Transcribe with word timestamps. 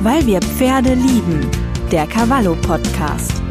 Weil 0.00 0.24
wir 0.26 0.40
Pferde 0.40 0.94
lieben. 0.94 1.50
Der 1.90 2.06
Cavallo 2.06 2.54
Podcast. 2.54 3.42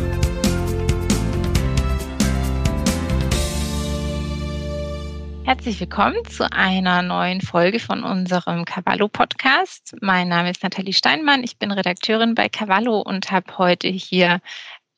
Herzlich 5.43 5.77
willkommen 5.81 6.15
zu 6.29 6.49
einer 6.49 7.01
neuen 7.01 7.41
Folge 7.41 7.79
von 7.79 8.03
unserem 8.03 8.63
Cavallo 8.63 9.09
Podcast. 9.09 9.97
Mein 9.99 10.29
Name 10.29 10.49
ist 10.51 10.63
Nathalie 10.63 10.93
Steinmann. 10.93 11.43
Ich 11.43 11.57
bin 11.57 11.69
Redakteurin 11.69 12.33
bei 12.33 12.47
Cavallo 12.47 13.01
und 13.01 13.29
habe 13.29 13.57
heute 13.57 13.89
hier 13.89 14.39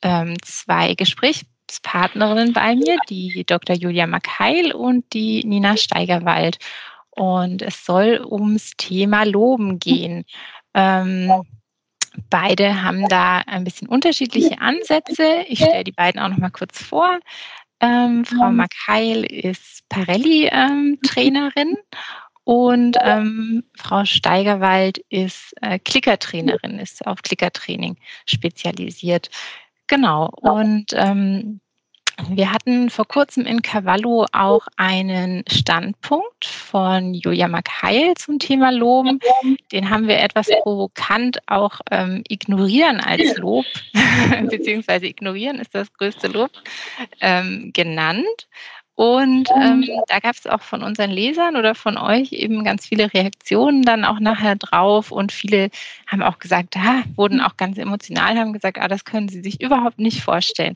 ähm, 0.04 0.36
zwei 0.43 0.93
Gesprächspartnerinnen 0.93 2.54
bei 2.54 2.75
mir, 2.75 3.00
die 3.09 3.43
Dr. 3.43 3.75
Julia 3.75 4.05
Makheil 4.05 4.71
und 4.71 5.11
die 5.13 5.43
Nina 5.43 5.77
Steigerwald. 5.77 6.60
Und 7.10 7.64
es 7.64 7.86
soll 7.86 8.24
ums 8.24 8.74
Thema 8.78 9.24
Loben 9.24 9.79
gehen. 9.79 10.25
Ähm, 10.73 11.32
beide 12.29 12.83
haben 12.83 13.07
da 13.07 13.39
ein 13.39 13.64
bisschen 13.64 13.87
unterschiedliche 13.87 14.60
Ansätze. 14.61 15.43
Ich 15.47 15.60
stelle 15.60 15.83
die 15.83 15.91
beiden 15.91 16.19
auch 16.21 16.29
noch 16.29 16.37
mal 16.37 16.50
kurz 16.50 16.82
vor. 16.83 17.19
Ähm, 17.82 18.25
Frau 18.25 18.51
Makheil 18.51 19.24
ist 19.24 19.87
Parelli-Trainerin 19.89 21.69
ähm, 21.69 21.77
und 22.43 22.97
ähm, 23.01 23.63
Frau 23.77 24.04
Steigerwald 24.05 24.97
ist 25.10 25.54
äh, 25.61 25.79
Klickertrainerin, 25.79 26.79
ist 26.79 27.05
auf 27.07 27.21
Klickertraining 27.21 27.96
spezialisiert. 28.25 29.29
Genau. 29.88 30.29
Und 30.41 30.88
ähm, 30.93 31.61
wir 32.28 32.52
hatten 32.52 32.89
vor 32.89 33.08
kurzem 33.08 33.45
in 33.45 33.61
Cavallo 33.61 34.25
auch 34.31 34.67
einen 34.77 35.44
Standpunkt 35.47 36.45
von 36.45 37.14
Julia 37.14 37.47
Makheil 37.47 38.13
zum 38.16 38.39
Thema 38.39 38.71
Loben. 38.71 39.19
Den 39.71 39.89
haben 39.89 40.07
wir 40.07 40.19
etwas 40.19 40.47
provokant 40.61 41.39
auch 41.47 41.79
ähm, 41.91 42.23
ignorieren 42.27 42.99
als 42.99 43.38
Lob, 43.38 43.66
beziehungsweise 44.49 45.07
ignorieren 45.07 45.59
ist 45.59 45.73
das 45.73 45.94
größte 45.94 46.27
Lob, 46.27 46.52
ähm, 47.21 47.71
genannt. 47.73 48.47
Und 49.00 49.47
ähm, 49.55 49.88
da 50.09 50.19
gab 50.19 50.36
es 50.36 50.45
auch 50.45 50.61
von 50.61 50.83
unseren 50.83 51.09
Lesern 51.09 51.55
oder 51.55 51.73
von 51.73 51.97
euch 51.97 52.33
eben 52.33 52.66
ganz 52.66 52.86
viele 52.86 53.14
Reaktionen 53.14 53.83
dann 53.83 54.03
auch 54.03 54.19
nachher 54.19 54.58
drauf. 54.58 55.14
Und 55.14 55.31
viele 55.31 55.69
haben 56.06 56.22
auch 56.22 56.38
gesagt, 56.38 56.75
ah, 56.75 57.03
wurden 57.16 57.39
auch 57.39 57.56
ganz 57.56 57.78
emotional, 57.78 58.38
haben 58.38 58.52
gesagt, 58.52 58.78
ah, 58.78 58.89
das 58.89 59.06
können 59.06 59.30
sie 59.30 59.39
sich 59.39 59.61
überhaupt 59.61 60.00
nicht 60.00 60.22
vorstellen. 60.22 60.75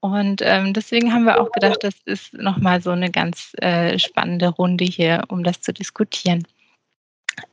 Und 0.00 0.40
ähm, 0.42 0.72
deswegen 0.72 1.12
haben 1.12 1.24
wir 1.24 1.42
auch 1.42 1.52
gedacht, 1.52 1.80
das 1.82 1.92
ist 2.06 2.32
nochmal 2.32 2.80
so 2.80 2.92
eine 2.92 3.10
ganz 3.10 3.52
äh, 3.60 3.98
spannende 3.98 4.48
Runde 4.48 4.86
hier, 4.86 5.24
um 5.28 5.44
das 5.44 5.60
zu 5.60 5.74
diskutieren. 5.74 6.44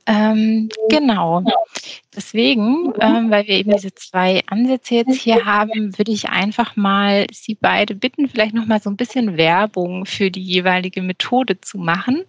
Ähm, 0.05 0.69
genau. 0.89 1.43
Deswegen, 2.15 2.93
ähm, 2.99 3.29
weil 3.29 3.47
wir 3.47 3.55
eben 3.55 3.71
diese 3.71 3.93
zwei 3.93 4.41
Ansätze 4.47 4.95
jetzt 4.95 5.15
hier 5.15 5.45
haben, 5.45 5.97
würde 5.97 6.11
ich 6.11 6.29
einfach 6.29 6.75
mal 6.75 7.27
Sie 7.31 7.55
beide 7.55 7.95
bitten, 7.95 8.29
vielleicht 8.29 8.53
noch 8.53 8.65
mal 8.65 8.81
so 8.81 8.89
ein 8.89 8.97
bisschen 8.97 9.37
Werbung 9.37 10.05
für 10.05 10.31
die 10.31 10.41
jeweilige 10.41 11.01
Methode 11.01 11.59
zu 11.59 11.77
machen. 11.77 12.23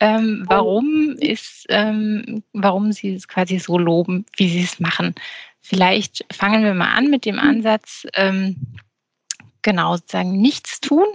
Ähm, 0.00 0.44
warum 0.48 1.16
ist, 1.18 1.66
ähm, 1.68 2.42
warum 2.52 2.92
Sie 2.92 3.14
es 3.14 3.26
quasi 3.26 3.58
so 3.58 3.78
loben, 3.78 4.24
wie 4.36 4.48
Sie 4.48 4.62
es 4.62 4.78
machen? 4.78 5.14
Vielleicht 5.60 6.24
fangen 6.32 6.62
wir 6.62 6.74
mal 6.74 6.94
an 6.94 7.10
mit 7.10 7.24
dem 7.24 7.38
Ansatz, 7.38 8.06
ähm, 8.14 8.56
genau, 9.62 9.96
sozusagen 9.96 10.40
nichts 10.40 10.80
tun. 10.80 11.06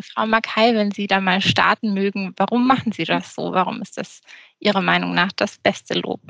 Frau 0.00 0.26
Mackay, 0.26 0.74
wenn 0.74 0.90
Sie 0.90 1.06
da 1.06 1.20
mal 1.20 1.40
starten 1.40 1.94
mögen, 1.94 2.34
warum 2.36 2.66
machen 2.66 2.92
Sie 2.92 3.04
das 3.04 3.34
so? 3.34 3.52
Warum 3.52 3.80
ist 3.82 3.96
das 3.96 4.20
Ihrer 4.58 4.80
Meinung 4.80 5.14
nach 5.14 5.32
das 5.32 5.58
beste 5.58 5.94
Lob? 5.94 6.20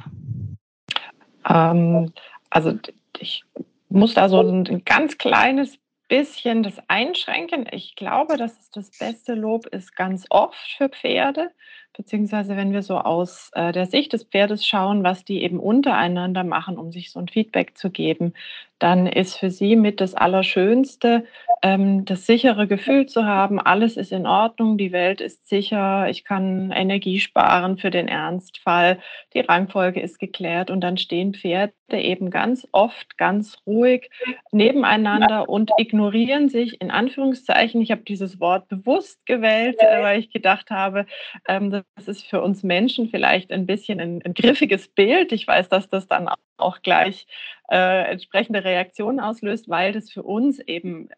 Ähm, 1.48 2.12
also 2.50 2.78
ich 3.18 3.44
muss 3.88 4.14
da 4.14 4.28
so 4.28 4.40
ein 4.40 4.84
ganz 4.84 5.18
kleines 5.18 5.78
bisschen 6.08 6.62
das 6.62 6.78
einschränken. 6.88 7.66
Ich 7.70 7.96
glaube, 7.96 8.36
dass 8.36 8.58
es 8.58 8.70
das 8.70 8.90
beste 8.98 9.34
Lob 9.34 9.66
ist 9.66 9.96
ganz 9.96 10.26
oft 10.30 10.58
für 10.76 10.88
Pferde, 10.88 11.50
beziehungsweise 11.96 12.56
wenn 12.56 12.72
wir 12.72 12.82
so 12.82 12.98
aus 12.98 13.50
äh, 13.54 13.72
der 13.72 13.86
Sicht 13.86 14.12
des 14.12 14.24
Pferdes 14.24 14.66
schauen, 14.66 15.04
was 15.04 15.24
die 15.24 15.42
eben 15.42 15.60
untereinander 15.60 16.44
machen, 16.44 16.78
um 16.78 16.92
sich 16.92 17.10
so 17.10 17.20
ein 17.20 17.28
Feedback 17.28 17.76
zu 17.78 17.90
geben, 17.90 18.34
dann 18.78 19.06
ist 19.06 19.38
für 19.38 19.50
sie 19.50 19.76
mit 19.76 20.00
das 20.00 20.14
Allerschönste, 20.14 21.24
ähm, 21.62 22.04
das 22.04 22.26
sichere 22.26 22.66
Gefühl 22.66 23.06
zu 23.06 23.24
haben, 23.24 23.60
alles 23.60 23.96
ist 23.96 24.12
in 24.12 24.26
Ordnung, 24.26 24.76
die 24.76 24.92
Welt 24.92 25.20
ist 25.20 25.46
sicher, 25.48 26.08
ich 26.10 26.24
kann 26.24 26.72
Energie 26.72 27.20
sparen 27.20 27.78
für 27.78 27.90
den 27.90 28.08
Ernstfall, 28.08 28.98
die 29.32 29.40
Rangfolge 29.40 30.00
ist 30.00 30.18
geklärt 30.18 30.70
und 30.70 30.80
dann 30.82 30.98
stehen 30.98 31.34
Pferde 31.34 31.72
eben 31.92 32.30
ganz 32.30 32.66
oft 32.72 33.16
ganz 33.16 33.56
ruhig 33.66 34.10
nebeneinander 34.50 35.48
und 35.48 35.70
ignorieren 35.78 36.48
sich 36.48 36.80
in 36.80 36.90
Anführungszeichen. 36.90 37.80
Ich 37.80 37.90
habe 37.90 38.02
dieses 38.02 38.40
Wort 38.40 38.68
bewusst 38.68 39.24
gewählt, 39.24 39.76
äh, 39.78 40.02
weil 40.02 40.18
ich 40.18 40.30
gedacht 40.30 40.70
habe, 40.70 41.06
ähm, 41.48 41.83
das 41.94 42.08
ist 42.08 42.26
für 42.26 42.42
uns 42.42 42.62
Menschen 42.62 43.08
vielleicht 43.08 43.52
ein 43.52 43.66
bisschen 43.66 44.00
ein, 44.00 44.22
ein 44.24 44.34
griffiges 44.34 44.88
Bild. 44.88 45.32
Ich 45.32 45.46
weiß, 45.46 45.68
dass 45.68 45.88
das 45.88 46.06
dann 46.06 46.28
auch 46.56 46.82
gleich 46.82 47.26
äh, 47.70 48.10
entsprechende 48.10 48.64
Reaktionen 48.64 49.20
auslöst, 49.20 49.68
weil 49.68 49.92
das 49.92 50.10
für 50.10 50.22
uns 50.22 50.58
eben 50.60 51.08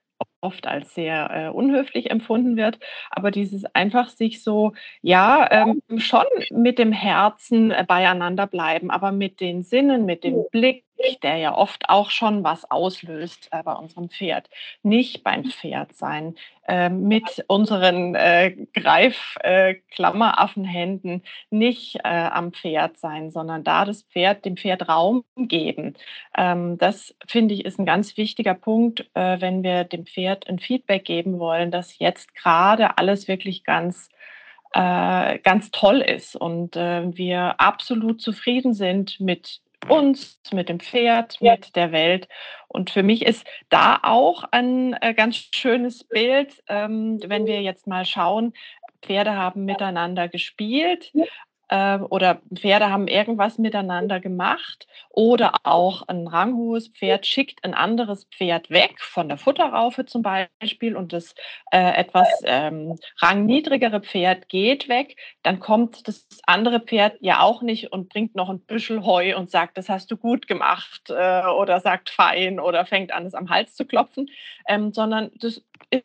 oft 0.46 0.68
als 0.68 0.94
sehr 0.94 1.30
äh, 1.32 1.48
unhöflich 1.48 2.10
empfunden 2.10 2.56
wird. 2.56 2.78
Aber 3.10 3.32
dieses 3.32 3.64
einfach 3.74 4.08
sich 4.08 4.44
so, 4.44 4.72
ja, 5.02 5.48
ähm, 5.50 5.82
schon 5.98 6.24
mit 6.50 6.78
dem 6.78 6.92
Herzen 6.92 7.72
äh, 7.72 7.84
beieinander 7.86 8.46
bleiben, 8.46 8.92
aber 8.92 9.10
mit 9.10 9.40
den 9.40 9.64
Sinnen, 9.64 10.06
mit 10.06 10.22
dem 10.22 10.44
Blick, 10.52 10.84
der 11.22 11.36
ja 11.36 11.54
oft 11.54 11.88
auch 11.88 12.10
schon 12.10 12.44
was 12.44 12.70
auslöst 12.70 13.48
äh, 13.50 13.62
bei 13.62 13.72
unserem 13.72 14.08
Pferd. 14.08 14.48
Nicht 14.82 15.24
beim 15.24 15.44
Pferd 15.44 15.94
sein, 15.94 16.36
äh, 16.68 16.88
mit 16.88 17.44
unseren 17.48 18.14
äh, 18.14 18.56
Greifklammeraffenhänden, 18.74 21.22
äh, 21.22 21.24
nicht 21.50 21.96
äh, 21.96 22.08
am 22.08 22.52
Pferd 22.52 22.98
sein, 22.98 23.30
sondern 23.30 23.62
da 23.62 23.84
das 23.84 24.02
Pferd, 24.04 24.44
dem 24.44 24.56
Pferd 24.56 24.88
Raum 24.88 25.24
geben. 25.36 25.94
Ähm, 26.36 26.78
das 26.78 27.14
finde 27.26 27.54
ich 27.54 27.64
ist 27.64 27.78
ein 27.78 27.86
ganz 27.86 28.16
wichtiger 28.16 28.54
Punkt, 28.54 29.08
wenn 29.14 29.62
wir 29.62 29.84
dem 29.84 30.06
Pferd 30.06 30.35
ein 30.48 30.58
Feedback 30.58 31.04
geben 31.04 31.38
wollen, 31.38 31.70
dass 31.70 31.98
jetzt 31.98 32.34
gerade 32.34 32.98
alles 32.98 33.28
wirklich 33.28 33.64
ganz 33.64 34.08
ganz 34.74 35.70
toll 35.70 36.02
ist 36.02 36.36
und 36.36 36.74
wir 36.74 37.58
absolut 37.58 38.20
zufrieden 38.20 38.74
sind 38.74 39.18
mit 39.20 39.62
uns, 39.88 40.38
mit 40.52 40.68
dem 40.68 40.80
Pferd, 40.80 41.40
mit 41.40 41.76
der 41.76 41.92
Welt. 41.92 42.28
Und 42.68 42.90
für 42.90 43.02
mich 43.02 43.24
ist 43.24 43.46
da 43.68 43.98
auch 44.02 44.44
ein 44.50 44.94
äh, 45.00 45.14
ganz 45.14 45.48
schönes 45.54 46.04
Bild, 46.04 46.62
ähm, 46.68 47.20
wenn 47.24 47.46
wir 47.46 47.62
jetzt 47.62 47.86
mal 47.86 48.04
schauen, 48.04 48.52
Pferde 49.02 49.36
haben 49.36 49.64
miteinander 49.64 50.28
gespielt 50.28 51.12
äh, 51.68 51.98
oder 51.98 52.40
Pferde 52.54 52.90
haben 52.90 53.08
irgendwas 53.08 53.58
miteinander 53.58 54.20
gemacht 54.20 54.86
oder 55.10 55.54
auch 55.64 56.02
ein 56.08 56.26
ranghohes 56.26 56.88
Pferd 56.88 57.26
schickt 57.26 57.64
ein 57.64 57.74
anderes 57.74 58.24
Pferd 58.24 58.70
weg, 58.70 59.00
von 59.00 59.28
der 59.28 59.38
Futterraufe 59.38 60.06
zum 60.06 60.22
Beispiel, 60.22 60.96
und 60.96 61.12
das 61.12 61.34
äh, 61.72 61.94
etwas 61.94 62.28
ähm, 62.44 62.98
rangniedrigere 63.18 64.00
Pferd 64.00 64.48
geht 64.48 64.88
weg, 64.88 65.16
dann 65.42 65.60
kommt 65.60 66.06
das 66.06 66.26
andere 66.46 66.80
Pferd 66.80 67.16
ja 67.20 67.40
auch 67.40 67.62
nicht 67.62 67.92
und 67.92 68.08
bringt 68.08 68.34
noch 68.34 68.50
ein 68.50 68.60
Büschel 68.60 69.04
Heu 69.04 69.36
und 69.36 69.50
sagt, 69.50 69.78
das 69.78 69.88
hast 69.88 70.10
du 70.10 70.16
gut 70.16 70.46
gemacht 70.46 71.10
äh, 71.10 71.46
oder 71.46 71.80
sagt 71.80 72.10
fein 72.10 72.60
oder 72.60 72.86
fängt 72.86 73.12
an, 73.12 73.26
es 73.26 73.34
am 73.34 73.50
Hals 73.50 73.74
zu 73.74 73.86
klopfen, 73.86 74.28
ähm, 74.68 74.92
sondern 74.92 75.30
das 75.40 75.62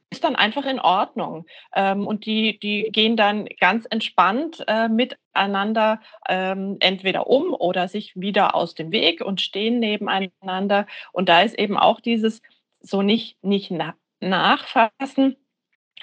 ist 0.09 0.23
dann 0.23 0.35
einfach 0.35 0.65
in 0.65 0.79
Ordnung. 0.79 1.45
Ähm, 1.75 2.07
und 2.07 2.25
die, 2.25 2.59
die 2.59 2.89
gehen 2.91 3.15
dann 3.15 3.45
ganz 3.59 3.85
entspannt 3.89 4.63
äh, 4.67 4.87
miteinander 5.33 6.01
ähm, 6.27 6.77
entweder 6.79 7.27
um 7.27 7.53
oder 7.53 7.87
sich 7.87 8.13
wieder 8.15 8.55
aus 8.55 8.75
dem 8.75 8.91
Weg 8.91 9.21
und 9.21 9.41
stehen 9.41 9.79
nebeneinander. 9.79 10.87
Und 11.11 11.29
da 11.29 11.41
ist 11.41 11.57
eben 11.57 11.77
auch 11.77 11.99
dieses 11.99 12.41
so 12.81 13.01
nicht, 13.01 13.43
nicht 13.43 13.71
na 13.71 13.95
nachfassen, 14.19 15.35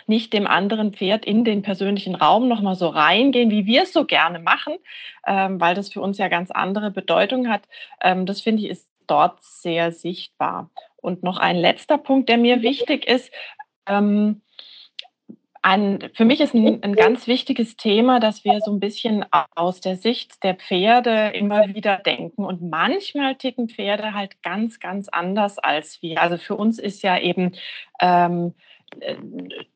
nicht 0.07 0.33
dem 0.33 0.47
anderen 0.47 0.93
Pferd 0.93 1.25
in 1.25 1.45
den 1.45 1.63
persönlichen 1.63 2.15
Raum 2.15 2.49
nochmal 2.49 2.75
so 2.75 2.89
reingehen, 2.89 3.51
wie 3.51 3.67
wir 3.67 3.83
es 3.83 3.93
so 3.93 4.05
gerne 4.05 4.39
machen, 4.39 4.75
ähm, 5.27 5.61
weil 5.61 5.75
das 5.75 5.93
für 5.93 6.01
uns 6.01 6.19
ja 6.19 6.29
ganz 6.29 6.51
andere 6.51 6.91
Bedeutung 6.91 7.49
hat. 7.49 7.63
Ähm, 8.03 8.27
das 8.27 8.41
finde 8.41 8.63
ich 8.63 8.71
ist 8.71 8.89
dort 9.07 9.43
sehr 9.43 9.93
sichtbar. 9.93 10.71
Und 10.97 11.23
noch 11.23 11.39
ein 11.39 11.57
letzter 11.57 11.99
Punkt, 11.99 12.29
der 12.29 12.39
mir 12.39 12.63
wichtig 12.63 13.07
ist, 13.07 13.33
ähm, 13.87 14.43
ein, 15.69 16.11
für 16.15 16.25
mich 16.25 16.41
ist 16.41 16.55
ein, 16.55 16.83
ein, 16.83 16.95
ganz 16.95 17.27
wichtiges 17.27 17.77
Thema, 17.77 18.21
dass 18.21 18.43
wir 18.43 18.61
so 18.61 18.73
ein 18.73 18.81
bisschen 18.81 19.27
aus 19.55 19.81
der 19.81 19.97
Sicht 19.97 20.43
der 20.43 20.55
Pferde 20.55 21.33
immer 21.35 21.75
wieder 21.75 21.99
denken. 21.99 22.45
Und 22.45 22.63
manchmal 22.63 23.35
ticken 23.35 23.69
Pferde 23.69 24.15
halt 24.15 24.43
ganz, 24.43 24.81
ganz 24.81 25.09
anders 25.11 25.59
als 25.59 26.01
wir. 26.01 26.23
Also 26.23 26.39
für 26.39 26.57
uns 26.57 26.79
ist 26.79 27.03
ja 27.03 27.19
eben 27.19 27.53
ähm, 28.01 28.55
äh, 28.55 28.78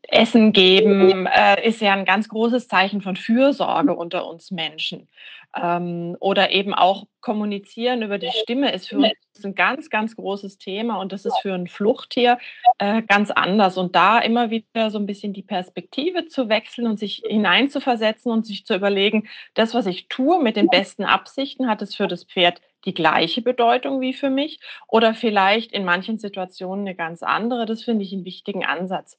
Essen 0.09 0.53
geben 0.53 1.27
äh, 1.27 1.67
ist 1.67 1.81
ja 1.81 1.93
ein 1.93 2.05
ganz 2.05 2.29
großes 2.29 2.69
Zeichen 2.69 3.03
von 3.03 3.17
Fürsorge 3.17 3.95
unter 3.95 4.27
uns 4.27 4.51
Menschen. 4.51 5.09
Ähm, 5.55 6.17
oder 6.19 6.51
eben 6.51 6.73
auch 6.73 7.07
kommunizieren 7.21 8.03
über 8.03 8.19
die 8.19 8.31
Stimme 8.31 8.73
ist 8.73 8.89
für 8.89 8.97
uns 8.97 9.13
ein 9.45 9.55
ganz, 9.55 9.91
ganz 9.91 10.17
großes 10.17 10.57
Thema 10.57 10.99
und 10.99 11.13
das 11.13 11.27
ist 11.27 11.39
für 11.43 11.53
ein 11.53 11.67
Fluchttier 11.67 12.39
äh, 12.79 13.03
ganz 13.03 13.31
anders. 13.31 13.77
Und 13.77 13.95
da 13.95 14.19
immer 14.19 14.51
wieder 14.51 14.91
so 14.91 14.99
ein 14.99 15.07
bisschen 15.07 15.33
die 15.35 15.43
Perspektive 15.43 16.27
zu 16.27 16.49
wechseln 16.49 16.87
und 16.87 16.99
sich 16.99 17.23
hineinzuversetzen 17.27 18.33
und 18.33 18.47
sich 18.47 18.65
zu 18.65 18.75
überlegen, 18.75 19.29
das, 19.55 19.75
was 19.75 19.87
ich 19.87 20.09
tue 20.09 20.43
mit 20.43 20.57
den 20.57 20.69
besten 20.69 21.05
Absichten, 21.05 21.69
hat 21.69 21.83
es 21.83 21.95
für 21.95 22.09
das 22.09 22.25
Pferd 22.25 22.61
die 22.85 22.95
gleiche 22.95 23.43
Bedeutung 23.43 24.01
wie 24.01 24.13
für 24.13 24.31
mich 24.31 24.61
oder 24.89 25.15
vielleicht 25.15 25.73
in 25.73 25.85
manchen 25.85 26.19
Situationen 26.19 26.87
eine 26.87 26.97
ganz 26.97 27.23
andere. 27.23 27.67
Das 27.67 27.83
finde 27.83 28.05
ich 28.05 28.13
einen 28.13 28.25
wichtigen 28.25 28.65
Ansatz. 28.65 29.17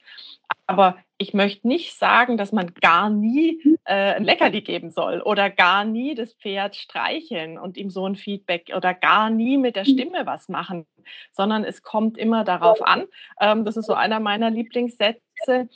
Aber 0.66 0.96
ich 1.18 1.34
möchte 1.34 1.68
nicht 1.68 1.94
sagen, 1.94 2.36
dass 2.36 2.52
man 2.52 2.72
gar 2.80 3.10
nie 3.10 3.60
äh, 3.84 4.14
ein 4.14 4.24
Leckerli 4.24 4.62
geben 4.62 4.90
soll 4.90 5.20
oder 5.20 5.50
gar 5.50 5.84
nie 5.84 6.14
das 6.14 6.32
Pferd 6.34 6.76
streicheln 6.76 7.58
und 7.58 7.76
ihm 7.76 7.90
so 7.90 8.06
ein 8.06 8.16
Feedback 8.16 8.72
oder 8.74 8.94
gar 8.94 9.30
nie 9.30 9.58
mit 9.58 9.76
der 9.76 9.84
Stimme 9.84 10.24
was 10.24 10.48
machen, 10.48 10.86
sondern 11.32 11.64
es 11.64 11.82
kommt 11.82 12.16
immer 12.18 12.44
darauf 12.44 12.82
an. 12.82 13.04
Ähm, 13.40 13.64
das 13.64 13.76
ist 13.76 13.86
so 13.86 13.94
einer 13.94 14.20
meiner 14.20 14.50
Lieblingssätze. 14.50 15.23
Äh, 15.46 15.66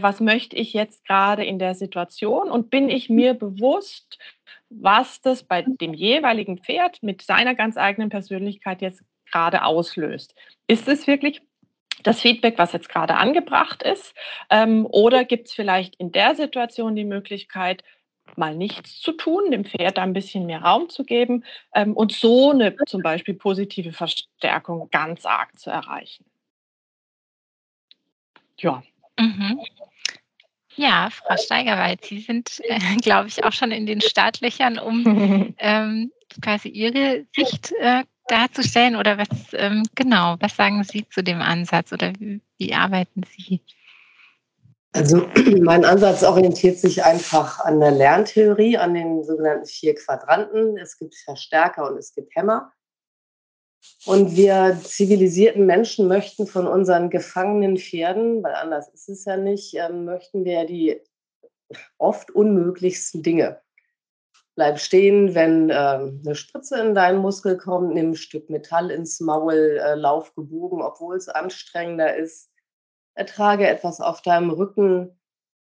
was 0.00 0.20
möchte 0.20 0.56
ich 0.56 0.72
jetzt 0.72 1.04
gerade 1.06 1.44
in 1.44 1.58
der 1.58 1.74
Situation 1.74 2.50
und 2.50 2.70
bin 2.70 2.88
ich 2.88 3.08
mir 3.08 3.34
bewusst, 3.34 4.18
was 4.70 5.20
das 5.20 5.42
bei 5.42 5.62
dem 5.62 5.94
jeweiligen 5.94 6.58
Pferd 6.58 7.02
mit 7.02 7.22
seiner 7.22 7.54
ganz 7.54 7.76
eigenen 7.76 8.10
Persönlichkeit 8.10 8.82
jetzt 8.82 9.02
gerade 9.30 9.64
auslöst. 9.64 10.34
Ist 10.66 10.88
es 10.88 11.06
wirklich 11.06 11.42
das 12.02 12.20
Feedback, 12.20 12.58
was 12.58 12.72
jetzt 12.72 12.88
gerade 12.88 13.16
angebracht 13.16 13.82
ist? 13.82 14.14
Ähm, 14.50 14.86
oder 14.86 15.24
gibt 15.24 15.48
es 15.48 15.54
vielleicht 15.54 15.96
in 15.96 16.12
der 16.12 16.34
Situation 16.34 16.94
die 16.94 17.04
Möglichkeit, 17.04 17.82
mal 18.36 18.54
nichts 18.54 19.00
zu 19.00 19.12
tun, 19.12 19.50
dem 19.50 19.64
Pferd 19.64 19.98
ein 19.98 20.12
bisschen 20.12 20.46
mehr 20.46 20.62
Raum 20.62 20.90
zu 20.90 21.04
geben 21.04 21.44
ähm, 21.74 21.96
und 21.96 22.12
so 22.12 22.50
eine 22.50 22.76
zum 22.86 23.02
Beispiel 23.02 23.34
positive 23.34 23.92
Verstärkung 23.92 24.88
ganz 24.90 25.24
arg 25.24 25.58
zu 25.58 25.70
erreichen? 25.70 26.24
Ja. 28.58 28.82
Mhm. 29.18 29.60
Ja, 30.76 31.08
Frau 31.10 31.36
Steigerwald, 31.36 32.04
Sie 32.04 32.20
sind, 32.20 32.60
äh, 32.64 32.78
glaube 33.02 33.28
ich, 33.28 33.44
auch 33.44 33.52
schon 33.52 33.72
in 33.72 33.86
den 33.86 34.00
Startlöchern, 34.00 34.78
um 34.78 35.54
ähm, 35.58 36.12
quasi 36.40 36.68
Ihre 36.68 37.26
Sicht 37.34 37.72
äh, 37.80 38.04
darzustellen. 38.28 38.96
Oder 38.96 39.18
was 39.18 39.28
ähm, 39.52 39.82
genau, 39.94 40.36
was 40.40 40.56
sagen 40.56 40.84
Sie 40.84 41.06
zu 41.08 41.22
dem 41.22 41.40
Ansatz 41.40 41.92
oder 41.92 42.12
wie, 42.18 42.40
wie 42.58 42.74
arbeiten 42.74 43.24
Sie? 43.36 43.60
Also 44.92 45.28
mein 45.60 45.84
Ansatz 45.84 46.22
orientiert 46.22 46.78
sich 46.78 47.04
einfach 47.04 47.60
an 47.60 47.80
der 47.80 47.90
Lerntheorie, 47.90 48.78
an 48.78 48.94
den 48.94 49.24
sogenannten 49.24 49.66
vier 49.66 49.94
Quadranten. 49.94 50.78
Es 50.78 50.98
gibt 50.98 51.16
Verstärker 51.16 51.90
und 51.90 51.98
es 51.98 52.14
gibt 52.14 52.34
Hämmer. 52.36 52.72
Und 54.06 54.36
wir 54.36 54.78
zivilisierten 54.82 55.66
Menschen 55.66 56.08
möchten 56.08 56.46
von 56.46 56.66
unseren 56.66 57.10
gefangenen 57.10 57.76
Pferden, 57.76 58.42
weil 58.42 58.54
anders 58.54 58.88
ist 58.88 59.08
es 59.08 59.24
ja 59.24 59.36
nicht, 59.36 59.74
ähm, 59.74 60.04
möchten 60.04 60.44
wir 60.44 60.64
die 60.64 61.00
oft 61.98 62.30
unmöglichsten 62.30 63.22
Dinge. 63.22 63.60
Bleib 64.54 64.80
stehen, 64.80 65.34
wenn 65.34 65.70
ähm, 65.70 66.22
eine 66.24 66.34
Spritze 66.34 66.80
in 66.80 66.94
deinen 66.94 67.18
Muskel 67.18 67.56
kommt, 67.56 67.94
nimm 67.94 68.10
ein 68.10 68.16
Stück 68.16 68.50
Metall 68.50 68.90
ins 68.90 69.20
Maul, 69.20 69.78
äh, 69.80 69.94
lauf 69.94 70.34
gebogen, 70.34 70.82
obwohl 70.82 71.16
es 71.16 71.28
anstrengender 71.28 72.16
ist. 72.16 72.50
Ertrage 73.14 73.68
etwas 73.68 74.00
auf 74.00 74.22
deinem 74.22 74.50
Rücken, 74.50 75.16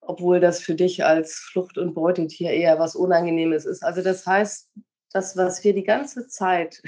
obwohl 0.00 0.40
das 0.40 0.60
für 0.60 0.74
dich 0.74 1.04
als 1.04 1.34
Flucht- 1.34 1.78
und 1.78 1.94
Beutetier 1.94 2.50
eher 2.50 2.78
was 2.78 2.96
Unangenehmes 2.96 3.66
ist. 3.66 3.84
Also 3.84 4.02
das 4.02 4.26
heißt, 4.26 4.70
das, 5.12 5.36
was 5.36 5.62
wir 5.62 5.74
die 5.74 5.84
ganze 5.84 6.26
Zeit 6.26 6.82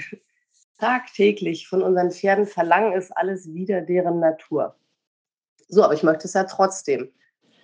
tagtäglich 0.77 1.67
von 1.67 1.81
unseren 1.81 2.11
Pferden 2.11 2.45
verlangen, 2.45 2.93
ist 2.93 3.15
alles 3.15 3.53
wieder 3.53 3.81
deren 3.81 4.19
Natur. 4.19 4.75
So, 5.67 5.83
aber 5.83 5.93
ich 5.93 6.03
möchte 6.03 6.27
es 6.27 6.33
ja 6.33 6.43
trotzdem. 6.43 7.11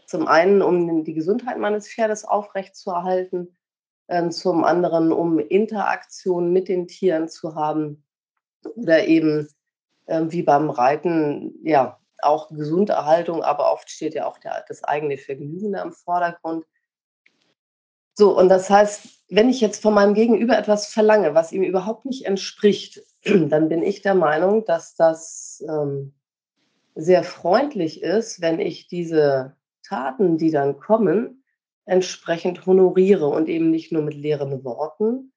Zum 0.07 0.27
einen, 0.27 0.61
um 0.61 1.03
die 1.03 1.13
Gesundheit 1.13 1.57
meines 1.57 1.87
Pferdes 1.87 2.25
aufrechtzuerhalten, 2.25 3.55
äh, 4.07 4.29
zum 4.29 4.63
anderen, 4.63 5.11
um 5.11 5.39
Interaktion 5.39 6.51
mit 6.51 6.67
den 6.67 6.87
Tieren 6.87 7.29
zu 7.29 7.55
haben 7.55 8.03
oder 8.75 9.05
eben 9.05 9.47
äh, 10.07 10.23
wie 10.27 10.43
beim 10.43 10.69
Reiten, 10.69 11.53
ja, 11.63 11.97
auch 12.21 12.49
Gesunderhaltung, 12.49 13.43
aber 13.43 13.71
oft 13.71 13.89
steht 13.89 14.13
ja 14.13 14.27
auch 14.27 14.37
das 14.67 14.83
eigene 14.83 15.17
Vergnügen 15.17 15.71
da 15.71 15.81
im 15.81 15.91
Vordergrund. 15.91 16.65
So, 18.21 18.37
und 18.37 18.49
das 18.49 18.69
heißt, 18.69 19.09
wenn 19.29 19.49
ich 19.49 19.61
jetzt 19.61 19.81
von 19.81 19.95
meinem 19.95 20.13
Gegenüber 20.13 20.55
etwas 20.55 20.85
verlange, 20.85 21.33
was 21.33 21.51
ihm 21.51 21.63
überhaupt 21.63 22.05
nicht 22.05 22.27
entspricht, 22.27 23.01
dann 23.25 23.67
bin 23.67 23.81
ich 23.81 24.03
der 24.03 24.13
Meinung, 24.13 24.63
dass 24.63 24.93
das 24.93 25.65
ähm, 25.67 26.13
sehr 26.93 27.23
freundlich 27.23 28.03
ist, 28.03 28.39
wenn 28.39 28.59
ich 28.59 28.87
diese 28.87 29.55
Taten, 29.81 30.37
die 30.37 30.51
dann 30.51 30.77
kommen, 30.77 31.43
entsprechend 31.85 32.63
honoriere 32.67 33.25
und 33.25 33.49
eben 33.49 33.71
nicht 33.71 33.91
nur 33.91 34.03
mit 34.03 34.13
leeren 34.13 34.63
Worten 34.63 35.33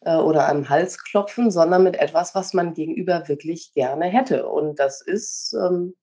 äh, 0.00 0.16
oder 0.16 0.48
einem 0.48 0.70
Halsklopfen, 0.70 1.50
sondern 1.50 1.82
mit 1.82 1.96
etwas, 1.96 2.34
was 2.34 2.54
man 2.54 2.72
gegenüber 2.72 3.28
wirklich 3.28 3.74
gerne 3.74 4.06
hätte. 4.06 4.48
Und 4.48 4.78
das 4.78 5.02
ist 5.02 5.54
ähm, 5.62 5.94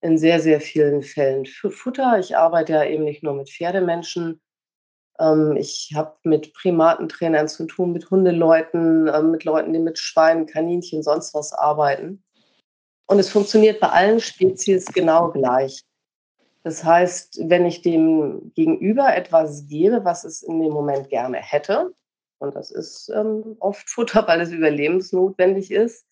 in 0.00 0.16
sehr, 0.16 0.40
sehr 0.40 0.62
vielen 0.62 1.02
Fällen 1.02 1.44
für 1.44 1.70
Futter. 1.70 2.18
Ich 2.18 2.38
arbeite 2.38 2.72
ja 2.72 2.84
eben 2.84 3.04
nicht 3.04 3.22
nur 3.22 3.34
mit 3.34 3.50
Pferdemenschen, 3.50 4.40
ich 5.56 5.92
habe 5.96 6.14
mit 6.22 6.54
Primatentrainern 6.54 7.48
zu 7.48 7.66
tun, 7.66 7.92
mit 7.92 8.08
Hundeleuten, 8.10 9.08
ähm, 9.12 9.32
mit 9.32 9.44
Leuten, 9.44 9.72
die 9.72 9.80
mit 9.80 9.98
Schweinen, 9.98 10.46
Kaninchen, 10.46 11.02
sonst 11.02 11.34
was 11.34 11.52
arbeiten. 11.52 12.22
Und 13.06 13.18
es 13.18 13.30
funktioniert 13.30 13.80
bei 13.80 13.88
allen 13.88 14.20
Spezies 14.20 14.86
genau 14.86 15.30
gleich. 15.30 15.84
Das 16.62 16.84
heißt, 16.84 17.40
wenn 17.48 17.66
ich 17.66 17.82
dem 17.82 18.52
Gegenüber 18.54 19.16
etwas 19.16 19.66
gebe, 19.66 20.04
was 20.04 20.24
es 20.24 20.42
in 20.42 20.60
dem 20.60 20.72
Moment 20.72 21.08
gerne 21.08 21.38
hätte, 21.38 21.94
und 22.38 22.54
das 22.54 22.70
ist 22.70 23.08
ähm, 23.08 23.56
oft 23.58 23.90
Futter, 23.90 24.24
weil 24.28 24.40
es 24.40 24.52
überlebensnotwendig 24.52 25.72
ist, 25.72 26.06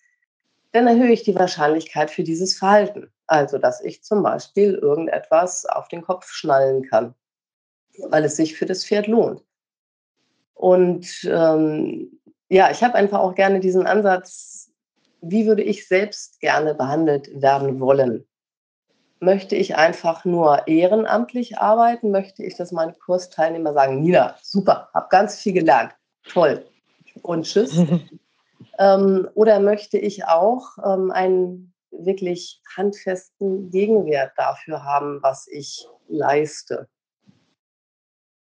dann 0.73 0.88
erhöhe 0.88 1.12
ich 1.12 1.23
die 1.23 1.37
Wahrscheinlichkeit 1.37 2.11
für 2.11 2.25
dieses 2.25 2.58
Verhalten. 2.58 3.12
Also, 3.29 3.58
dass 3.58 3.81
ich 3.81 4.03
zum 4.03 4.25
Beispiel 4.25 4.75
irgendetwas 4.75 5.64
auf 5.67 5.87
den 5.87 6.03
Kopf 6.03 6.29
schnallen 6.29 6.82
kann 6.82 7.14
weil 8.08 8.24
es 8.24 8.36
sich 8.36 8.56
für 8.56 8.67
das 8.67 8.84
Pferd 8.84 9.06
lohnt. 9.06 9.43
Und 10.55 11.29
ähm, 11.31 12.20
ja, 12.48 12.70
ich 12.70 12.82
habe 12.82 12.94
einfach 12.94 13.20
auch 13.20 13.34
gerne 13.34 13.60
diesen 13.60 13.86
Ansatz, 13.86 14.70
wie 15.20 15.46
würde 15.46 15.62
ich 15.62 15.86
selbst 15.88 16.41
gerne 16.41 16.74
behandelt 16.74 17.29
werden 17.41 17.81
wollen? 17.81 18.26
Möchte 19.19 19.56
ich 19.56 19.76
einfach 19.76 20.24
nur 20.24 20.69
ehrenamtlich 20.69 21.58
arbeiten? 21.58 22.10
Möchte 22.10 22.44
ich, 22.44 22.56
dass 22.56 22.70
meine 22.72 22.93
Kursteilnehmer 22.93 23.72
sagen, 23.72 24.03
Nina, 24.03 24.36
super, 24.43 24.88
habe 24.94 25.08
ganz 25.10 25.41
viel 25.41 25.55
gelernt, 25.55 25.93
toll 26.29 26.65
und 27.22 27.44
tschüss? 27.44 27.76
ähm, 28.79 29.29
oder 29.34 29.60
möchte 29.60 29.98
ich 29.98 30.26
auch 30.26 30.76
ähm, 30.84 31.10
einen 31.10 31.74
wirklich 31.91 32.60
handfesten 32.76 33.70
Gegenwert 33.70 34.32
dafür 34.36 34.84
haben, 34.84 35.22
was 35.22 35.48
ich 35.48 35.86
leiste? 36.08 36.88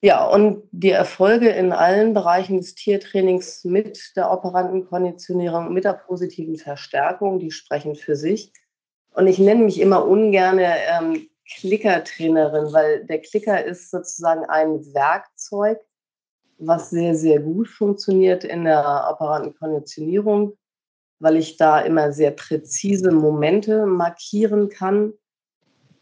Ja, 0.02 0.26
und 0.26 0.62
die 0.72 0.90
Erfolge 0.90 1.50
in 1.50 1.72
allen 1.72 2.14
Bereichen 2.14 2.56
des 2.56 2.74
Tiertrainings 2.74 3.64
mit 3.64 4.12
der 4.16 4.30
operanten 4.30 4.86
Konditionierung, 4.86 5.74
mit 5.74 5.84
der 5.84 5.92
positiven 5.92 6.56
Verstärkung, 6.56 7.38
die 7.38 7.50
sprechen 7.50 7.94
für 7.94 8.16
sich. 8.16 8.52
Und 9.12 9.26
ich 9.26 9.38
nenne 9.38 9.64
mich 9.64 9.78
immer 9.78 10.06
ungern 10.06 10.58
ähm, 10.60 11.28
Klickertrainerin, 11.46 12.72
weil 12.72 13.04
der 13.04 13.20
Klicker 13.20 13.62
ist 13.62 13.90
sozusagen 13.90 14.44
ein 14.46 14.82
Werkzeug, 14.94 15.78
was 16.56 16.88
sehr, 16.90 17.14
sehr 17.14 17.40
gut 17.40 17.68
funktioniert 17.68 18.44
in 18.44 18.64
der 18.64 19.08
operanten 19.10 19.54
Konditionierung, 19.54 20.56
weil 21.18 21.36
ich 21.36 21.58
da 21.58 21.80
immer 21.80 22.12
sehr 22.12 22.30
präzise 22.30 23.10
Momente 23.10 23.84
markieren 23.84 24.70
kann. 24.70 25.12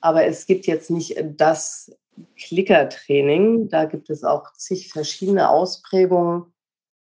Aber 0.00 0.25
es 0.25 0.47
gibt 0.47 0.67
jetzt 0.67 0.90
nicht 0.90 1.17
das 1.37 1.90
Klickertraining. 2.37 3.69
Da 3.69 3.85
gibt 3.85 4.11
es 4.11 4.25
auch 4.25 4.53
zig 4.55 4.93
verschiedene 4.93 5.49
Ausprägungen. 5.49 6.53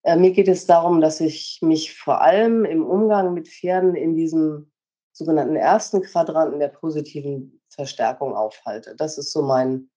Äh, 0.02 0.16
mir 0.16 0.32
geht 0.32 0.49
es 0.49 0.66
darum, 0.66 1.00
dass 1.00 1.20
ich 1.20 1.61
mich 1.62 1.96
vor 1.96 2.20
allem 2.20 2.64
im 2.64 2.84
Umgang 2.84 3.34
mit 3.34 3.49
Pferden 3.49 3.94
in 3.94 4.14
diesem 4.14 4.70
sogenannten 5.12 5.56
ersten 5.56 6.02
Quadranten 6.02 6.58
der 6.58 6.68
positiven 6.68 7.61
Verstärkung 7.68 8.34
aufhalte. 8.34 8.94
Das 8.96 9.16
ist 9.16 9.32
so 9.32 9.42
mein, 9.42 9.88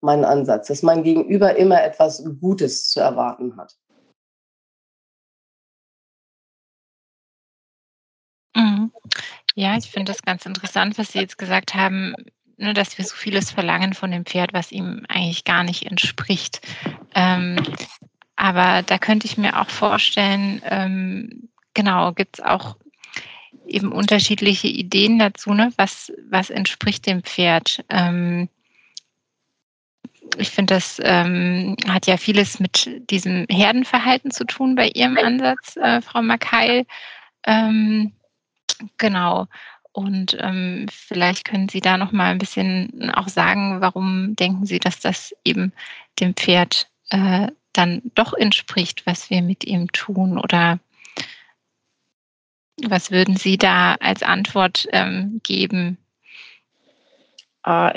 mein 0.00 0.24
Ansatz, 0.24 0.68
dass 0.68 0.82
mein 0.82 1.02
Gegenüber 1.02 1.56
immer 1.56 1.82
etwas 1.82 2.24
Gutes 2.40 2.88
zu 2.88 3.00
erwarten 3.00 3.56
hat. 3.56 3.78
Mhm. 8.56 8.92
Ja, 9.54 9.76
ich 9.76 9.90
finde 9.90 10.12
das 10.12 10.22
ganz 10.22 10.46
interessant, 10.46 10.98
was 10.98 11.12
Sie 11.12 11.20
jetzt 11.20 11.38
gesagt 11.38 11.74
haben 11.74 12.14
ne, 12.56 12.74
dass 12.74 12.98
wir 12.98 13.04
so 13.04 13.14
vieles 13.14 13.50
verlangen 13.50 13.94
von 13.94 14.10
dem 14.10 14.24
Pferd, 14.24 14.52
was 14.52 14.72
ihm 14.72 15.04
eigentlich 15.08 15.44
gar 15.44 15.64
nicht 15.64 15.86
entspricht. 15.86 16.60
Ähm, 17.14 17.56
aber 18.36 18.82
da 18.82 18.98
könnte 18.98 19.26
ich 19.26 19.38
mir 19.38 19.60
auch 19.60 19.68
vorstellen, 19.68 20.62
ähm, 20.64 21.48
genau, 21.74 22.12
gibt 22.12 22.38
es 22.38 22.44
auch 22.44 22.76
eben 23.66 23.92
unterschiedliche 23.92 24.68
Ideen 24.68 25.18
dazu, 25.18 25.54
ne? 25.54 25.72
was, 25.76 26.12
was 26.28 26.50
entspricht 26.50 27.06
dem 27.06 27.22
Pferd. 27.22 27.84
Ähm, 27.88 28.48
ich 30.38 30.50
finde, 30.50 30.74
das 30.74 31.00
ähm, 31.04 31.76
hat 31.86 32.06
ja 32.06 32.16
vieles 32.16 32.58
mit 32.58 32.88
diesem 33.10 33.46
Herdenverhalten 33.50 34.30
zu 34.30 34.44
tun 34.44 34.74
bei 34.74 34.88
Ihrem 34.88 35.18
Ansatz, 35.18 35.76
äh, 35.76 36.00
Frau 36.00 36.22
Mackay. 36.22 36.86
Ähm, 37.44 38.12
genau. 38.98 39.46
Und 39.92 40.36
ähm, 40.40 40.86
vielleicht 40.90 41.44
können 41.44 41.68
Sie 41.68 41.80
da 41.80 41.98
noch 41.98 42.12
mal 42.12 42.30
ein 42.30 42.38
bisschen 42.38 43.10
auch 43.14 43.28
sagen, 43.28 43.80
warum 43.80 44.34
denken 44.36 44.64
Sie, 44.64 44.78
dass 44.78 45.00
das 45.00 45.34
eben 45.44 45.72
dem 46.18 46.34
Pferd 46.34 46.88
äh, 47.10 47.48
dann 47.72 48.02
doch 48.14 48.32
entspricht, 48.32 49.06
was 49.06 49.28
wir 49.28 49.42
mit 49.42 49.64
ihm 49.64 49.92
tun? 49.92 50.38
Oder 50.38 50.78
was 52.82 53.10
würden 53.10 53.36
Sie 53.36 53.58
da 53.58 53.94
als 54.00 54.22
Antwort 54.22 54.86
ähm, 54.92 55.40
geben? 55.42 55.98
Ah, 57.62 57.92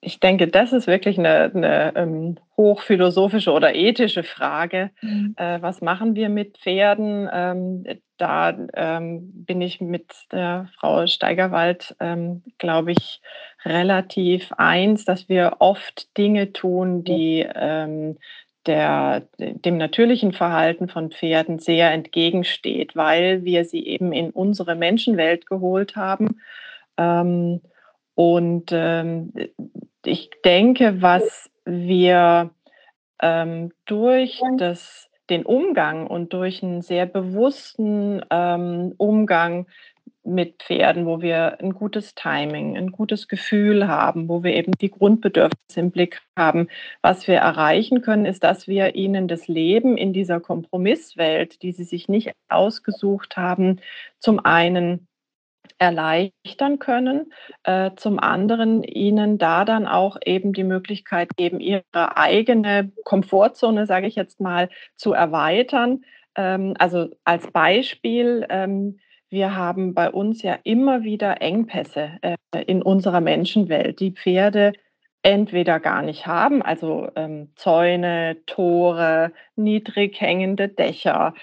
ich 0.00 0.20
denke, 0.20 0.48
das 0.48 0.72
ist 0.72 0.86
wirklich 0.86 1.18
eine, 1.18 1.50
eine 1.54 1.96
ähm, 1.96 2.36
hochphilosophische 2.56 3.52
oder 3.52 3.74
ethische 3.74 4.22
Frage. 4.22 4.90
Mhm. 5.00 5.34
Äh, 5.36 5.60
was 5.62 5.80
machen 5.80 6.14
wir 6.14 6.28
mit 6.28 6.58
Pferden? 6.58 7.28
Ähm, 7.32 7.84
da 8.16 8.56
ähm, 8.74 9.30
bin 9.44 9.60
ich 9.60 9.80
mit 9.80 10.12
der 10.32 10.68
Frau 10.78 11.06
Steigerwald, 11.06 11.96
ähm, 12.00 12.42
glaube 12.58 12.92
ich, 12.92 13.20
relativ 13.64 14.52
eins, 14.56 15.04
dass 15.04 15.28
wir 15.28 15.56
oft 15.58 16.16
Dinge 16.16 16.52
tun, 16.52 17.04
die 17.04 17.46
ähm, 17.54 18.18
der, 18.66 19.22
dem 19.38 19.76
natürlichen 19.76 20.32
Verhalten 20.32 20.88
von 20.88 21.10
Pferden 21.10 21.58
sehr 21.58 21.92
entgegensteht, 21.92 22.96
weil 22.96 23.44
wir 23.44 23.64
sie 23.64 23.86
eben 23.86 24.12
in 24.12 24.30
unsere 24.30 24.74
Menschenwelt 24.74 25.46
geholt 25.46 25.96
haben. 25.96 26.40
Ähm, 26.96 27.60
und 28.14 28.70
ähm, 28.72 29.32
ich 30.04 30.30
denke, 30.44 31.02
was 31.02 31.50
wir 31.64 32.50
ähm, 33.20 33.72
durch 33.86 34.40
das, 34.58 35.08
den 35.30 35.44
Umgang 35.44 36.06
und 36.06 36.32
durch 36.32 36.62
einen 36.62 36.82
sehr 36.82 37.06
bewussten 37.06 38.22
ähm, 38.30 38.94
Umgang 38.96 39.66
mit 40.24 40.62
Pferden, 40.62 41.06
wo 41.06 41.20
wir 41.20 41.60
ein 41.60 41.74
gutes 41.74 42.14
Timing, 42.14 42.76
ein 42.76 42.92
gutes 42.92 43.28
Gefühl 43.28 43.86
haben, 43.86 44.28
wo 44.28 44.42
wir 44.42 44.54
eben 44.54 44.72
die 44.72 44.90
Grundbedürfnisse 44.90 45.80
im 45.80 45.90
Blick 45.90 46.22
haben. 46.36 46.68
Was 47.02 47.28
wir 47.28 47.36
erreichen 47.36 48.00
können, 48.00 48.24
ist, 48.24 48.42
dass 48.42 48.66
wir 48.66 48.94
ihnen 48.94 49.28
das 49.28 49.48
Leben 49.48 49.96
in 49.98 50.12
dieser 50.12 50.40
Kompromisswelt, 50.40 51.62
die 51.62 51.72
sie 51.72 51.84
sich 51.84 52.08
nicht 52.08 52.32
ausgesucht 52.48 53.36
haben, 53.36 53.80
zum 54.18 54.44
einen 54.44 55.06
erleichtern 55.78 56.78
können, 56.78 57.32
äh, 57.64 57.90
zum 57.96 58.18
anderen 58.18 58.82
ihnen 58.82 59.38
da 59.38 59.64
dann 59.64 59.86
auch 59.86 60.16
eben 60.24 60.52
die 60.52 60.64
Möglichkeit 60.64 61.36
geben, 61.36 61.60
ihre 61.60 62.16
eigene 62.16 62.92
Komfortzone, 63.04 63.86
sage 63.86 64.06
ich 64.06 64.14
jetzt 64.14 64.40
mal, 64.40 64.68
zu 64.96 65.12
erweitern. 65.12 66.04
Ähm, 66.36 66.74
also 66.78 67.08
als 67.24 67.50
Beispiel, 67.50 68.46
ähm, 68.50 68.98
wir 69.30 69.56
haben 69.56 69.94
bei 69.94 70.10
uns 70.10 70.42
ja 70.42 70.58
immer 70.62 71.02
wieder 71.02 71.42
Engpässe 71.42 72.18
äh, 72.22 72.36
in 72.66 72.82
unserer 72.82 73.20
Menschenwelt, 73.20 74.00
die 74.00 74.12
Pferde 74.12 74.72
entweder 75.22 75.80
gar 75.80 76.02
nicht 76.02 76.26
haben, 76.26 76.62
also 76.62 77.08
ähm, 77.16 77.50
Zäune, 77.56 78.36
Tore, 78.46 79.32
niedrig 79.56 80.20
hängende 80.20 80.68
Dächer, 80.68 81.34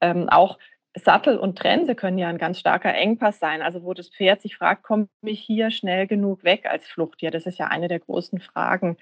ähm, 0.00 0.28
auch 0.28 0.58
Sattel 0.96 1.38
und 1.38 1.58
Trense 1.58 1.94
können 1.94 2.18
ja 2.18 2.28
ein 2.28 2.38
ganz 2.38 2.58
starker 2.58 2.94
Engpass 2.94 3.38
sein. 3.38 3.62
Also 3.62 3.82
wo 3.84 3.94
das 3.94 4.08
Pferd 4.08 4.40
sich 4.40 4.56
fragt, 4.56 4.82
komme 4.82 5.08
ich 5.22 5.40
hier 5.40 5.70
schnell 5.70 6.06
genug 6.06 6.42
weg 6.42 6.66
als 6.66 6.88
Fluchttier? 6.88 7.30
Das 7.30 7.46
ist 7.46 7.58
ja 7.58 7.66
eine 7.66 7.88
der 7.88 8.00
großen 8.00 8.40
Fragen. 8.40 8.96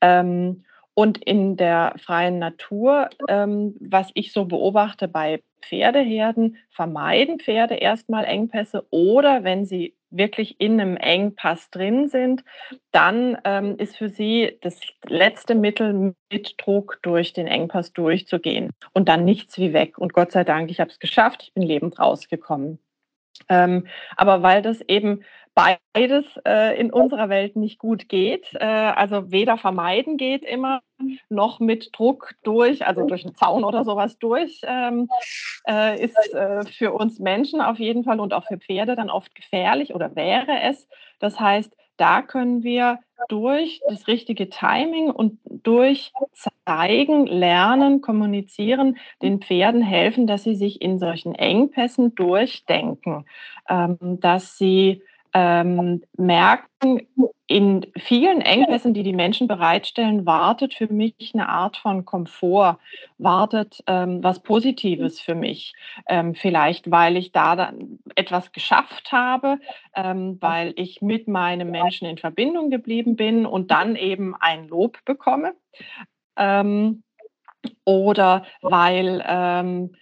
Ähm, 0.00 0.64
und 0.94 1.18
in 1.18 1.56
der 1.56 1.94
freien 1.98 2.38
Natur, 2.38 3.10
ähm, 3.28 3.74
was 3.80 4.10
ich 4.14 4.32
so 4.32 4.44
beobachte 4.44 5.08
bei 5.08 5.42
Pferdeherden, 5.60 6.56
vermeiden 6.70 7.40
Pferde 7.40 7.74
erstmal 7.74 8.24
Engpässe 8.24 8.86
oder 8.90 9.44
wenn 9.44 9.66
sie 9.66 9.94
wirklich 10.16 10.60
in 10.60 10.80
einem 10.80 10.96
Engpass 10.96 11.70
drin 11.70 12.08
sind, 12.08 12.44
dann 12.92 13.38
ähm, 13.44 13.76
ist 13.78 13.96
für 13.96 14.08
sie 14.08 14.58
das 14.60 14.80
letzte 15.06 15.54
Mittel, 15.54 16.14
mit 16.30 16.54
Druck 16.58 16.98
durch 17.02 17.32
den 17.32 17.46
Engpass 17.46 17.92
durchzugehen 17.92 18.70
und 18.92 19.08
dann 19.08 19.24
nichts 19.24 19.58
wie 19.58 19.72
weg. 19.72 19.98
Und 19.98 20.12
Gott 20.12 20.32
sei 20.32 20.44
Dank, 20.44 20.70
ich 20.70 20.80
habe 20.80 20.90
es 20.90 20.98
geschafft, 20.98 21.42
ich 21.44 21.54
bin 21.54 21.62
lebend 21.62 21.98
rausgekommen. 21.98 22.78
Ähm, 23.48 23.86
aber 24.16 24.42
weil 24.42 24.62
das 24.62 24.80
eben 24.82 25.24
beides 25.54 26.24
äh, 26.44 26.78
in 26.78 26.92
unserer 26.92 27.28
Welt 27.28 27.56
nicht 27.56 27.78
gut 27.78 28.08
geht, 28.08 28.46
äh, 28.54 28.64
also 28.64 29.30
weder 29.30 29.56
vermeiden 29.56 30.16
geht 30.16 30.42
immer, 30.42 30.80
noch 31.28 31.60
mit 31.60 31.90
Druck 31.92 32.34
durch, 32.42 32.86
also 32.86 33.06
durch 33.06 33.24
einen 33.24 33.34
Zaun 33.34 33.64
oder 33.64 33.84
sowas 33.84 34.18
durch, 34.18 34.62
ähm, 34.64 35.08
äh, 35.68 36.02
ist 36.02 36.34
äh, 36.34 36.64
für 36.64 36.92
uns 36.92 37.18
Menschen 37.18 37.60
auf 37.60 37.78
jeden 37.78 38.04
Fall 38.04 38.20
und 38.20 38.32
auch 38.32 38.46
für 38.46 38.58
Pferde 38.58 38.96
dann 38.96 39.10
oft 39.10 39.34
gefährlich 39.34 39.94
oder 39.94 40.16
wäre 40.16 40.60
es. 40.62 40.88
Das 41.20 41.38
heißt, 41.38 41.76
da 41.96 42.22
können 42.22 42.64
wir 42.64 42.98
durch 43.28 43.80
das 43.88 44.08
richtige 44.08 44.48
Timing 44.48 45.10
und 45.10 45.38
durch 45.44 46.12
Zeigen, 46.66 47.26
Lernen, 47.26 48.00
Kommunizieren 48.00 48.98
den 49.22 49.40
Pferden 49.40 49.82
helfen, 49.82 50.26
dass 50.26 50.42
sie 50.42 50.56
sich 50.56 50.82
in 50.82 50.98
solchen 50.98 51.34
Engpässen 51.34 52.14
durchdenken, 52.14 53.26
ähm, 53.68 53.98
dass 54.20 54.58
sie 54.58 55.02
ähm, 55.34 56.02
merken, 56.16 57.08
in 57.46 57.86
vielen 57.98 58.40
Engpässen, 58.40 58.94
die 58.94 59.02
die 59.02 59.12
Menschen 59.12 59.48
bereitstellen, 59.48 60.24
wartet 60.24 60.72
für 60.72 60.90
mich 60.90 61.32
eine 61.34 61.48
Art 61.48 61.76
von 61.76 62.04
Komfort, 62.04 62.78
wartet 63.18 63.82
ähm, 63.86 64.22
was 64.22 64.42
Positives 64.42 65.20
für 65.20 65.34
mich. 65.34 65.74
Ähm, 66.08 66.34
vielleicht, 66.34 66.90
weil 66.90 67.16
ich 67.18 67.32
da 67.32 67.54
dann 67.54 67.98
etwas 68.14 68.52
geschafft 68.52 69.12
habe, 69.12 69.58
ähm, 69.94 70.38
weil 70.40 70.72
ich 70.76 71.02
mit 71.02 71.28
meinem 71.28 71.70
Menschen 71.70 72.08
in 72.08 72.16
Verbindung 72.16 72.70
geblieben 72.70 73.14
bin 73.16 73.44
und 73.44 73.70
dann 73.70 73.96
eben 73.96 74.34
ein 74.38 74.68
Lob 74.68 75.04
bekomme. 75.04 75.54
Ähm, 76.36 77.02
oder 77.84 78.46
weil 78.62 79.22
ähm, 79.26 79.94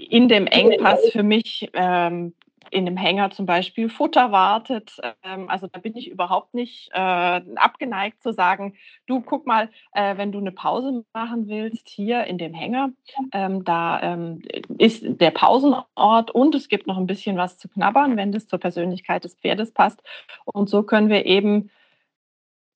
in 0.00 0.28
dem 0.28 0.46
Engpass 0.46 1.10
für 1.10 1.22
mich 1.22 1.70
ähm, 1.74 2.34
in 2.70 2.86
dem 2.86 2.96
Hänger 2.96 3.30
zum 3.30 3.46
Beispiel 3.46 3.88
Futter 3.88 4.32
wartet. 4.32 4.96
Ähm, 5.22 5.48
also 5.48 5.66
da 5.66 5.78
bin 5.78 5.96
ich 5.96 6.10
überhaupt 6.10 6.54
nicht 6.54 6.90
äh, 6.92 7.40
abgeneigt 7.56 8.22
zu 8.22 8.32
sagen, 8.32 8.74
du 9.06 9.20
guck 9.20 9.46
mal, 9.46 9.70
äh, 9.92 10.16
wenn 10.16 10.32
du 10.32 10.38
eine 10.38 10.52
Pause 10.52 11.04
machen 11.12 11.48
willst, 11.48 11.88
hier 11.88 12.24
in 12.24 12.38
dem 12.38 12.54
Hänger, 12.54 12.90
ähm, 13.32 13.64
da 13.64 14.02
ähm, 14.02 14.42
ist 14.78 15.04
der 15.04 15.30
Pausenort 15.30 16.30
und 16.30 16.54
es 16.54 16.68
gibt 16.68 16.86
noch 16.86 16.96
ein 16.96 17.06
bisschen 17.06 17.36
was 17.36 17.58
zu 17.58 17.68
knabbern, 17.68 18.16
wenn 18.16 18.32
das 18.32 18.46
zur 18.46 18.58
Persönlichkeit 18.58 19.24
des 19.24 19.34
Pferdes 19.34 19.72
passt. 19.72 20.02
Und 20.44 20.68
so 20.68 20.82
können 20.82 21.08
wir 21.08 21.26
eben 21.26 21.70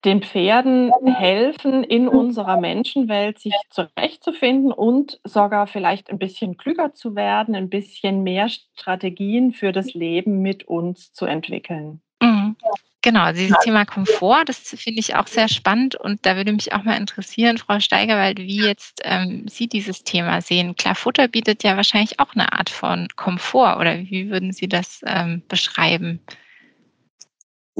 den 0.04 0.22
Pferden 0.22 0.92
helfen, 1.04 1.84
in 1.84 2.08
unserer 2.08 2.58
Menschenwelt 2.58 3.38
sich 3.38 3.54
zurechtzufinden 3.68 4.72
und 4.72 5.20
sogar 5.24 5.66
vielleicht 5.66 6.10
ein 6.10 6.18
bisschen 6.18 6.56
klüger 6.56 6.94
zu 6.94 7.14
werden, 7.14 7.54
ein 7.54 7.68
bisschen 7.68 8.22
mehr 8.22 8.48
Strategien 8.48 9.52
für 9.52 9.72
das 9.72 9.92
Leben 9.92 10.40
mit 10.40 10.64
uns 10.64 11.12
zu 11.12 11.26
entwickeln. 11.26 12.00
Mhm. 12.22 12.56
Genau, 13.02 13.32
dieses 13.32 13.56
Thema 13.62 13.86
Komfort, 13.86 14.44
das 14.46 14.58
finde 14.58 15.00
ich 15.00 15.14
auch 15.14 15.26
sehr 15.26 15.48
spannend 15.48 15.94
und 15.94 16.26
da 16.26 16.36
würde 16.36 16.52
mich 16.52 16.74
auch 16.74 16.82
mal 16.82 16.98
interessieren, 16.98 17.56
Frau 17.56 17.80
Steigerwald, 17.80 18.38
wie 18.38 18.62
jetzt 18.62 19.00
ähm, 19.04 19.48
Sie 19.48 19.68
dieses 19.68 20.04
Thema 20.04 20.42
sehen. 20.42 20.76
Klar, 20.76 20.94
Futter 20.94 21.26
bietet 21.26 21.62
ja 21.62 21.76
wahrscheinlich 21.76 22.20
auch 22.20 22.34
eine 22.34 22.52
Art 22.52 22.68
von 22.68 23.08
Komfort 23.16 23.78
oder 23.78 23.98
wie 24.00 24.28
würden 24.28 24.52
Sie 24.52 24.68
das 24.68 25.00
ähm, 25.06 25.42
beschreiben? 25.48 26.20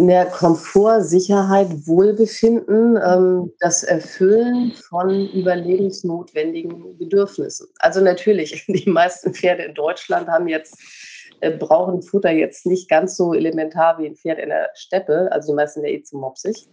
Mehr 0.07 0.26
Komfort, 0.26 1.02
Sicherheit, 1.02 1.69
Wohlbefinden, 1.87 2.99
ähm, 3.02 3.52
das 3.61 3.83
Erfüllen 3.83 4.73
von 4.88 5.28
überlebensnotwendigen 5.28 6.99
Bedürfnissen. 6.99 7.69
Also 7.78 8.00
natürlich, 8.00 8.64
die 8.69 8.88
meisten 8.88 9.35
Pferde 9.35 9.64
in 9.64 9.75
Deutschland 9.75 10.28
haben 10.28 10.49
jetzt 10.49 10.76
äh, 11.40 11.50
brauchen 11.50 12.02
Futter 12.02 12.30
jetzt 12.30 12.66
nicht 12.66 12.88
ganz 12.88 13.16
so 13.16 13.33
elementar 13.33 13.99
wie 13.99 14.07
ein 14.07 14.16
Pferd 14.16 14.38
in 14.38 14.50
der 14.50 14.71
Steppe, 14.75 15.28
also 15.33 15.52
die 15.52 15.57
meisten 15.57 15.83
ja 15.83 15.90
eh 15.90 16.02
zu 16.02 16.19
mopsig. 16.19 16.69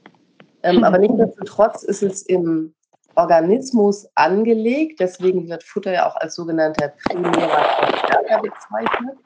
Ähm, 0.63 0.83
aber 0.83 0.97
nichtsdestotrotz 0.97 1.83
ist 1.83 2.03
es 2.03 2.23
im 2.23 2.73
Organismus 3.15 4.07
angelegt, 4.15 4.99
deswegen 4.99 5.49
wird 5.49 5.63
Futter 5.63 5.93
ja 5.93 6.09
auch 6.09 6.15
als 6.17 6.35
sogenannter 6.35 6.93
primärer 7.05 7.63
Verstärker 7.79 8.41
bezeichnet. 8.41 9.17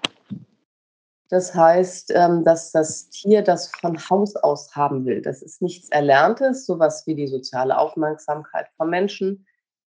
Das 1.31 1.55
heißt, 1.55 2.11
ähm, 2.13 2.43
dass 2.43 2.73
das 2.73 3.09
Tier 3.09 3.41
das 3.41 3.71
von 3.79 3.97
Haus 4.09 4.35
aus 4.35 4.75
haben 4.75 5.05
will. 5.05 5.21
Das 5.21 5.41
ist 5.41 5.61
nichts 5.61 5.87
Erlerntes, 5.87 6.65
sowas 6.65 7.07
wie 7.07 7.15
die 7.15 7.27
soziale 7.27 7.77
Aufmerksamkeit 7.77 8.67
von 8.75 8.89
Menschen. 8.89 9.47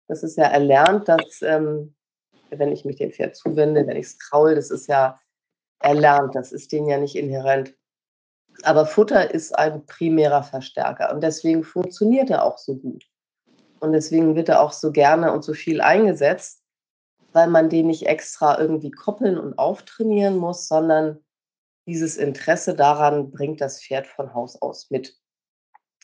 Das 0.06 0.22
ist 0.22 0.36
ja 0.36 0.44
erlernt, 0.44 1.08
dass 1.08 1.40
ähm, 1.40 1.94
wenn 2.50 2.70
ich 2.70 2.84
mich 2.84 2.96
dem 2.96 3.10
Pferd 3.10 3.36
zuwende, 3.36 3.86
wenn 3.86 3.96
ich 3.96 4.06
es 4.06 4.18
kraul, 4.18 4.54
das 4.54 4.70
ist 4.70 4.86
ja 4.86 5.18
erlernt, 5.78 6.34
das 6.34 6.52
ist 6.52 6.72
denen 6.72 6.88
ja 6.88 6.98
nicht 6.98 7.16
inhärent. 7.16 7.74
Aber 8.62 8.84
Futter 8.84 9.32
ist 9.32 9.56
ein 9.56 9.86
primärer 9.86 10.42
Verstärker 10.42 11.10
und 11.10 11.22
deswegen 11.22 11.64
funktioniert 11.64 12.28
er 12.28 12.44
auch 12.44 12.58
so 12.58 12.76
gut. 12.76 13.06
Und 13.78 13.92
deswegen 13.92 14.36
wird 14.36 14.50
er 14.50 14.60
auch 14.60 14.72
so 14.72 14.92
gerne 14.92 15.32
und 15.32 15.42
so 15.42 15.54
viel 15.54 15.80
eingesetzt, 15.80 16.62
weil 17.32 17.48
man 17.48 17.70
den 17.70 17.86
nicht 17.86 18.06
extra 18.06 18.60
irgendwie 18.60 18.90
koppeln 18.90 19.38
und 19.38 19.58
auftrainieren 19.58 20.36
muss, 20.36 20.68
sondern 20.68 21.24
dieses 21.86 22.16
Interesse 22.16 22.74
daran 22.74 23.30
bringt 23.30 23.60
das 23.60 23.82
Pferd 23.82 24.06
von 24.06 24.34
Haus 24.34 24.60
aus 24.60 24.90
mit. 24.90 25.16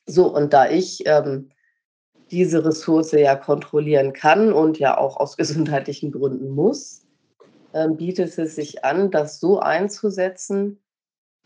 So, 0.07 0.33
und 0.35 0.53
da 0.53 0.69
ich 0.69 1.03
ähm, 1.07 1.51
diese 2.31 2.65
Ressource 2.65 3.13
ja 3.13 3.37
kontrollieren 3.37 4.13
kann 4.13 4.53
und 4.53 4.79
ja 4.79 4.97
auch 4.99 5.17
aus 5.17 5.37
gesundheitlichen 5.37 6.13
Gründen 6.13 6.51
muss, 6.51 7.07
ähm, 7.75 7.97
bietet 7.97 8.37
es 8.39 8.55
sich 8.55 8.85
an, 8.85 9.11
das 9.11 9.41
so 9.41 9.61
einzusetzen, 9.61 10.83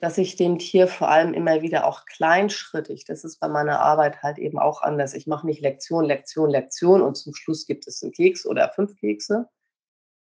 dass 0.00 0.16
ich 0.16 0.36
dem 0.36 0.58
Tier 0.58 0.88
vor 0.88 1.10
allem 1.10 1.34
immer 1.34 1.60
wieder 1.60 1.86
auch 1.86 2.06
kleinschrittig, 2.06 3.04
das 3.04 3.22
ist 3.22 3.38
bei 3.38 3.48
meiner 3.48 3.80
Arbeit 3.80 4.22
halt 4.22 4.38
eben 4.38 4.58
auch 4.58 4.80
anders. 4.80 5.12
Ich 5.12 5.26
mache 5.26 5.46
nicht 5.46 5.60
Lektion, 5.60 6.04
Lektion, 6.04 6.48
Lektion 6.48 7.02
und 7.02 7.16
zum 7.16 7.34
Schluss 7.34 7.66
gibt 7.66 7.86
es 7.86 8.02
einen 8.02 8.12
Keks 8.12 8.46
oder 8.46 8.70
fünf 8.70 8.96
Kekse, 8.96 9.48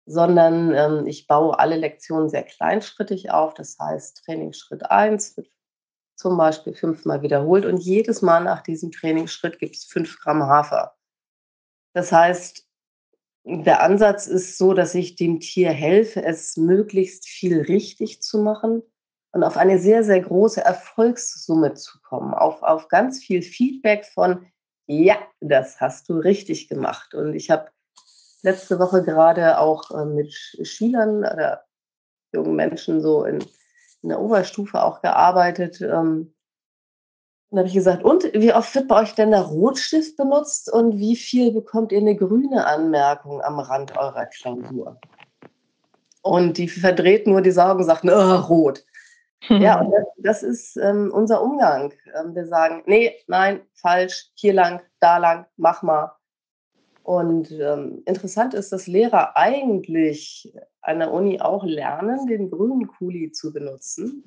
sondern 0.05 0.73
ähm, 0.73 1.07
ich 1.07 1.27
baue 1.27 1.57
alle 1.57 1.77
Lektionen 1.77 2.29
sehr 2.29 2.43
kleinschrittig 2.43 3.31
auf. 3.31 3.53
Das 3.53 3.77
heißt, 3.79 4.23
Trainingsschritt 4.25 4.89
1 4.89 5.37
wird 5.37 5.49
zum 6.15 6.37
Beispiel 6.37 6.73
fünfmal 6.73 7.21
wiederholt 7.21 7.65
und 7.65 7.77
jedes 7.77 8.21
Mal 8.21 8.43
nach 8.43 8.61
diesem 8.61 8.91
Trainingsschritt 8.91 9.59
gibt 9.59 9.75
es 9.75 9.85
fünf 9.85 10.19
Gramm 10.19 10.43
Hafer. 10.43 10.95
Das 11.93 12.11
heißt, 12.11 12.67
der 13.45 13.81
Ansatz 13.81 14.27
ist 14.27 14.57
so, 14.57 14.73
dass 14.73 14.95
ich 14.95 15.15
dem 15.15 15.39
Tier 15.39 15.71
helfe, 15.71 16.23
es 16.23 16.55
möglichst 16.55 17.27
viel 17.27 17.61
richtig 17.61 18.21
zu 18.21 18.41
machen 18.41 18.83
und 19.31 19.43
auf 19.43 19.57
eine 19.57 19.79
sehr, 19.79 20.03
sehr 20.03 20.21
große 20.21 20.63
Erfolgssumme 20.63 21.73
zu 21.73 21.99
kommen, 22.01 22.33
auf, 22.33 22.63
auf 22.63 22.87
ganz 22.87 23.21
viel 23.21 23.41
Feedback 23.41 24.05
von, 24.05 24.45
ja, 24.87 25.17
das 25.41 25.81
hast 25.81 26.07
du 26.07 26.17
richtig 26.17 26.69
gemacht. 26.69 27.13
Und 27.15 27.33
ich 27.33 27.49
habe 27.49 27.72
letzte 28.43 28.77
Woche 28.79 29.03
gerade 29.03 29.57
auch 29.57 29.91
äh, 29.91 30.05
mit 30.05 30.33
Schülern 30.33 31.19
oder 31.19 31.63
jungen 32.33 32.55
Menschen 32.55 33.01
so 33.01 33.23
in, 33.23 33.43
in 34.01 34.09
der 34.09 34.19
Oberstufe 34.19 34.83
auch 34.83 35.01
gearbeitet. 35.01 35.81
Ähm, 35.81 36.33
und 37.49 37.59
habe 37.59 37.67
ich 37.67 37.75
gesagt, 37.75 38.03
und 38.03 38.23
wie 38.33 38.53
oft 38.53 38.73
wird 38.73 38.87
bei 38.87 39.01
euch 39.01 39.13
denn 39.13 39.31
der 39.31 39.41
Rotstift 39.41 40.17
benutzt 40.17 40.71
und 40.71 40.97
wie 40.97 41.15
viel 41.15 41.51
bekommt 41.51 41.91
ihr 41.91 41.99
eine 41.99 42.15
grüne 42.15 42.65
Anmerkung 42.65 43.41
am 43.41 43.59
Rand 43.59 43.95
eurer 43.95 44.25
Klausur? 44.25 44.99
Und 46.23 46.57
die 46.57 46.67
verdreht 46.67 47.27
nur 47.27 47.41
die 47.41 47.55
Augen 47.57 47.81
und 47.81 47.85
sagt, 47.85 48.05
oh, 48.05 48.35
rot. 48.47 48.83
Ja, 49.49 49.81
und 49.81 49.91
das, 49.91 50.05
das 50.17 50.43
ist 50.43 50.77
ähm, 50.77 51.11
unser 51.13 51.43
Umgang. 51.43 51.93
Ähm, 52.17 52.33
wir 52.33 52.47
sagen, 52.47 52.81
nee, 52.85 53.13
nein, 53.27 53.61
falsch, 53.73 54.31
hier 54.35 54.53
lang, 54.53 54.81
da 54.99 55.17
lang, 55.17 55.45
mach 55.57 55.83
mal. 55.83 56.15
Und 57.03 57.51
ähm, 57.51 58.01
interessant 58.05 58.53
ist, 58.53 58.71
dass 58.71 58.87
Lehrer 58.87 59.35
eigentlich 59.35 60.53
an 60.81 60.99
der 60.99 61.11
Uni 61.11 61.41
auch 61.41 61.65
lernen, 61.65 62.27
den 62.27 62.49
grünen 62.49 62.87
Kuli 62.87 63.31
zu 63.31 63.51
benutzen. 63.51 64.25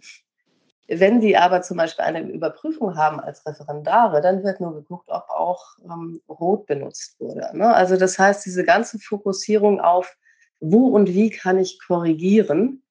Wenn 0.89 1.21
Sie 1.21 1.37
aber 1.37 1.63
zum 1.63 1.79
Beispiel 1.79 2.05
eine 2.05 2.21
Überprüfung 2.31 2.97
haben 2.97 3.19
als 3.19 3.45
Referendare, 3.45 4.21
dann 4.21 4.45
wird 4.45 4.61
nur 4.61 4.75
geguckt, 4.75 5.09
ob 5.09 5.29
auch 5.31 5.65
ähm, 5.85 6.21
Rot 6.29 6.67
benutzt 6.67 7.19
wurde. 7.19 7.51
Ne? 7.55 7.75
Also 7.75 7.97
das 7.97 8.19
heißt, 8.19 8.45
diese 8.47 8.65
ganze 8.65 8.99
Fokussierung 8.99 9.81
auf, 9.81 10.17
wo 10.61 10.89
und 10.89 11.09
wie 11.09 11.31
kann 11.31 11.59
ich 11.59 11.81
korrigieren, 11.85 12.83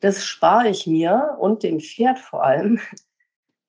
das 0.00 0.24
spare 0.24 0.68
ich 0.68 0.86
mir 0.86 1.36
und 1.40 1.62
dem 1.62 1.80
Pferd 1.80 2.18
vor 2.18 2.44
allem, 2.44 2.80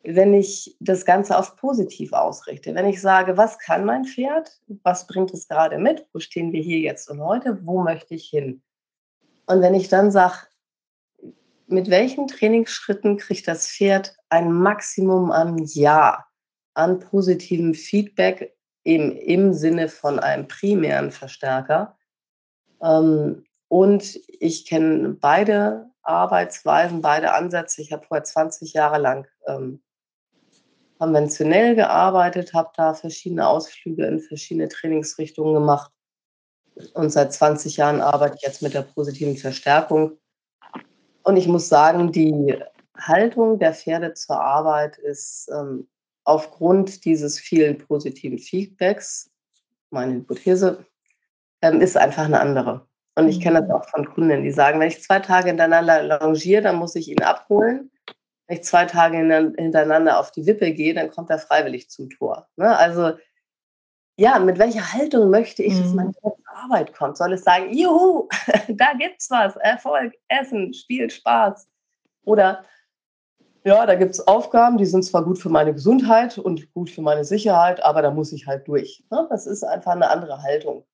wenn 0.09 0.33
ich 0.33 0.77
das 0.79 1.03
Ganze 1.03 1.37
auf 1.37 1.57
positiv 1.57 2.13
ausrichte. 2.13 2.73
Wenn 2.73 2.87
ich 2.87 3.01
sage, 3.01 3.35
was 3.35 3.59
kann 3.59 3.83
mein 3.83 4.05
Pferd, 4.05 4.49
was 4.83 5.05
bringt 5.05 5.33
es 5.33 5.49
gerade 5.49 5.77
mit, 5.77 6.07
wo 6.13 6.19
stehen 6.19 6.53
wir 6.53 6.61
hier 6.61 6.79
jetzt 6.79 7.09
und 7.09 7.21
heute, 7.21 7.59
wo 7.65 7.81
möchte 7.81 8.15
ich 8.15 8.29
hin? 8.29 8.63
Und 9.47 9.61
wenn 9.61 9.73
ich 9.73 9.89
dann 9.89 10.11
sage, 10.11 10.47
mit 11.67 11.89
welchen 11.89 12.27
Trainingsschritten 12.27 13.17
kriegt 13.17 13.49
das 13.49 13.67
Pferd 13.67 14.15
ein 14.29 14.53
Maximum 14.53 15.29
an 15.29 15.57
Ja, 15.65 16.25
an 16.73 16.99
positivem 16.99 17.73
Feedback 17.73 18.55
im, 18.83 19.11
im 19.11 19.53
Sinne 19.53 19.89
von 19.89 20.19
einem 20.19 20.47
primären 20.47 21.11
Verstärker. 21.11 21.97
Ähm, 22.81 23.43
und 23.67 24.17
ich 24.39 24.65
kenne 24.65 25.17
beide 25.19 25.89
Arbeitsweisen, 26.03 27.01
beide 27.01 27.33
Ansätze. 27.33 27.81
Ich 27.81 27.91
habe 27.91 28.05
vorher 28.07 28.23
20 28.23 28.71
Jahre 28.71 28.99
lang 28.99 29.27
ähm, 29.45 29.81
konventionell 30.99 31.75
gearbeitet, 31.75 32.53
habe 32.53 32.71
da 32.75 32.93
verschiedene 32.93 33.47
Ausflüge 33.47 34.05
in 34.05 34.19
verschiedene 34.19 34.69
Trainingsrichtungen 34.69 35.53
gemacht. 35.53 35.91
Und 36.93 37.11
seit 37.11 37.33
20 37.33 37.77
Jahren 37.77 38.01
arbeite 38.01 38.35
ich 38.35 38.43
jetzt 38.43 38.61
mit 38.61 38.73
der 38.73 38.83
positiven 38.83 39.35
Verstärkung 39.35 40.17
und 41.27 41.35
ich 41.35 41.49
muss 41.49 41.67
sagen, 41.67 42.13
die 42.13 42.57
Haltung 42.97 43.59
der 43.59 43.73
Pferde 43.73 44.13
zur 44.13 44.39
Arbeit 44.39 44.97
ist 44.97 45.51
ähm, 45.53 45.85
aufgrund 46.23 47.03
dieses 47.03 47.37
vielen 47.37 47.79
positiven 47.79 48.39
Feedbacks, 48.39 49.29
meine 49.89 50.13
Hypothese, 50.13 50.85
ähm, 51.61 51.81
ist 51.81 51.97
einfach 51.97 52.23
eine 52.23 52.39
andere. 52.39 52.87
Und 53.15 53.27
ich 53.27 53.41
kenne 53.41 53.61
das 53.61 53.69
auch 53.71 53.89
von 53.89 54.07
Kunden, 54.07 54.41
die 54.41 54.51
sagen, 54.51 54.79
wenn 54.79 54.87
ich 54.87 55.03
zwei 55.03 55.19
Tage 55.19 55.47
hintereinander 55.49 56.17
longiere, 56.17 56.61
dann 56.61 56.77
muss 56.77 56.95
ich 56.95 57.09
ihn 57.09 57.21
abholen. 57.21 57.91
Wenn 58.47 58.57
ich 58.57 58.63
zwei 58.63 58.85
Tage 58.85 59.17
hintereinander 59.17 60.19
auf 60.19 60.31
die 60.31 60.45
Wippe 60.45 60.71
gehe, 60.71 60.93
dann 60.93 61.11
kommt 61.11 61.29
er 61.29 61.39
freiwillig 61.39 61.89
zum 61.89 62.09
Tor. 62.09 62.47
Ne? 62.55 62.77
Also 62.77 63.13
ja, 64.19 64.39
mit 64.39 64.57
welcher 64.57 64.93
Haltung 64.93 65.29
möchte 65.29 65.61
ich, 65.61 65.79
dass 65.79 65.93
mein 65.93 66.11
Pferd 66.13 66.35
zur 66.37 66.57
Arbeit 66.57 66.93
kommt? 66.93 67.17
Soll 67.17 67.33
es 67.33 67.43
sagen, 67.43 67.71
juhu, 67.71 68.27
da 68.69 68.93
gibt's 68.97 69.29
was, 69.29 69.55
Erfolg, 69.57 70.13
Essen, 70.27 70.73
Spiel, 70.73 71.09
Spaß? 71.09 71.67
Oder 72.25 72.65
ja, 73.63 73.85
da 73.85 73.95
gibt 73.95 74.11
es 74.11 74.27
Aufgaben, 74.27 74.77
die 74.77 74.85
sind 74.85 75.03
zwar 75.03 75.23
gut 75.23 75.37
für 75.37 75.49
meine 75.49 75.73
Gesundheit 75.73 76.37
und 76.37 76.73
gut 76.73 76.89
für 76.89 77.01
meine 77.01 77.25
Sicherheit, 77.25 77.83
aber 77.83 78.01
da 78.01 78.11
muss 78.11 78.31
ich 78.31 78.47
halt 78.47 78.67
durch. 78.67 79.03
Ne? 79.11 79.27
Das 79.29 79.45
ist 79.45 79.63
einfach 79.63 79.91
eine 79.91 80.09
andere 80.09 80.41
Haltung. 80.41 80.85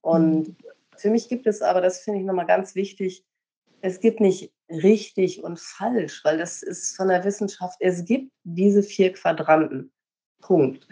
Und 0.00 0.48
mhm. 0.48 0.56
für 0.96 1.10
mich 1.10 1.28
gibt 1.28 1.46
es 1.46 1.60
aber, 1.60 1.80
das 1.80 2.00
finde 2.00 2.20
ich 2.20 2.26
nochmal 2.26 2.46
ganz 2.46 2.74
wichtig, 2.74 3.26
es 3.82 4.00
gibt 4.00 4.20
nicht 4.20 4.52
richtig 4.70 5.42
und 5.42 5.58
falsch, 5.58 6.24
weil 6.24 6.38
das 6.38 6.62
ist 6.62 6.96
von 6.96 7.08
der 7.08 7.24
Wissenschaft, 7.24 7.76
es 7.80 8.04
gibt 8.04 8.32
diese 8.44 8.82
vier 8.82 9.12
Quadranten. 9.12 9.92
Punkt. 10.40 10.86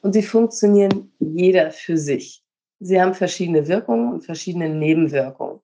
Und 0.00 0.12
sie 0.12 0.22
funktionieren 0.22 1.12
jeder 1.18 1.70
für 1.70 1.98
sich. 1.98 2.42
Sie 2.80 3.00
haben 3.00 3.14
verschiedene 3.14 3.66
Wirkungen 3.66 4.12
und 4.12 4.24
verschiedene 4.24 4.68
Nebenwirkungen. 4.68 5.60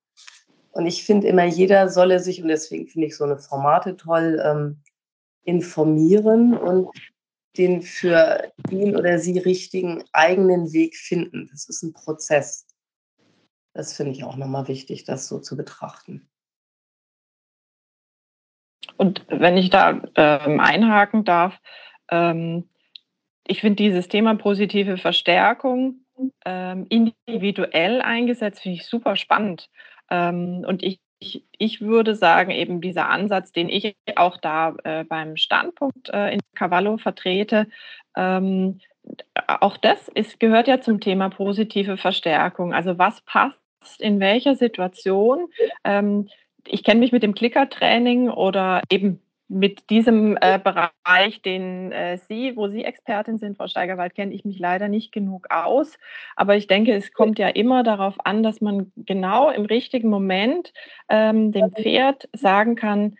Und 0.73 0.87
ich 0.87 1.05
finde 1.05 1.29
immer, 1.29 1.45
jeder 1.45 1.89
solle 1.89 2.19
sich, 2.19 2.43
und 2.43 2.49
deswegen 2.49 2.89
finde 2.89 3.07
ich 3.07 3.17
so 3.17 3.25
eine 3.25 3.39
Formate 3.39 3.97
toll, 3.97 4.43
ähm, 4.45 4.83
informieren 5.45 6.57
und 6.57 6.89
den 7.57 7.83
für 7.83 8.53
ihn 8.71 8.97
oder 8.97 9.21
sie 9.21 9.39
richtigen 9.39 10.03
eigenen 10.13 10.73
Weg 10.73 10.97
finden. 10.97 11.49
Das 11.53 11.69
ist 11.69 11.83
ein 11.85 11.93
Prozess. 11.93 12.67
Das 13.73 13.93
finde 13.93 14.13
ich 14.13 14.25
auch 14.25 14.37
nochmal 14.37 14.67
wichtig, 14.67 15.05
das 15.05 15.29
so 15.29 15.39
zu 15.39 15.57
betrachten. 15.57 16.29
Und 18.97 19.25
wenn 19.29 19.57
ich 19.57 19.71
da 19.71 20.01
ähm, 20.17 20.61
einhaken 20.61 21.25
darf, 21.25 21.59
ähm, 22.11 22.69
ich 23.47 23.61
finde 23.61 23.77
dieses 23.77 24.09
Thema 24.09 24.35
positive 24.37 24.97
Verstärkung 24.97 26.05
ähm, 26.45 26.87
individuell 26.89 28.01
eingesetzt, 28.01 28.63
finde 28.63 28.79
ich 28.79 28.87
super 28.87 29.17
spannend. 29.17 29.69
Ähm, 30.11 30.65
und 30.67 30.83
ich, 30.83 31.01
ich, 31.19 31.45
ich, 31.59 31.81
würde 31.81 32.15
sagen, 32.15 32.51
eben 32.51 32.81
dieser 32.81 33.09
Ansatz, 33.09 33.53
den 33.53 33.69
ich 33.69 33.97
auch 34.17 34.39
da 34.39 34.75
äh, 34.85 35.05
beim 35.05 35.37
Standpunkt 35.37 36.11
äh, 36.11 36.35
in 36.35 36.41
Cavallo 36.55 36.99
vertrete, 36.99 37.69
ähm, 38.17 38.81
auch 39.47 39.77
das 39.77 40.09
ist, 40.09 40.41
gehört 40.41 40.69
ja 40.69 40.81
zum 40.81 41.01
Thema 41.01 41.29
positive 41.29 41.97
Verstärkung. 41.97 42.73
Also 42.73 42.99
was 42.99 43.21
passt 43.23 43.59
in 44.01 44.21
welcher 44.21 44.55
Situation? 44.55 45.49
Ähm, 45.85 46.29
ich 46.69 46.85
kenne 46.85 47.01
mich 47.01 47.13
mit 47.13 47.23
dem 47.23 47.35
Klickertraining 47.35 48.29
oder 48.31 48.83
eben 48.91 49.21
mit 49.49 49.91
diesem 49.91 50.39
äh, 50.41 50.59
Bereich, 50.59 51.43
den 51.43 51.93
äh, 51.93 52.19
Sie, 52.29 52.57
wo 52.57 52.69
Sie 52.69 52.85
Expertin 52.85 53.39
sind, 53.39 53.57
Frau 53.57 53.67
Steigerwald, 53.67 54.15
kenne 54.15 54.33
ich 54.33 54.45
mich 54.45 54.59
leider 54.59 54.89
nicht 54.89 55.13
genug 55.13 55.47
aus. 55.51 55.99
Aber 56.35 56.57
ich 56.57 56.67
denke, 56.67 56.93
es 56.95 57.13
kommt 57.13 57.39
ja 57.39 57.49
immer 57.49 57.83
darauf 57.83 58.15
an, 58.25 58.43
dass 58.43 58.61
man 58.61 58.93
genau 58.97 59.51
im 59.51 59.67
richtigen 59.67 60.09
Moment 60.09 60.73
ähm, 61.09 61.53
dem 61.53 61.73
Pferd 61.73 62.29
sagen 62.33 62.75
kann, 62.75 63.17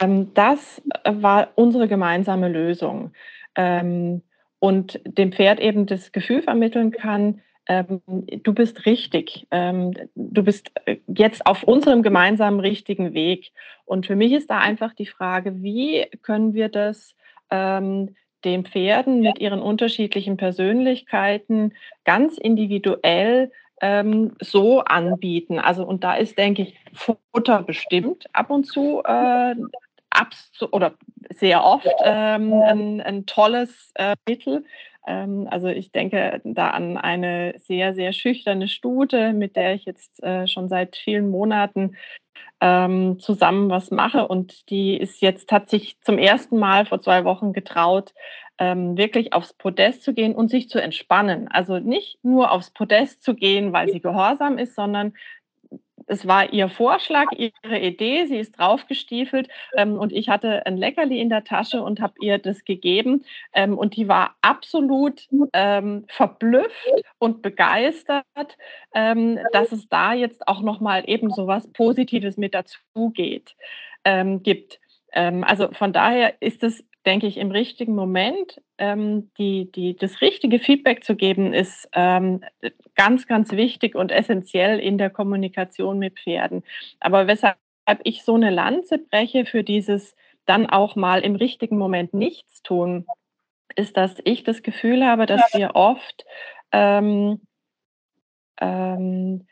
ähm, 0.00 0.32
das 0.34 0.82
war 1.04 1.48
unsere 1.54 1.86
gemeinsame 1.86 2.48
Lösung. 2.48 3.12
Ähm, 3.54 4.22
und 4.60 5.00
dem 5.04 5.32
Pferd 5.32 5.60
eben 5.60 5.86
das 5.86 6.12
Gefühl 6.12 6.42
vermitteln 6.42 6.90
kann, 6.90 7.40
ähm, 7.68 8.00
du 8.06 8.54
bist 8.54 8.86
richtig, 8.86 9.46
ähm, 9.50 9.92
du 10.14 10.42
bist 10.42 10.72
äh, 10.86 10.96
jetzt 11.06 11.46
auf 11.46 11.62
unserem 11.62 12.02
gemeinsamen 12.02 12.60
richtigen 12.60 13.14
Weg. 13.14 13.52
Und 13.84 14.06
für 14.06 14.16
mich 14.16 14.32
ist 14.32 14.50
da 14.50 14.58
einfach 14.58 14.94
die 14.94 15.06
Frage, 15.06 15.62
wie 15.62 16.06
können 16.22 16.54
wir 16.54 16.68
das 16.68 17.14
ähm, 17.50 18.16
den 18.44 18.64
Pferden 18.64 19.20
mit 19.20 19.38
ihren 19.38 19.60
unterschiedlichen 19.60 20.36
Persönlichkeiten 20.36 21.74
ganz 22.04 22.38
individuell 22.38 23.50
ähm, 23.80 24.32
so 24.40 24.80
anbieten. 24.80 25.58
Also 25.58 25.84
und 25.84 26.04
da 26.04 26.14
ist, 26.14 26.38
denke 26.38 26.62
ich, 26.62 26.74
Futter 26.94 27.62
bestimmt 27.62 28.26
ab 28.32 28.50
und 28.50 28.64
zu 28.64 29.02
äh, 29.04 29.54
oder 30.72 30.94
sehr 31.36 31.64
oft 31.64 31.86
ähm, 32.02 32.52
ein, 32.52 33.00
ein, 33.00 33.26
tolles 33.26 33.92
äh, 33.94 34.16
Mittel. 34.26 34.64
Ähm, 35.06 35.46
also 35.50 35.68
ich 35.68 35.92
denke 35.92 36.40
da 36.44 36.70
an 36.70 36.96
eine 36.96 37.54
sehr, 37.60 37.94
sehr 37.94 38.12
schüchterne 38.12 38.68
Stute, 38.68 39.32
mit 39.32 39.56
der 39.56 39.74
ich 39.74 39.84
jetzt 39.84 40.22
äh, 40.22 40.46
schon 40.46 40.68
seit 40.68 40.96
vielen 40.96 41.30
Monaten 41.30 41.96
ähm, 42.60 43.18
zusammen 43.20 43.70
was 43.70 43.90
mache. 43.90 44.26
Und 44.26 44.70
die 44.70 44.96
ist 44.96 45.20
jetzt, 45.22 45.52
hat 45.52 45.70
sich 45.70 46.00
zum 46.00 46.18
ersten 46.18 46.58
Mal 46.58 46.86
vor 46.86 47.00
zwei 47.00 47.24
Wochen 47.24 47.52
getraut, 47.52 48.14
ähm, 48.58 48.96
wirklich 48.96 49.32
aufs 49.32 49.54
Podest 49.54 50.02
zu 50.02 50.12
gehen 50.12 50.34
und 50.34 50.50
sich 50.50 50.68
zu 50.68 50.82
entspannen. 50.82 51.48
Also 51.48 51.78
nicht 51.78 52.18
nur 52.24 52.50
aufs 52.50 52.70
Podest 52.70 53.22
zu 53.22 53.34
gehen, 53.34 53.72
weil 53.72 53.88
sie 53.88 54.00
gehorsam 54.00 54.58
ist, 54.58 54.74
sondern 54.74 55.14
es 56.08 56.26
war 56.26 56.52
ihr 56.52 56.68
Vorschlag, 56.68 57.26
ihre 57.36 57.78
Idee, 57.78 58.26
sie 58.26 58.38
ist 58.38 58.58
draufgestiefelt 58.58 59.48
ähm, 59.76 59.98
und 59.98 60.12
ich 60.12 60.28
hatte 60.28 60.64
ein 60.66 60.76
Leckerli 60.76 61.20
in 61.20 61.28
der 61.28 61.44
Tasche 61.44 61.82
und 61.82 62.00
habe 62.00 62.14
ihr 62.20 62.38
das 62.38 62.64
gegeben 62.64 63.24
ähm, 63.52 63.76
und 63.76 63.96
die 63.96 64.08
war 64.08 64.36
absolut 64.40 65.28
ähm, 65.52 66.04
verblüfft 66.08 67.04
und 67.18 67.42
begeistert, 67.42 68.24
ähm, 68.94 69.38
dass 69.52 69.72
es 69.72 69.88
da 69.88 70.14
jetzt 70.14 70.48
auch 70.48 70.62
nochmal 70.62 71.04
eben 71.06 71.30
so 71.30 71.46
was 71.46 71.70
Positives 71.72 72.36
mit 72.36 72.54
dazu 72.54 73.10
geht, 73.10 73.54
ähm, 74.04 74.42
gibt. 74.42 74.80
Ähm, 75.12 75.44
also 75.44 75.68
von 75.72 75.92
daher 75.92 76.40
ist 76.40 76.62
es 76.62 76.84
denke 77.08 77.26
ich, 77.26 77.38
im 77.38 77.50
richtigen 77.50 77.94
Moment 77.94 78.60
ähm, 78.76 79.30
die, 79.38 79.72
die, 79.72 79.96
das 79.96 80.20
richtige 80.20 80.58
Feedback 80.58 81.02
zu 81.02 81.16
geben, 81.16 81.54
ist 81.54 81.88
ähm, 81.94 82.44
ganz, 82.96 83.26
ganz 83.26 83.52
wichtig 83.52 83.94
und 83.94 84.12
essentiell 84.12 84.78
in 84.78 84.98
der 84.98 85.08
Kommunikation 85.08 85.98
mit 85.98 86.20
Pferden. 86.20 86.62
Aber 87.00 87.26
weshalb 87.26 87.56
ich 88.04 88.24
so 88.24 88.34
eine 88.34 88.50
Lanze 88.50 88.98
breche 88.98 89.46
für 89.46 89.64
dieses 89.64 90.14
dann 90.44 90.68
auch 90.68 90.96
mal 90.96 91.20
im 91.20 91.34
richtigen 91.34 91.78
Moment 91.78 92.12
nichts 92.12 92.62
tun, 92.62 93.06
ist, 93.74 93.96
dass 93.96 94.16
ich 94.24 94.44
das 94.44 94.62
Gefühl 94.62 95.06
habe, 95.06 95.24
dass 95.24 95.54
wir 95.54 95.76
oft 95.76 96.26
ähm, 96.72 97.40
ähm 98.60 99.46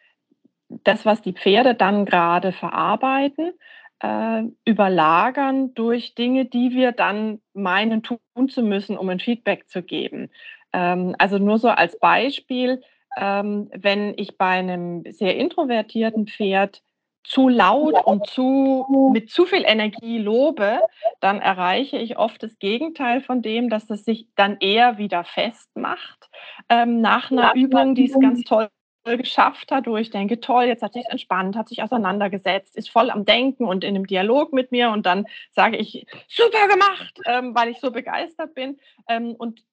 das, 0.69 1.07
was 1.07 1.23
die 1.23 1.33
Pferde 1.33 1.77
dann 1.77 2.05
gerade 2.05 2.51
verarbeiten, 2.51 3.53
äh, 4.01 4.43
überlagern 4.65 5.75
durch 5.75 6.15
Dinge, 6.15 6.45
die 6.45 6.73
wir 6.73 6.93
dann 6.93 7.41
meinen 7.55 8.03
tun 8.03 8.49
zu 8.49 8.63
müssen, 8.63 8.99
um 8.99 9.09
ein 9.09 9.21
Feedback 9.21 9.69
zu 9.69 9.83
geben. 9.83 10.31
Ähm, 10.73 11.15
also 11.19 11.39
nur 11.39 11.59
so 11.59 11.69
als 11.69 11.99
Beispiel, 11.99 12.83
ähm, 13.17 13.71
wenn 13.75 14.15
ich 14.17 14.37
bei 14.37 14.51
einem 14.51 15.03
sehr 15.11 15.37
introvertierten 15.37 16.27
Pferd 16.27 16.83
zu 17.25 17.49
laut 17.49 17.95
und 18.05 18.27
zu, 18.29 19.11
mit 19.13 19.31
zu 19.31 19.47
viel 19.47 19.65
Energie 19.65 20.19
lobe, 20.19 20.81
dann 21.21 21.41
erreiche 21.41 21.99
ich 21.99 22.19
oft 22.19 22.41
das 22.43 22.57
Gegenteil 22.59 23.21
von 23.21 23.43
dem, 23.43 23.69
dass 23.69 23.91
es 23.91 24.05
sich 24.05 24.29
dann 24.37 24.59
eher 24.61 24.99
wieder 24.99 25.25
festmacht. 25.25 26.31
Ähm, 26.69 27.01
nach 27.01 27.33
einer 27.33 27.55
Übung, 27.55 27.97
die 27.97 28.05
ist 28.05 28.21
ganz 28.21 28.45
toll 28.45 28.69
geschafft 29.07 29.71
hat, 29.71 29.87
wo 29.87 29.97
ich 29.97 30.11
denke, 30.11 30.41
toll, 30.41 30.65
jetzt 30.65 30.83
hat 30.83 30.95
sich 30.95 31.07
entspannt, 31.09 31.57
hat 31.57 31.69
sich 31.69 31.83
auseinandergesetzt, 31.83 32.77
ist 32.77 32.91
voll 32.91 33.11
am 33.11 33.25
Denken 33.25 33.65
und 33.65 33.85
in 33.85 33.95
einem 33.95 34.07
Dialog 34.07 34.53
mit 34.53 34.73
mir 34.73 34.91
und 34.91 35.07
dann 35.07 35.27
sage 35.53 35.77
ich, 35.77 36.07
super 36.29 36.67
gemacht, 36.69 37.21
ähm, 37.27 37.55
weil 37.55 37.69
ich 37.69 37.79
so 37.79 37.93
begeistert 37.93 38.55
bin 38.55 38.79
ähm, 39.09 39.35
und 39.37 39.65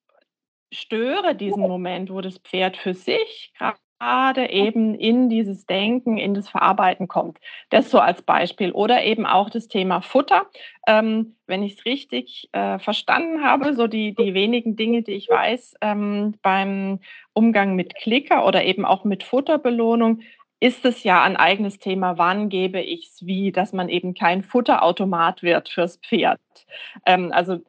störe 0.71 1.35
diesen 1.35 1.61
Moment, 1.61 2.11
wo 2.11 2.21
das 2.21 2.37
Pferd 2.37 2.77
für 2.77 2.93
sich 2.93 3.53
gerade 3.57 3.77
eben 4.49 4.95
in 4.95 5.29
dieses 5.29 5.65
Denken, 5.65 6.17
in 6.17 6.33
das 6.33 6.49
Verarbeiten 6.49 7.07
kommt. 7.07 7.39
Das 7.69 7.89
so 7.89 7.99
als 7.99 8.21
Beispiel. 8.21 8.71
Oder 8.71 9.03
eben 9.03 9.25
auch 9.25 9.49
das 9.49 9.67
Thema 9.67 10.01
Futter. 10.01 10.45
Ähm, 10.87 11.35
wenn 11.47 11.63
ich 11.63 11.79
es 11.79 11.85
richtig 11.85 12.49
äh, 12.51 12.79
verstanden 12.79 13.43
habe, 13.43 13.73
so 13.75 13.87
die, 13.87 14.15
die 14.15 14.33
wenigen 14.33 14.75
Dinge, 14.75 15.01
die 15.01 15.13
ich 15.13 15.29
weiß 15.29 15.75
ähm, 15.81 16.35
beim 16.41 16.99
Umgang 17.33 17.75
mit 17.75 17.95
Klicker 17.95 18.45
oder 18.45 18.63
eben 18.63 18.85
auch 18.85 19.03
mit 19.03 19.23
Futterbelohnung, 19.23 20.21
ist 20.59 20.85
es 20.85 21.03
ja 21.03 21.21
ein 21.21 21.35
eigenes 21.35 21.77
Thema, 21.77 22.17
wann 22.17 22.47
gebe 22.47 22.79
ich 22.79 23.09
es 23.09 23.25
wie, 23.25 23.51
dass 23.51 23.73
man 23.73 23.89
eben 23.89 24.13
kein 24.13 24.43
Futterautomat 24.43 25.43
wird 25.43 25.67
fürs 25.67 25.97
Pferd. 25.97 26.39
Ähm, 27.05 27.31
also 27.33 27.59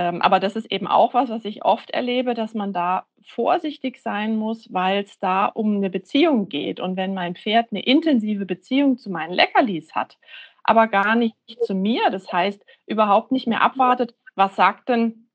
aber 0.00 0.40
das 0.40 0.56
ist 0.56 0.70
eben 0.70 0.86
auch 0.86 1.14
was, 1.14 1.30
was 1.30 1.44
ich 1.44 1.64
oft 1.64 1.90
erlebe, 1.90 2.34
dass 2.34 2.54
man 2.54 2.72
da 2.72 3.06
vorsichtig 3.26 4.02
sein 4.02 4.36
muss, 4.36 4.72
weil 4.72 5.04
es 5.04 5.18
da 5.18 5.46
um 5.46 5.76
eine 5.76 5.90
Beziehung 5.90 6.48
geht. 6.48 6.80
Und 6.80 6.96
wenn 6.96 7.14
mein 7.14 7.36
Pferd 7.36 7.68
eine 7.70 7.82
intensive 7.82 8.44
Beziehung 8.44 8.98
zu 8.98 9.10
meinen 9.10 9.32
Leckerlis 9.32 9.94
hat, 9.94 10.18
aber 10.64 10.88
gar 10.88 11.14
nicht 11.14 11.36
zu 11.62 11.74
mir, 11.74 12.10
das 12.10 12.32
heißt 12.32 12.64
überhaupt 12.86 13.32
nicht 13.32 13.46
mehr 13.46 13.62
abwartet, 13.62 14.14
was 14.34 14.56
sagt 14.56 14.88
denn 14.88 15.28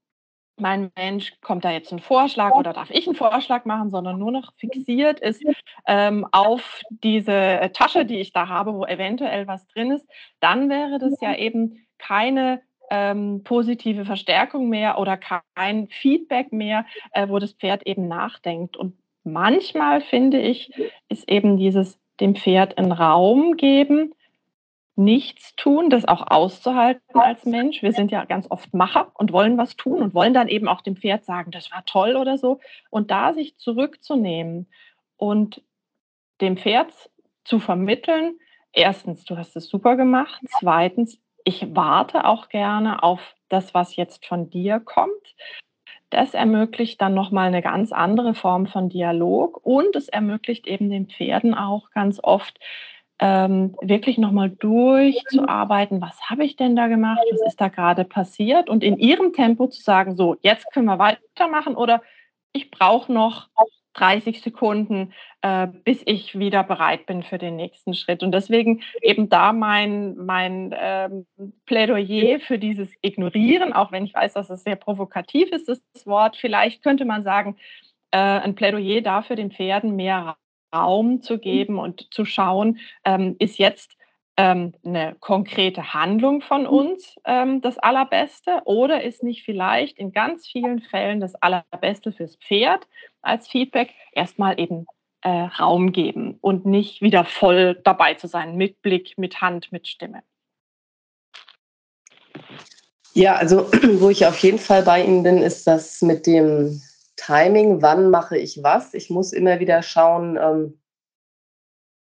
mein 0.60 0.92
Mensch, 0.98 1.34
kommt 1.42 1.64
da 1.64 1.72
jetzt 1.72 1.94
ein 1.94 2.00
Vorschlag 2.00 2.54
oder 2.54 2.74
darf 2.74 2.90
ich 2.92 3.08
einen 3.08 3.16
Vorschlag 3.16 3.64
machen, 3.64 3.90
sondern 3.90 4.20
nur 4.20 4.32
noch 4.32 4.52
fixiert 4.58 5.20
ist 5.22 5.42
ähm, 5.88 6.28
auf 6.32 6.82
diese 6.90 7.72
Tasche, 7.74 8.06
die 8.06 8.20
ich 8.20 8.34
da 8.34 8.50
habe, 8.50 8.74
wo 8.74 8.86
eventuell 8.86 9.48
was 9.48 9.66
drin 9.68 9.92
ist, 9.92 10.06
dann 10.42 10.70
wäre 10.70 11.00
das 11.00 11.20
ja 11.22 11.34
eben 11.36 11.88
keine 11.98 12.62
ähm, 12.90 13.42
positive 13.44 14.06
Verstärkung 14.06 14.70
mehr 14.70 15.00
oder 15.00 15.18
kein 15.18 15.88
Feedback 15.88 16.52
mehr, 16.52 16.86
äh, 17.12 17.28
wo 17.30 17.40
das 17.40 17.54
Pferd 17.54 17.86
eben 17.86 18.08
nachdenkt. 18.08 18.78
Und 18.78 18.98
manchmal 19.24 20.02
finde 20.02 20.40
ich, 20.40 20.72
ist 21.08 21.30
eben 21.30 21.58
dieses 21.58 22.00
dem 22.20 22.36
Pferd 22.36 22.78
einen 22.78 22.92
Raum 22.92 23.56
geben, 23.56 24.14
nichts 25.00 25.56
tun, 25.56 25.90
das 25.90 26.06
auch 26.06 26.30
auszuhalten 26.30 27.18
als 27.18 27.46
Mensch. 27.46 27.82
Wir 27.82 27.94
sind 27.94 28.12
ja 28.12 28.26
ganz 28.26 28.48
oft 28.50 28.74
Macher 28.74 29.12
und 29.14 29.32
wollen 29.32 29.58
was 29.58 29.78
tun 29.78 30.02
und 30.02 30.14
wollen 30.14 30.34
dann 30.34 30.50
eben 30.50 30.68
auch 30.68 30.82
dem 30.82 30.98
Pferd 30.98 31.24
sagen, 31.24 31.52
das 31.52 31.72
war 31.72 31.86
toll 31.86 32.18
oder 32.18 32.38
so. 32.38 32.60
Und 32.90 33.10
da 33.10 33.34
sich 33.34 33.58
zurückzunehmen 33.58 34.68
und 35.16 35.62
dem 36.42 36.58
Pferd 36.58 36.92
zu 37.46 37.60
vermitteln, 37.60 38.38
erstens, 38.74 39.24
du 39.24 39.38
hast 39.38 39.56
es 39.56 39.70
super 39.70 39.96
gemacht, 39.96 40.42
zweitens, 40.60 41.18
ich 41.44 41.76
warte 41.76 42.26
auch 42.26 42.50
gerne 42.50 43.04
auf 43.04 43.20
das, 43.50 43.74
was 43.74 43.96
jetzt 43.96 44.26
von 44.26 44.50
dir 44.50 44.80
kommt. 44.80 45.36
Das 46.10 46.34
ermöglicht 46.34 47.02
dann 47.02 47.14
nochmal 47.14 47.48
eine 47.48 47.62
ganz 47.62 47.92
andere 47.92 48.34
Form 48.34 48.66
von 48.68 48.90
Dialog 48.90 49.60
und 49.64 49.96
es 49.96 50.10
ermöglicht 50.10 50.68
eben 50.68 50.90
den 50.90 51.08
Pferden 51.08 51.54
auch 51.54 51.92
ganz 51.92 52.20
oft, 52.22 52.60
ähm, 53.20 53.76
wirklich 53.82 54.18
nochmal 54.18 54.50
durchzuarbeiten, 54.50 56.02
was 56.02 56.18
habe 56.30 56.46
ich 56.46 56.56
denn 56.56 56.76
da 56.76 56.88
gemacht, 56.88 57.20
was 57.32 57.42
ist 57.42 57.60
da 57.60 57.68
gerade 57.68 58.06
passiert? 58.06 58.70
Und 58.70 58.84
in 58.84 58.98
ihrem 58.98 59.34
Tempo 59.34 59.68
zu 59.68 59.82
sagen, 59.82 60.16
so, 60.16 60.38
jetzt 60.42 60.72
können 60.72 60.86
wir 60.86 61.00
weitermachen 61.00 61.76
oder 61.76 62.02
ich 62.54 62.72
brauche 62.72 63.12
noch 63.12 63.50
30 64.00 64.42
Sekunden, 64.42 65.14
äh, 65.42 65.68
bis 65.68 66.02
ich 66.06 66.38
wieder 66.38 66.64
bereit 66.64 67.06
bin 67.06 67.24
für 67.24 67.38
den 67.38 67.56
nächsten 67.56 67.94
Schritt. 67.94 68.24
Und 68.24 68.32
deswegen 68.32 68.82
eben 69.02 69.30
da 69.30 69.54
mein, 69.54 70.16
mein 70.16 70.76
ähm, 70.78 71.26
Plädoyer 71.66 72.40
für 72.40 72.60
dieses 72.60 72.90
Ignorieren, 73.02 73.74
auch 73.74 73.92
wenn 73.92 74.06
ich 74.06 74.14
weiß, 74.14 74.34
dass 74.34 74.50
es 74.50 74.64
sehr 74.64 74.76
provokativ 74.76 75.52
ist, 75.52 75.68
das 75.68 75.82
Wort. 76.06 76.38
Vielleicht 76.38 76.84
könnte 76.84 77.06
man 77.06 77.24
sagen, 77.24 77.58
äh, 78.12 78.18
ein 78.18 78.56
Plädoyer 78.56 79.02
dafür, 79.02 79.36
den 79.36 79.52
Pferden 79.52 79.96
mehr 79.96 80.38
Raum 80.74 81.22
zu 81.22 81.40
geben 81.40 81.80
und 81.80 82.14
zu 82.14 82.26
schauen, 82.26 82.80
ähm, 83.04 83.36
ist 83.40 83.58
jetzt 83.58 83.98
ähm, 84.40 84.74
eine 84.86 85.18
konkrete 85.20 85.94
Handlung 85.94 86.42
von 86.42 86.62
mhm. 86.62 86.70
uns 86.70 87.16
ähm, 87.26 87.60
das 87.62 87.78
Allerbeste 87.78 88.62
oder 88.64 89.04
ist 89.04 89.22
nicht 89.22 89.44
vielleicht 89.44 89.98
in 89.98 90.14
ganz 90.14 90.48
vielen 90.48 90.80
Fällen 90.80 91.20
das 91.20 91.36
Allerbeste 91.36 92.14
fürs 92.14 92.38
Pferd 92.38 92.88
als 93.22 93.48
Feedback 93.48 93.94
erstmal 94.12 94.60
eben 94.60 94.86
äh, 95.22 95.30
Raum 95.30 95.92
geben 95.92 96.38
und 96.42 96.66
nicht 96.66 97.02
wieder 97.02 97.26
voll 97.26 97.80
dabei 97.84 98.14
zu 98.14 98.28
sein 98.28 98.56
mit 98.56 98.82
Blick, 98.82 99.18
mit 99.18 99.42
Hand, 99.42 99.72
mit 99.72 99.88
Stimme. 99.88 100.24
Ja, 103.14 103.36
also 103.36 103.70
wo 104.00 104.10
ich 104.10 104.26
auf 104.26 104.38
jeden 104.40 104.60
Fall 104.60 104.84
bei 104.84 105.04
Ihnen 105.04 105.24
bin, 105.24 105.40
ist 105.40 105.68
das 105.68 106.02
mit 106.02 106.26
dem 106.26 106.82
Timing, 107.18 107.82
wann 107.82 108.10
mache 108.10 108.38
ich 108.38 108.64
was. 108.64 108.94
Ich 108.94 109.10
muss 109.10 109.34
immer 109.34 109.60
wieder 109.60 109.82
schauen, 109.84 110.38
ähm, 110.38 110.80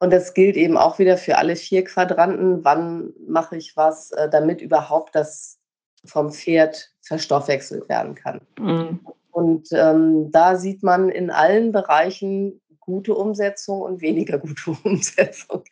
Und 0.00 0.12
das 0.12 0.32
gilt 0.32 0.56
eben 0.56 0.76
auch 0.76 0.98
wieder 1.00 1.18
für 1.18 1.38
alle 1.38 1.56
vier 1.56 1.82
Quadranten. 1.84 2.64
Wann 2.64 3.12
mache 3.26 3.56
ich 3.56 3.76
was, 3.76 4.12
äh, 4.12 4.28
damit 4.30 4.60
überhaupt 4.60 5.14
das 5.14 5.58
vom 6.04 6.30
Pferd 6.30 6.92
verstoffwechselt 7.02 7.88
werden 7.88 8.14
kann. 8.14 8.40
Mhm. 8.60 9.00
Und 9.38 9.68
ähm, 9.70 10.32
da 10.32 10.56
sieht 10.56 10.82
man 10.82 11.10
in 11.10 11.30
allen 11.30 11.70
Bereichen 11.70 12.60
gute 12.80 13.14
Umsetzung 13.14 13.82
und 13.82 14.00
weniger 14.00 14.36
gute 14.40 14.76
Umsetzung. 14.82 15.62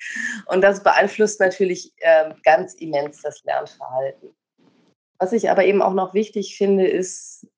Und 0.47 0.61
das 0.63 0.85
beeinflusst 0.85 1.41
natürlich 1.41 1.93
äh, 1.97 2.31
ganz 2.45 2.75
immens 2.75 3.23
das 3.23 3.43
Lernverhalten. 3.43 4.31
Was 5.19 5.33
ich 5.33 5.51
aber 5.51 5.65
eben 5.65 5.83
auch 5.83 5.95
noch 5.95 6.15
wichtig 6.15 6.57
finde, 6.57 6.87
ist, 6.87 7.49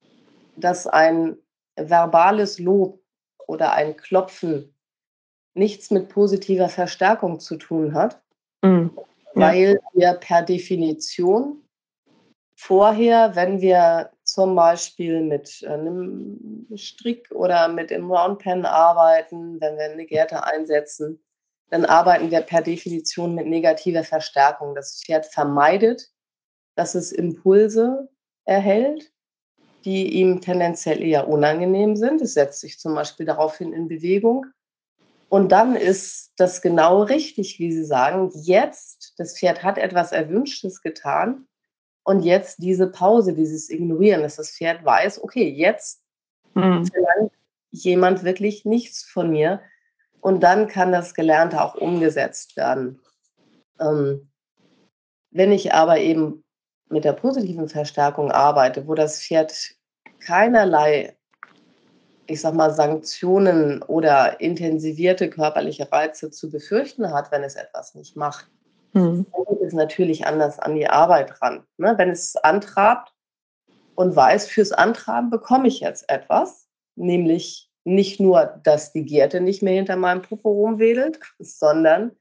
dass 0.56 0.86
ein 0.86 1.36
verbales 1.76 2.58
Lob 2.58 3.02
oder 3.46 3.74
ein 3.74 3.94
Klopfen 3.98 4.74
nichts 5.52 5.90
mit 5.90 6.08
positiver 6.08 6.70
Verstärkung 6.70 7.38
zu 7.38 7.56
tun 7.58 7.92
hat, 7.92 8.22
mhm. 8.62 8.92
ja. 9.34 9.42
weil 9.42 9.80
wir 9.92 10.14
per 10.14 10.42
Definition 10.42 11.62
vorher, 12.56 13.36
wenn 13.36 13.60
wir 13.60 14.10
zum 14.28 14.54
Beispiel 14.54 15.22
mit 15.22 15.64
einem 15.66 16.66
Strick 16.76 17.30
oder 17.30 17.68
mit 17.68 17.90
dem 17.90 18.10
Roundpen 18.10 18.66
arbeiten, 18.66 19.60
wenn 19.60 19.76
wir 19.76 19.84
eine 19.84 20.04
Gerte 20.04 20.44
einsetzen, 20.44 21.24
dann 21.70 21.86
arbeiten 21.86 22.30
wir 22.30 22.42
per 22.42 22.62
Definition 22.62 23.34
mit 23.34 23.46
negativer 23.46 24.04
Verstärkung. 24.04 24.74
Das 24.74 25.02
Pferd 25.04 25.26
vermeidet, 25.26 26.10
dass 26.76 26.94
es 26.94 27.10
Impulse 27.10 28.08
erhält, 28.44 29.10
die 29.84 30.14
ihm 30.20 30.40
tendenziell 30.40 31.02
eher 31.02 31.28
unangenehm 31.28 31.96
sind. 31.96 32.20
Es 32.20 32.34
setzt 32.34 32.60
sich 32.60 32.78
zum 32.78 32.94
Beispiel 32.94 33.24
daraufhin 33.24 33.72
in 33.72 33.88
Bewegung. 33.88 34.46
Und 35.30 35.52
dann 35.52 35.74
ist 35.74 36.32
das 36.36 36.60
genau 36.60 37.02
richtig, 37.02 37.58
wie 37.58 37.72
Sie 37.72 37.84
sagen. 37.84 38.30
Jetzt, 38.34 39.14
das 39.18 39.38
Pferd 39.38 39.62
hat 39.62 39.78
etwas 39.78 40.12
Erwünschtes 40.12 40.82
getan 40.82 41.46
und 42.08 42.22
jetzt 42.22 42.62
diese 42.62 42.86
Pause, 42.86 43.34
dieses 43.34 43.68
Ignorieren, 43.68 44.22
dass 44.22 44.36
das 44.36 44.52
Pferd 44.52 44.82
weiß, 44.82 45.22
okay, 45.22 45.46
jetzt 45.46 46.00
mhm. 46.54 46.86
verlangt 46.86 47.32
jemand 47.70 48.24
wirklich 48.24 48.64
nichts 48.64 49.04
von 49.04 49.28
mir. 49.28 49.60
Und 50.22 50.40
dann 50.42 50.68
kann 50.68 50.90
das 50.90 51.12
Gelernte 51.12 51.60
auch 51.60 51.74
umgesetzt 51.74 52.56
werden. 52.56 52.98
Ähm, 53.78 54.30
wenn 55.32 55.52
ich 55.52 55.74
aber 55.74 55.98
eben 55.98 56.44
mit 56.88 57.04
der 57.04 57.12
positiven 57.12 57.68
Verstärkung 57.68 58.32
arbeite, 58.32 58.88
wo 58.88 58.94
das 58.94 59.22
Pferd 59.22 59.74
keinerlei, 60.18 61.14
ich 62.26 62.40
sag 62.40 62.54
mal, 62.54 62.72
Sanktionen 62.72 63.82
oder 63.82 64.40
intensivierte 64.40 65.28
körperliche 65.28 65.92
Reize 65.92 66.30
zu 66.30 66.48
befürchten 66.48 67.12
hat, 67.12 67.30
wenn 67.32 67.42
es 67.42 67.54
etwas 67.54 67.94
nicht 67.94 68.16
macht, 68.16 68.48
hm. 68.92 69.26
Dann 69.32 69.44
geht 69.44 69.66
es 69.66 69.72
natürlich 69.72 70.26
anders 70.26 70.58
an 70.58 70.74
die 70.74 70.88
Arbeit 70.88 71.40
ran. 71.42 71.64
Ne? 71.76 71.94
Wenn 71.96 72.10
es 72.10 72.36
antrabt 72.36 73.12
und 73.94 74.16
weiß, 74.16 74.48
fürs 74.48 74.72
Antraben 74.72 75.30
bekomme 75.30 75.68
ich 75.68 75.80
jetzt 75.80 76.08
etwas, 76.08 76.68
nämlich 76.96 77.70
nicht 77.84 78.20
nur, 78.20 78.60
dass 78.62 78.92
die 78.92 79.04
Gerte 79.04 79.40
nicht 79.40 79.62
mehr 79.62 79.74
hinter 79.74 79.96
meinem 79.96 80.22
Popo 80.22 80.50
rumwedelt, 80.50 81.20
sondern 81.38 82.12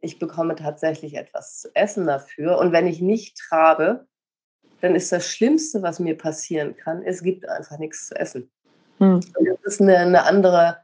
ich 0.00 0.18
bekomme 0.18 0.54
tatsächlich 0.54 1.14
etwas 1.14 1.58
zu 1.58 1.74
essen 1.74 2.06
dafür. 2.06 2.58
Und 2.58 2.72
wenn 2.72 2.86
ich 2.86 3.00
nicht 3.00 3.36
trabe, 3.36 4.06
dann 4.80 4.94
ist 4.94 5.10
das 5.10 5.26
Schlimmste, 5.26 5.82
was 5.82 5.98
mir 5.98 6.16
passieren 6.16 6.76
kann, 6.76 7.02
es 7.02 7.22
gibt 7.22 7.48
einfach 7.48 7.78
nichts 7.78 8.06
zu 8.06 8.14
essen. 8.14 8.50
Hm. 8.98 9.20
das 9.20 9.74
ist 9.74 9.80
eine, 9.80 9.98
eine, 9.98 10.24
andere, 10.24 10.78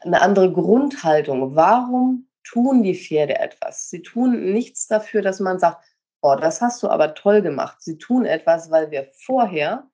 eine 0.00 0.22
andere 0.22 0.52
Grundhaltung. 0.52 1.54
Warum 1.54 2.28
tun 2.44 2.82
die 2.82 2.94
Pferde 2.94 3.38
etwas. 3.38 3.90
Sie 3.90 4.02
tun 4.02 4.52
nichts 4.52 4.86
dafür, 4.86 5.22
dass 5.22 5.40
man 5.40 5.58
sagt, 5.58 5.84
oh, 6.22 6.36
das 6.36 6.60
hast 6.60 6.82
du 6.82 6.88
aber 6.88 7.14
toll 7.14 7.42
gemacht. 7.42 7.78
Sie 7.80 7.98
tun 7.98 8.24
etwas, 8.24 8.70
weil 8.70 8.90
wir 8.90 9.08
vorher 9.12 9.88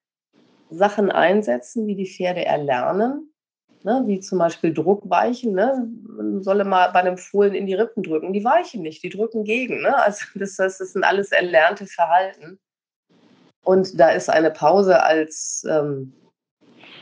Sachen 0.70 1.10
einsetzen, 1.10 1.86
wie 1.86 1.96
die 1.96 2.06
Pferde 2.06 2.44
erlernen, 2.44 3.32
ne, 3.82 4.02
wie 4.06 4.20
zum 4.20 4.38
Beispiel 4.38 4.72
Druckweichen. 4.72 5.54
Ne? 5.54 5.88
Man 6.06 6.42
solle 6.42 6.64
mal 6.64 6.92
bei 6.92 7.00
einem 7.00 7.18
Fohlen 7.18 7.54
in 7.54 7.66
die 7.66 7.74
Rippen 7.74 8.02
drücken. 8.02 8.32
Die 8.32 8.44
weichen 8.44 8.82
nicht, 8.82 9.02
die 9.02 9.08
drücken 9.08 9.44
gegen. 9.44 9.82
Ne? 9.82 9.94
Also 10.04 10.26
das, 10.34 10.56
das 10.56 10.78
sind 10.78 11.04
alles 11.04 11.32
erlernte 11.32 11.86
Verhalten. 11.86 12.58
Und 13.62 13.98
da 13.98 14.10
ist 14.10 14.30
eine 14.30 14.50
Pause 14.50 15.02
als, 15.02 15.64
ähm, 15.68 16.12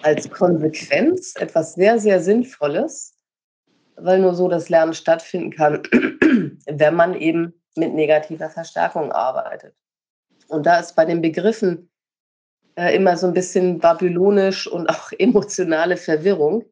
als 0.03 0.31
Konsequenz 0.31 1.35
etwas 1.37 1.75
sehr, 1.75 1.99
sehr 1.99 2.21
Sinnvolles 2.21 3.18
weil 4.01 4.21
nur 4.21 4.35
so 4.35 4.49
das 4.49 4.69
Lernen 4.69 4.95
stattfinden 4.95 5.51
kann, 5.51 5.83
wenn 6.67 6.95
man 6.95 7.15
eben 7.15 7.55
mit 7.77 7.95
negativer 7.95 8.51
Verstärkung 8.51 9.13
arbeitet. 9.13 9.75
Und 10.49 10.67
da 10.67 10.81
ist 10.81 10.97
bei 10.97 11.05
den 11.05 11.21
Begriffen 11.21 11.91
äh, 12.77 12.95
immer 12.95 13.17
so 13.17 13.27
ein 13.27 13.35
bisschen 13.35 13.79
babylonisch 13.79 14.67
und 14.67 14.89
auch 14.91 15.13
emotionale 15.19 15.97
Verwirrung. 15.97 16.65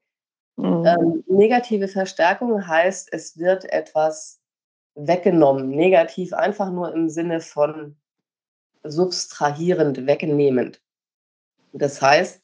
Mhm. 0.56 0.84
Ähm, 0.86 1.24
negative 1.28 1.88
Verstärkung 1.88 2.66
heißt, 2.66 3.08
es 3.12 3.38
wird 3.38 3.70
etwas 3.72 4.40
weggenommen. 4.94 5.70
Negativ 5.70 6.32
einfach 6.32 6.70
nur 6.70 6.94
im 6.94 7.08
Sinne 7.08 7.40
von 7.40 7.96
subtrahierend, 8.82 10.06
wegnehmend. 10.06 10.80
Das 11.72 12.00
heißt, 12.00 12.40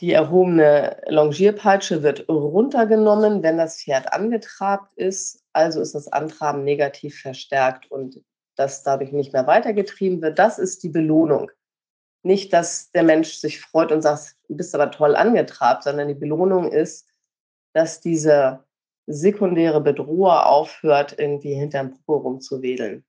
die 0.00 0.12
erhobene 0.12 1.00
Longierpeitsche 1.06 2.02
wird 2.02 2.28
runtergenommen, 2.28 3.42
wenn 3.42 3.58
das 3.58 3.82
Pferd 3.82 4.12
angetrabt 4.12 4.92
ist. 4.94 5.42
Also 5.52 5.80
ist 5.80 5.94
das 5.94 6.08
Antraben 6.08 6.64
negativ 6.64 7.20
verstärkt 7.20 7.90
und 7.90 8.20
das 8.56 8.82
dadurch 8.82 9.12
nicht 9.12 9.32
mehr 9.32 9.46
weitergetrieben 9.46 10.20
wird. 10.22 10.38
Das 10.38 10.58
ist 10.58 10.82
die 10.82 10.88
Belohnung. 10.88 11.50
Nicht, 12.22 12.52
dass 12.52 12.90
der 12.92 13.02
Mensch 13.02 13.34
sich 13.34 13.60
freut 13.60 13.92
und 13.92 14.02
sagt, 14.02 14.36
du 14.48 14.56
bist 14.56 14.74
aber 14.74 14.90
toll 14.90 15.14
angetrabt, 15.14 15.84
sondern 15.84 16.08
die 16.08 16.14
Belohnung 16.14 16.72
ist, 16.72 17.06
dass 17.72 18.00
diese 18.00 18.64
sekundäre 19.06 19.80
Bedroher 19.80 20.46
aufhört, 20.46 21.18
irgendwie 21.18 21.54
hinterm 21.54 21.90
Popo 21.90 22.16
rumzuwedeln. 22.16 23.04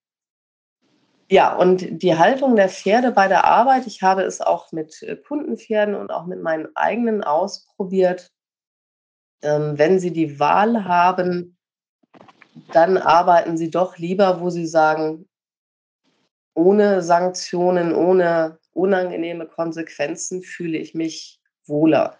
Ja, 1.28 1.56
und 1.56 2.04
die 2.04 2.18
Haltung 2.18 2.56
der 2.56 2.70
Pferde 2.70 3.12
bei 3.12 3.28
der 3.28 3.46
Arbeit, 3.46 3.88
ich 3.88 4.04
habe 4.04 4.22
es 4.22 4.42
auch 4.42 4.72
mit 4.72 5.02
äh, 5.02 5.16
Kundenpferden 5.16 5.96
und 5.96 6.12
auch 6.12 6.28
mit 6.28 6.42
meinen 6.42 6.68
eigenen 6.76 7.24
ausprobiert. 7.24 8.32
Ähm, 9.42 9.78
wenn 9.78 10.00
sie 10.00 10.12
die 10.12 10.40
Wahl 10.40 10.86
haben, 10.86 11.58
dann 12.74 12.98
arbeiten 12.98 13.58
sie 13.58 13.72
doch 13.72 13.98
lieber, 13.98 14.40
wo 14.40 14.50
sie 14.50 14.68
sagen, 14.68 15.28
ohne 16.54 17.02
Sanktionen, 17.02 17.94
ohne 17.94 18.60
unangenehme 18.72 19.48
Konsequenzen 19.48 20.42
fühle 20.42 20.78
ich 20.78 20.94
mich 20.94 21.42
wohler. 21.66 22.20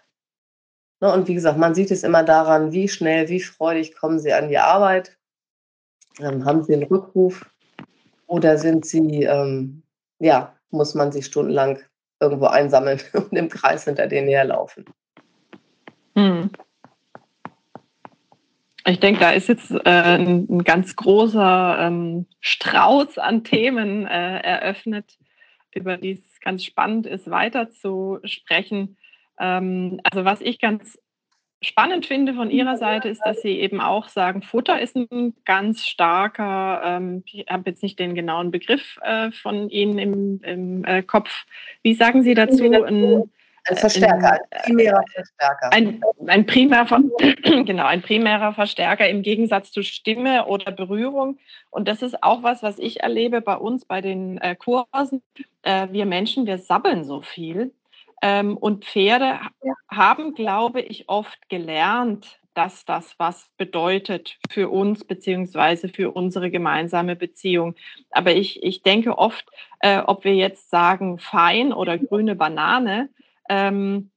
Ne, 1.00 1.12
und 1.12 1.28
wie 1.28 1.34
gesagt, 1.34 1.58
man 1.58 1.74
sieht 1.74 1.90
es 1.90 2.02
immer 2.02 2.24
daran, 2.24 2.72
wie 2.72 2.88
schnell, 2.88 3.28
wie 3.28 3.40
freudig 3.40 3.94
kommen 3.94 4.18
sie 4.18 4.32
an 4.32 4.48
die 4.48 4.58
Arbeit. 4.58 5.16
Ähm, 6.18 6.44
haben 6.44 6.64
sie 6.64 6.74
einen 6.74 6.84
Rückruf, 6.84 7.46
oder 8.26 8.58
sind 8.58 8.84
sie, 8.84 9.24
ähm, 9.24 9.82
ja, 10.18 10.54
muss 10.70 10.94
man 10.94 11.12
sich 11.12 11.26
stundenlang 11.26 11.78
irgendwo 12.20 12.46
einsammeln 12.46 13.00
und 13.12 13.32
im 13.32 13.48
Kreis 13.48 13.84
hinter 13.84 14.06
denen 14.06 14.28
herlaufen? 14.28 14.84
Hm. 16.14 16.50
Ich 18.88 19.00
denke, 19.00 19.20
da 19.20 19.30
ist 19.32 19.48
jetzt 19.48 19.72
äh, 19.72 19.80
ein, 19.84 20.46
ein, 20.48 20.64
ganz 20.64 20.94
großer 20.94 21.78
ähm, 21.80 22.26
Strauß 22.40 23.18
an 23.18 23.42
Themen 23.42 24.06
äh, 24.06 24.38
eröffnet, 24.38 25.18
über 25.74 25.96
die 25.96 26.12
es 26.12 26.40
ganz 26.40 26.64
spannend 26.64 27.06
ist, 27.06 27.28
weiter 27.28 27.70
zu 27.70 28.20
sprechen. 28.22 28.96
Ähm, 29.40 30.00
also 30.04 30.24
was 30.24 30.40
ich 30.40 30.60
ganz 30.60 30.98
spannend 31.62 32.06
finde 32.06 32.34
von 32.34 32.50
Ihrer 32.50 32.76
Seite 32.76 33.08
ist, 33.08 33.22
dass 33.24 33.40
Sie 33.40 33.58
eben 33.60 33.80
auch 33.80 34.08
sagen, 34.08 34.42
Futter 34.42 34.80
ist 34.80 34.96
ein 34.96 35.34
ganz 35.44 35.86
starker, 35.86 36.82
ähm, 36.84 37.22
ich 37.26 37.46
habe 37.48 37.70
jetzt 37.70 37.82
nicht 37.82 37.98
den 37.98 38.14
genauen 38.14 38.50
Begriff 38.50 38.98
äh, 39.02 39.30
von 39.30 39.68
Ihnen 39.70 39.98
im, 39.98 40.40
im 40.42 40.84
äh, 40.84 41.02
Kopf. 41.02 41.46
Wie 41.82 41.94
sagen 41.94 42.22
Sie 42.22 42.34
dazu? 42.34 42.64
Ein, 42.64 43.30
ein 43.68 43.76
Verstärker, 43.76 44.32
ein 44.32 44.62
primärer 44.64 45.04
Verstärker. 45.12 45.72
Ein, 45.72 46.00
ein, 46.26 46.46
primär, 46.46 46.86
genau, 47.42 47.86
ein 47.86 48.02
primärer 48.02 48.52
Verstärker 48.52 49.08
im 49.08 49.22
Gegensatz 49.22 49.72
zu 49.72 49.82
Stimme 49.82 50.46
oder 50.46 50.70
Berührung. 50.70 51.38
Und 51.70 51.88
das 51.88 52.02
ist 52.02 52.22
auch 52.22 52.42
was, 52.42 52.62
was 52.62 52.78
ich 52.78 53.00
erlebe 53.00 53.40
bei 53.40 53.56
uns 53.56 53.84
bei 53.84 54.00
den 54.00 54.38
äh, 54.38 54.54
Kursen. 54.54 55.22
Äh, 55.62 55.88
wir 55.90 56.06
Menschen, 56.06 56.46
wir 56.46 56.58
sabbeln 56.58 57.04
so 57.04 57.22
viel. 57.22 57.72
Ähm, 58.28 58.56
und 58.56 58.84
Pferde 58.84 59.38
haben, 59.88 60.34
glaube 60.34 60.80
ich, 60.80 61.08
oft 61.08 61.48
gelernt, 61.48 62.40
dass 62.54 62.84
das 62.84 63.14
was 63.18 63.48
bedeutet 63.56 64.36
für 64.50 64.68
uns 64.68 65.04
beziehungsweise 65.04 65.88
für 65.88 66.10
unsere 66.10 66.50
gemeinsame 66.50 67.14
Beziehung. 67.14 67.76
Aber 68.10 68.34
ich, 68.34 68.64
ich 68.64 68.82
denke 68.82 69.16
oft, 69.16 69.48
äh, 69.78 69.98
ob 69.98 70.24
wir 70.24 70.34
jetzt 70.34 70.70
sagen 70.70 71.20
fein 71.20 71.72
oder 71.72 71.98
grüne 71.98 72.34
Banane, 72.34 73.10
ähm, 73.48 74.10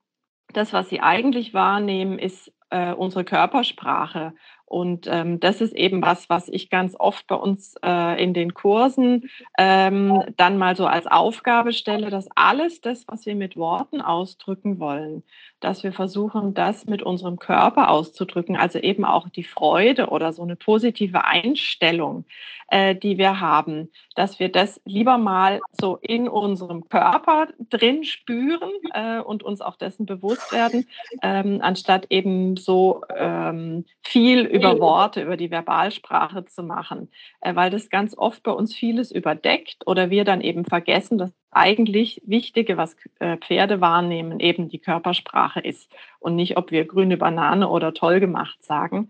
das, 0.54 0.74
was 0.74 0.89
sie 0.89 1.02
eigentlich 1.02 1.54
wahrnehmen, 1.54 2.17
ist 2.17 2.52
äh, 2.72 2.93
unsere 2.93 3.24
Körpersprache. 3.24 4.34
Und 4.70 5.08
ähm, 5.12 5.40
das 5.40 5.62
ist 5.62 5.74
eben 5.74 6.04
was, 6.04 6.30
was 6.30 6.48
ich 6.48 6.70
ganz 6.70 6.96
oft 6.98 7.26
bei 7.26 7.34
uns 7.34 7.74
äh, 7.84 8.24
in 8.24 8.36
den 8.36 8.54
Kursen 8.54 9.28
ähm, 9.58 10.24
dann 10.38 10.60
mal 10.60 10.76
so 10.76 10.86
als 10.86 11.08
Aufgabe 11.08 11.74
stelle, 11.74 12.12
dass 12.12 12.28
alles 12.36 12.80
das, 12.80 13.08
was 13.08 13.26
wir 13.26 13.36
mit 13.36 13.58
Worten 13.58 14.00
ausdrücken 14.00 14.80
wollen, 14.80 15.24
dass 15.60 15.84
wir 15.84 15.92
versuchen, 15.92 16.54
das 16.54 16.86
mit 16.86 17.02
unserem 17.02 17.40
Körper 17.40 17.90
auszudrücken, 17.90 18.58
also 18.58 18.78
eben 18.78 19.06
auch 19.06 19.28
die 19.30 19.44
Freude 19.44 20.10
oder 20.10 20.34
so 20.34 20.44
eine 20.44 20.56
positive 20.56 21.26
Einstellung, 21.26 22.26
äh, 22.68 22.96
die 22.96 23.18
wir 23.18 23.40
haben, 23.40 23.90
dass 24.16 24.40
wir 24.40 24.52
das 24.52 24.80
lieber 24.86 25.18
mal 25.18 25.62
so 25.82 25.98
in 25.98 26.30
unserem 26.30 26.88
Körper 26.90 27.48
drin 27.72 28.04
spüren 28.04 28.70
äh, 28.94 29.20
und 29.20 29.42
uns 29.42 29.62
auch 29.62 29.78
dessen 29.78 30.06
bewusst 30.06 30.52
werden, 30.52 30.88
ähm, 31.24 31.60
anstatt 31.62 32.06
eben 32.12 32.56
so 32.56 33.02
ähm, 33.18 33.86
viel 34.04 34.42
über 34.42 34.59
Worte, 34.80 35.22
über 35.22 35.38
die 35.38 35.52
Verbalsprache 35.52 36.45
zu 36.45 36.63
machen, 36.63 37.10
äh, 37.41 37.56
weil 37.56 37.69
das 37.69 37.89
ganz 37.89 38.17
oft 38.17 38.43
bei 38.43 38.52
uns 38.52 38.76
vieles 38.76 39.12
überdeckt 39.12 39.86
oder 39.88 40.10
wir 40.10 40.24
dann 40.24 40.41
eben 40.41 40.65
vergessen, 40.65 41.17
dass 41.17 41.32
eigentlich 41.52 42.22
Wichtige, 42.26 42.78
was 42.78 42.95
äh, 43.19 43.38
Pferde 43.38 43.82
wahrnehmen, 43.82 44.39
eben 44.39 44.69
die 44.69 44.80
Körpersprache 44.80 45.60
ist 45.60 45.91
und 46.19 46.36
nicht, 46.36 46.58
ob 46.58 46.72
wir 46.72 46.86
grüne 46.86 47.17
Banane 47.17 47.69
oder 47.69 47.93
toll 47.93 48.19
gemacht 48.19 48.63
sagen. 48.63 49.10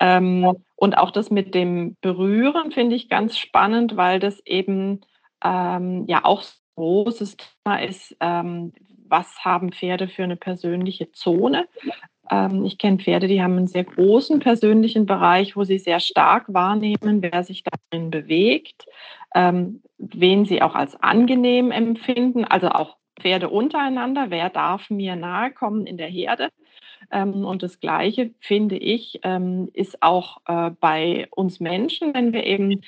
Ähm, 0.00 0.56
und 0.76 0.98
auch 0.98 1.10
das 1.10 1.30
mit 1.30 1.54
dem 1.54 1.96
Berühren 2.00 2.72
finde 2.72 2.96
ich 2.96 3.08
ganz 3.08 3.38
spannend, 3.38 3.96
weil 3.96 4.18
das 4.18 4.40
eben 4.46 5.02
ähm, 5.44 6.04
ja 6.06 6.24
auch 6.24 6.42
ein 6.42 6.46
großes 6.76 7.36
Thema 7.36 7.76
ist. 7.76 8.16
Ähm, 8.20 8.72
was 9.06 9.44
haben 9.44 9.70
Pferde 9.72 10.08
für 10.08 10.24
eine 10.24 10.36
persönliche 10.36 11.12
Zone? 11.12 11.68
Ähm, 12.30 12.64
ich 12.64 12.78
kenne 12.78 12.98
Pferde, 12.98 13.28
die 13.28 13.42
haben 13.42 13.56
einen 13.56 13.66
sehr 13.66 13.84
großen 13.84 14.40
persönlichen 14.40 15.06
Bereich, 15.06 15.56
wo 15.56 15.64
sie 15.64 15.78
sehr 15.78 16.00
stark 16.00 16.44
wahrnehmen, 16.52 17.22
wer 17.22 17.44
sich 17.44 17.64
darin 17.64 18.10
bewegt, 18.10 18.86
ähm, 19.34 19.82
wen 19.98 20.44
sie 20.44 20.62
auch 20.62 20.74
als 20.74 20.96
angenehm 21.02 21.70
empfinden, 21.70 22.44
also 22.44 22.68
auch 22.68 22.96
Pferde 23.20 23.48
untereinander, 23.48 24.26
wer 24.30 24.50
darf 24.50 24.90
mir 24.90 25.16
nahe 25.16 25.52
kommen 25.52 25.86
in 25.86 25.96
der 25.96 26.08
Herde. 26.08 26.50
Ähm, 27.10 27.44
und 27.44 27.62
das 27.62 27.80
Gleiche, 27.80 28.32
finde 28.40 28.76
ich, 28.76 29.20
ist 29.74 30.02
auch 30.02 30.38
äh, 30.48 30.70
bei 30.80 31.28
uns 31.30 31.60
Menschen, 31.60 32.14
wenn 32.14 32.32
wir 32.32 32.44
eben 32.44 32.80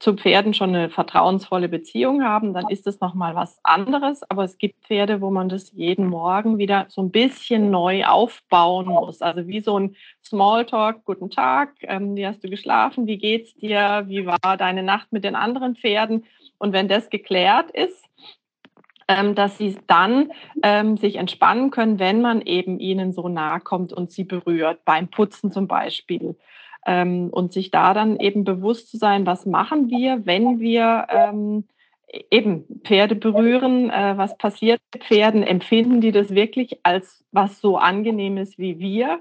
zu 0.00 0.14
Pferden 0.14 0.54
schon 0.54 0.74
eine 0.74 0.88
vertrauensvolle 0.88 1.68
Beziehung 1.68 2.24
haben, 2.24 2.54
dann 2.54 2.68
ist 2.70 2.86
das 2.86 3.00
nochmal 3.00 3.34
was 3.34 3.60
anderes. 3.62 4.22
Aber 4.30 4.44
es 4.44 4.56
gibt 4.56 4.86
Pferde, 4.86 5.20
wo 5.20 5.30
man 5.30 5.50
das 5.50 5.72
jeden 5.72 6.06
Morgen 6.06 6.56
wieder 6.56 6.86
so 6.88 7.02
ein 7.02 7.10
bisschen 7.10 7.70
neu 7.70 8.04
aufbauen 8.04 8.86
muss. 8.86 9.20
Also 9.20 9.46
wie 9.46 9.60
so 9.60 9.78
ein 9.78 9.94
Smalltalk, 10.24 11.04
guten 11.04 11.30
Tag, 11.30 11.74
ähm, 11.82 12.16
wie 12.16 12.26
hast 12.26 12.42
du 12.42 12.48
geschlafen, 12.48 13.06
wie 13.06 13.18
geht's 13.18 13.54
dir, 13.56 14.04
wie 14.08 14.24
war 14.24 14.56
deine 14.56 14.82
Nacht 14.82 15.12
mit 15.12 15.22
den 15.22 15.36
anderen 15.36 15.76
Pferden? 15.76 16.24
Und 16.56 16.72
wenn 16.72 16.88
das 16.88 17.10
geklärt 17.10 17.70
ist, 17.70 18.02
ähm, 19.06 19.34
dass 19.34 19.58
sie 19.58 19.76
dann 19.86 20.32
ähm, 20.62 20.96
sich 20.96 21.16
entspannen 21.16 21.70
können, 21.70 21.98
wenn 21.98 22.22
man 22.22 22.40
eben 22.40 22.78
ihnen 22.80 23.12
so 23.12 23.28
nahe 23.28 23.60
kommt 23.60 23.92
und 23.92 24.10
sie 24.10 24.24
berührt, 24.24 24.82
beim 24.86 25.08
Putzen 25.08 25.52
zum 25.52 25.68
Beispiel 25.68 26.36
und 26.86 27.52
sich 27.52 27.70
da 27.70 27.94
dann 27.94 28.18
eben 28.18 28.44
bewusst 28.44 28.90
zu 28.90 28.96
sein, 28.96 29.26
was 29.26 29.46
machen 29.46 29.90
wir, 29.90 30.24
wenn 30.24 30.60
wir 30.60 31.06
ähm, 31.10 31.64
eben 32.30 32.64
Pferde 32.84 33.14
berühren, 33.14 33.90
äh, 33.90 34.16
was 34.16 34.36
passiert 34.36 34.80
mit 34.92 35.04
Pferden, 35.04 35.42
empfinden 35.42 36.00
die 36.00 36.12
das 36.12 36.30
wirklich 36.30 36.80
als 36.82 37.24
was 37.32 37.60
so 37.60 37.76
angenehmes 37.76 38.58
wie 38.58 38.78
wir? 38.78 39.20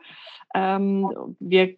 Ähm, 0.55 1.35
wir 1.39 1.75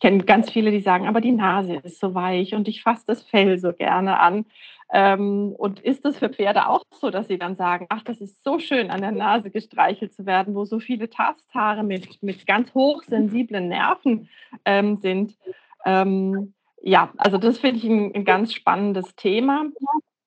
kennen 0.00 0.26
ganz 0.26 0.50
viele, 0.50 0.70
die 0.70 0.82
sagen, 0.82 1.06
aber 1.06 1.20
die 1.20 1.32
Nase 1.32 1.76
ist 1.76 1.98
so 1.98 2.14
weich 2.14 2.54
und 2.54 2.68
ich 2.68 2.82
fasse 2.82 3.04
das 3.06 3.22
Fell 3.22 3.58
so 3.58 3.72
gerne 3.72 4.20
an. 4.20 4.44
Ähm, 4.92 5.52
und 5.56 5.80
ist 5.80 6.04
es 6.04 6.18
für 6.18 6.28
Pferde 6.28 6.68
auch 6.68 6.82
so, 6.92 7.10
dass 7.10 7.26
sie 7.26 7.38
dann 7.38 7.56
sagen, 7.56 7.86
ach, 7.88 8.02
das 8.02 8.20
ist 8.20 8.42
so 8.44 8.58
schön, 8.58 8.90
an 8.90 9.00
der 9.00 9.10
Nase 9.10 9.50
gestreichelt 9.50 10.14
zu 10.14 10.26
werden, 10.26 10.54
wo 10.54 10.64
so 10.64 10.78
viele 10.78 11.10
Tasthaare 11.10 11.82
mit, 11.82 12.22
mit 12.22 12.46
ganz 12.46 12.72
hochsensiblen 12.72 13.68
Nerven 13.68 14.28
ähm, 14.64 14.98
sind? 14.98 15.36
Ähm, 15.84 16.54
ja, 16.80 17.12
also 17.16 17.36
das 17.36 17.58
finde 17.58 17.78
ich 17.78 17.84
ein, 17.84 18.14
ein, 18.14 18.24
ganz 18.24 18.52
spannendes 18.52 19.16
Thema. 19.16 19.64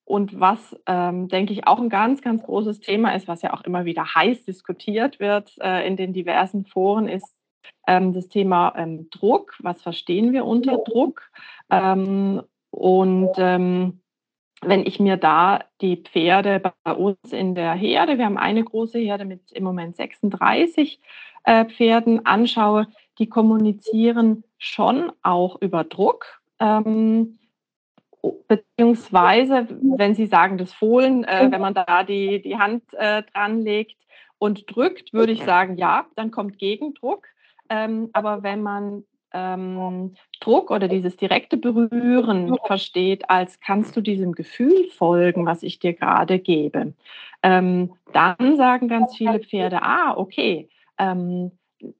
Und 0.04 0.38
was, 0.40 0.76
ähm, 0.86 1.28
denke 1.28 1.52
ich, 1.52 1.66
auch 1.66 1.78
ein 1.78 1.88
ganz, 1.88 2.20
ganz 2.20 2.42
großes 2.42 2.80
Thema 2.80 3.14
ist, 3.14 3.28
was 3.28 3.42
ja 3.42 3.54
auch 3.54 3.62
immer 3.62 3.84
wieder 3.84 4.14
heiß 4.14 4.44
diskutiert 4.44 5.20
wird 5.20 5.54
äh, 5.60 5.86
in 5.86 5.96
den 5.96 6.12
diversen 6.12 6.66
Foren, 6.66 7.08
ist 7.08 7.32
ähm, 7.86 8.12
das 8.12 8.28
Thema 8.28 8.74
ähm, 8.76 9.08
Druck. 9.10 9.54
Was 9.60 9.80
verstehen 9.80 10.32
wir 10.32 10.44
unter 10.44 10.78
Druck? 10.78 11.22
und 12.72 13.30
wenn 14.62 14.86
ich 14.86 15.00
mir 15.00 15.16
da 15.16 15.64
die 15.80 15.96
Pferde 15.96 16.60
bei 16.82 16.92
uns 16.92 17.32
in 17.32 17.54
der 17.54 17.72
Herde, 17.72 18.18
wir 18.18 18.26
haben 18.26 18.38
eine 18.38 18.62
große 18.62 18.98
Herde 18.98 19.24
mit 19.24 19.52
im 19.52 19.64
Moment 19.64 19.96
36 19.96 21.00
äh, 21.44 21.64
Pferden 21.64 22.26
anschaue, 22.26 22.86
die 23.18 23.28
kommunizieren 23.28 24.44
schon 24.58 25.12
auch 25.22 25.60
über 25.60 25.84
Druck. 25.84 26.40
Ähm, 26.58 27.38
beziehungsweise, 28.48 29.66
wenn 29.96 30.14
Sie 30.14 30.26
sagen, 30.26 30.58
das 30.58 30.72
Fohlen, 30.72 31.24
äh, 31.24 31.48
wenn 31.50 31.60
man 31.60 31.74
da 31.74 32.04
die, 32.04 32.42
die 32.42 32.58
Hand 32.58 32.82
äh, 32.92 33.22
dran 33.22 33.62
legt 33.62 33.96
und 34.38 34.74
drückt, 34.74 35.12
würde 35.12 35.32
ich 35.32 35.42
sagen, 35.44 35.76
ja, 35.76 36.06
dann 36.16 36.30
kommt 36.30 36.58
Gegendruck. 36.58 37.26
Ähm, 37.70 38.10
aber 38.12 38.42
wenn 38.42 38.62
man 38.62 39.04
ähm, 39.32 40.14
Druck 40.40 40.70
oder 40.70 40.88
dieses 40.88 41.16
direkte 41.16 41.56
Berühren 41.56 42.56
versteht, 42.66 43.28
als 43.28 43.60
kannst 43.60 43.96
du 43.96 44.00
diesem 44.00 44.32
Gefühl 44.32 44.88
folgen, 44.90 45.46
was 45.46 45.62
ich 45.62 45.78
dir 45.78 45.94
gerade 45.94 46.38
gebe, 46.38 46.94
ähm, 47.42 47.94
dann 48.12 48.56
sagen 48.56 48.88
ganz 48.88 49.16
viele 49.16 49.40
Pferde, 49.40 49.82
ah, 49.82 50.16
okay, 50.16 50.68
ähm, 50.98 51.52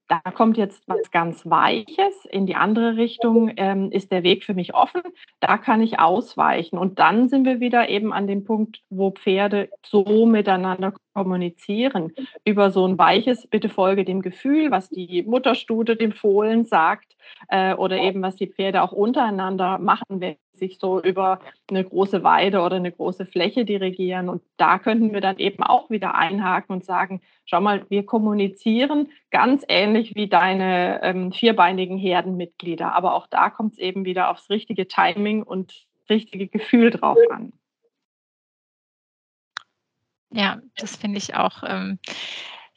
da 0.09 0.19
kommt 0.33 0.57
jetzt 0.57 0.83
was 0.89 1.11
ganz 1.11 1.49
Weiches 1.49 2.25
in 2.31 2.47
die 2.47 2.57
andere 2.57 2.97
Richtung, 2.97 3.53
ähm, 3.57 3.91
ist 3.91 4.13
der 4.13 4.23
Weg 4.23 4.45
für 4.45 4.55
mich 4.55 4.75
offen, 4.75 5.03
da 5.41 5.59
kann 5.59 5.81
ich 5.81 5.99
ausweichen. 5.99 6.79
Und 6.79 6.99
dann 6.99 7.29
sind 7.29 7.45
wir 7.45 7.61
wieder 7.61 7.89
eben 7.89 8.13
an 8.13 8.27
dem 8.27 8.45
Punkt, 8.45 8.83
wo 8.91 9.11
Pferde 9.11 9.69
so 9.85 10.27
miteinander 10.27 10.93
kommunizieren, 11.15 12.13
über 12.45 12.71
so 12.71 12.87
ein 12.87 12.99
weiches, 12.99 13.47
bitte 13.47 13.69
folge 13.69 14.05
dem 14.05 14.23
Gefühl, 14.23 14.71
was 14.71 14.89
die 14.89 15.23
Mutterstute 15.23 15.97
dem 15.97 16.13
Fohlen 16.13 16.65
sagt, 16.65 17.17
äh, 17.49 17.75
oder 17.75 17.99
eben 17.99 18.23
was 18.23 18.37
die 18.37 18.49
Pferde 18.49 18.83
auch 18.83 18.93
untereinander 18.93 19.79
machen, 19.79 20.21
wenn 20.21 20.37
sich 20.61 20.79
so 20.79 21.03
über 21.03 21.41
eine 21.69 21.83
große 21.83 22.23
Weide 22.23 22.61
oder 22.61 22.77
eine 22.77 22.93
große 22.93 23.27
Fläche 23.27 23.65
dirigieren. 23.65 24.29
Und 24.29 24.43
da 24.57 24.79
könnten 24.79 25.13
wir 25.13 25.21
dann 25.21 25.39
eben 25.39 25.65
auch 25.65 25.91
wieder 25.91 26.15
einhaken 26.15 26.77
und 26.77 26.85
sagen, 26.85 27.21
schau 27.45 27.61
mal, 27.61 27.85
wir 27.89 28.07
kommunizieren 28.07 29.11
ganz 29.33 29.65
ähnlich 29.69 30.15
wie 30.15 30.29
deine 30.29 31.03
ähm, 31.03 31.33
vierbeinigen 31.33 31.99
Herdenmitglieder. 31.99 32.95
Aber 32.95 33.15
auch 33.15 33.27
da 33.27 33.51
kommt 33.51 33.73
es 33.73 33.79
eben 33.81 34.05
wieder 34.05 34.31
aufs 34.31 34.49
richtige 34.49 34.87
Timing 34.87 35.43
und 35.43 35.87
richtige 36.09 36.47
Gefühl 36.47 36.91
drauf 36.91 37.19
an. 37.31 37.53
Ja, 40.33 40.61
das 40.77 40.95
finde 40.95 41.19
ich 41.19 41.35
auch 41.35 41.65
ähm, 41.67 41.99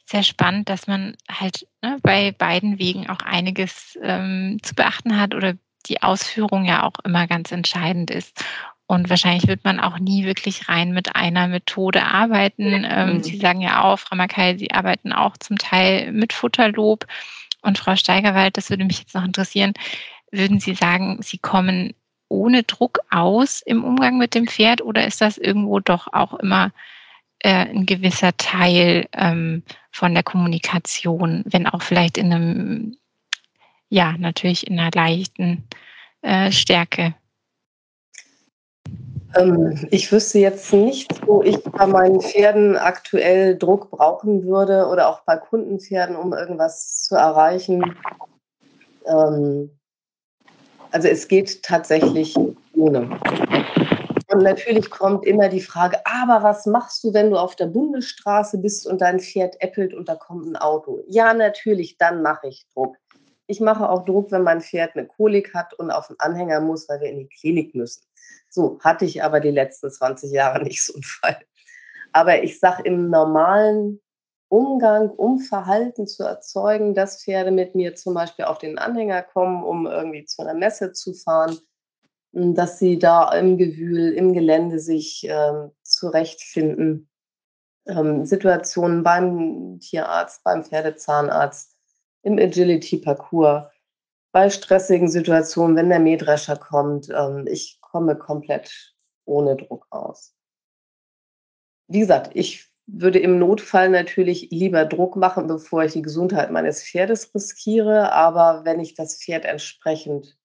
sehr 0.06 0.22
spannend, 0.22 0.68
dass 0.68 0.86
man 0.86 1.16
halt 1.30 1.66
ne, 1.82 1.98
bei 2.02 2.32
beiden 2.32 2.78
Wegen 2.78 3.08
auch 3.08 3.20
einiges 3.20 3.98
ähm, 4.02 4.58
zu 4.62 4.74
beachten 4.74 5.18
hat 5.18 5.34
oder 5.34 5.54
die 5.86 6.02
Ausführung 6.02 6.64
ja 6.64 6.82
auch 6.84 6.94
immer 7.04 7.26
ganz 7.26 7.52
entscheidend 7.52 8.10
ist. 8.10 8.44
Und 8.86 9.08
wahrscheinlich 9.08 9.48
wird 9.48 9.64
man 9.64 9.80
auch 9.80 9.98
nie 9.98 10.26
wirklich 10.26 10.68
rein 10.68 10.92
mit 10.92 11.16
einer 11.16 11.48
Methode 11.48 12.04
arbeiten. 12.04 12.84
Ähm, 12.86 13.14
mhm. 13.14 13.22
Sie 13.22 13.38
sagen 13.38 13.60
ja 13.60 13.82
auch, 13.82 13.98
Frau 13.98 14.16
Mackay, 14.16 14.58
Sie 14.58 14.72
arbeiten 14.72 15.12
auch 15.12 15.36
zum 15.38 15.56
Teil 15.56 16.12
mit 16.12 16.32
Futterlob. 16.32 17.06
Und 17.62 17.78
Frau 17.78 17.96
Steigerwald, 17.96 18.58
das 18.58 18.68
würde 18.68 18.84
mich 18.84 18.98
jetzt 18.98 19.14
noch 19.14 19.24
interessieren, 19.24 19.72
würden 20.30 20.60
Sie 20.60 20.74
sagen, 20.74 21.18
Sie 21.22 21.38
kommen 21.38 21.94
ohne 22.28 22.62
Druck 22.64 22.98
aus 23.10 23.62
im 23.64 23.84
Umgang 23.84 24.18
mit 24.18 24.34
dem 24.34 24.46
Pferd 24.46 24.82
oder 24.82 25.06
ist 25.06 25.20
das 25.20 25.38
irgendwo 25.38 25.80
doch 25.80 26.12
auch 26.12 26.34
immer 26.34 26.72
äh, 27.38 27.66
ein 27.66 27.86
gewisser 27.86 28.36
Teil 28.36 29.06
ähm, 29.12 29.62
von 29.90 30.12
der 30.14 30.22
Kommunikation, 30.22 31.42
wenn 31.46 31.66
auch 31.66 31.82
vielleicht 31.82 32.18
in 32.18 32.32
einem 32.32 32.96
ja, 33.94 34.16
natürlich 34.18 34.66
in 34.66 34.78
einer 34.80 34.90
leichten 34.92 35.68
äh, 36.22 36.50
Stärke. 36.50 37.14
Ähm, 39.36 39.86
ich 39.92 40.10
wüsste 40.10 40.40
jetzt 40.40 40.72
nicht, 40.72 41.24
wo 41.28 41.42
ich 41.42 41.62
bei 41.62 41.86
meinen 41.86 42.20
Pferden 42.20 42.76
aktuell 42.76 43.56
Druck 43.56 43.92
brauchen 43.92 44.44
würde 44.44 44.88
oder 44.88 45.08
auch 45.08 45.20
bei 45.20 45.36
Kundenpferden, 45.36 46.16
um 46.16 46.32
irgendwas 46.32 47.04
zu 47.04 47.14
erreichen. 47.14 47.94
Ähm, 49.06 49.70
also 50.90 51.06
es 51.06 51.28
geht 51.28 51.62
tatsächlich 51.62 52.36
ohne. 52.74 53.08
Und 54.32 54.42
natürlich 54.42 54.90
kommt 54.90 55.24
immer 55.24 55.48
die 55.48 55.60
Frage, 55.60 55.98
aber 56.04 56.42
was 56.42 56.66
machst 56.66 57.04
du, 57.04 57.14
wenn 57.14 57.30
du 57.30 57.36
auf 57.36 57.54
der 57.54 57.66
Bundesstraße 57.66 58.58
bist 58.58 58.88
und 58.88 59.00
dein 59.00 59.20
Pferd 59.20 59.54
äppelt 59.60 59.94
und 59.94 60.08
da 60.08 60.16
kommt 60.16 60.46
ein 60.46 60.56
Auto? 60.56 61.04
Ja, 61.06 61.32
natürlich, 61.32 61.96
dann 61.98 62.22
mache 62.22 62.48
ich 62.48 62.66
Druck. 62.74 62.96
Ich 63.46 63.60
mache 63.60 63.88
auch 63.88 64.04
Druck, 64.04 64.32
wenn 64.32 64.42
mein 64.42 64.60
Pferd 64.60 64.96
eine 64.96 65.06
Kolik 65.06 65.54
hat 65.54 65.74
und 65.74 65.90
auf 65.90 66.08
den 66.08 66.18
Anhänger 66.18 66.60
muss, 66.60 66.88
weil 66.88 67.00
wir 67.00 67.10
in 67.10 67.18
die 67.18 67.28
Klinik 67.28 67.74
müssen. 67.74 68.02
So 68.48 68.78
hatte 68.80 69.04
ich 69.04 69.22
aber 69.22 69.40
die 69.40 69.50
letzten 69.50 69.90
20 69.90 70.30
Jahre 70.32 70.62
nicht 70.64 70.84
so 70.84 70.94
einen 70.94 71.02
Fall. 71.02 71.38
Aber 72.12 72.42
ich 72.42 72.58
sage 72.58 72.82
im 72.84 73.10
normalen 73.10 74.00
Umgang, 74.48 75.10
um 75.10 75.40
Verhalten 75.40 76.06
zu 76.06 76.22
erzeugen, 76.22 76.94
dass 76.94 77.22
Pferde 77.22 77.50
mit 77.50 77.74
mir 77.74 77.96
zum 77.96 78.14
Beispiel 78.14 78.44
auf 78.44 78.58
den 78.58 78.78
Anhänger 78.78 79.22
kommen, 79.22 79.64
um 79.64 79.86
irgendwie 79.86 80.24
zu 80.24 80.42
einer 80.42 80.54
Messe 80.54 80.92
zu 80.92 81.12
fahren, 81.12 81.58
dass 82.32 82.78
sie 82.78 82.98
da 82.98 83.32
im 83.32 83.58
Gewühl, 83.58 84.12
im 84.12 84.32
Gelände 84.32 84.78
sich 84.78 85.26
ähm, 85.28 85.70
zurechtfinden. 85.82 87.08
Ähm, 87.86 88.24
Situationen 88.24 89.02
beim 89.02 89.78
Tierarzt, 89.80 90.42
beim 90.44 90.64
Pferdezahnarzt, 90.64 91.73
im 92.24 92.38
Agility-Parcours, 92.38 93.70
bei 94.32 94.50
stressigen 94.50 95.08
Situationen, 95.08 95.76
wenn 95.76 95.90
der 95.90 96.00
Mähdrescher 96.00 96.56
kommt. 96.56 97.08
Ähm, 97.10 97.46
ich 97.46 97.78
komme 97.80 98.16
komplett 98.16 98.94
ohne 99.26 99.56
Druck 99.56 99.86
aus. 99.90 100.34
Wie 101.86 102.00
gesagt, 102.00 102.30
ich 102.34 102.68
würde 102.86 103.18
im 103.18 103.38
Notfall 103.38 103.88
natürlich 103.88 104.50
lieber 104.50 104.84
Druck 104.84 105.16
machen, 105.16 105.46
bevor 105.46 105.84
ich 105.84 105.92
die 105.92 106.02
Gesundheit 106.02 106.50
meines 106.50 106.82
Pferdes 106.82 107.32
riskiere. 107.34 108.12
Aber 108.12 108.64
wenn 108.64 108.80
ich 108.80 108.94
das 108.94 109.22
Pferd 109.22 109.44
entsprechend 109.44 110.36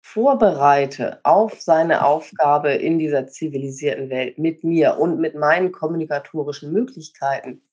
vorbereite 0.00 1.18
auf 1.24 1.60
seine 1.60 2.06
Aufgabe 2.06 2.70
in 2.70 3.00
dieser 3.00 3.26
zivilisierten 3.26 4.08
Welt 4.08 4.38
mit 4.38 4.62
mir 4.62 4.98
und 4.98 5.18
mit 5.18 5.34
meinen 5.34 5.72
kommunikatorischen 5.72 6.72
Möglichkeiten, 6.72 7.65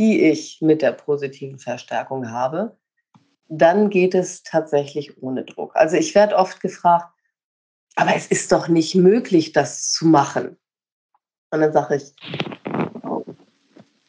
die 0.00 0.22
ich 0.22 0.62
mit 0.62 0.80
der 0.80 0.92
positiven 0.92 1.58
Verstärkung 1.58 2.30
habe, 2.30 2.74
dann 3.48 3.90
geht 3.90 4.14
es 4.14 4.42
tatsächlich 4.42 5.22
ohne 5.22 5.44
Druck. 5.44 5.76
Also 5.76 5.96
ich 5.96 6.14
werde 6.14 6.36
oft 6.36 6.62
gefragt, 6.62 7.12
aber 7.96 8.16
es 8.16 8.26
ist 8.28 8.50
doch 8.50 8.68
nicht 8.68 8.94
möglich, 8.94 9.52
das 9.52 9.92
zu 9.92 10.06
machen. 10.06 10.56
Und 11.50 11.60
dann 11.60 11.74
sage 11.74 11.96
ich, 11.96 12.14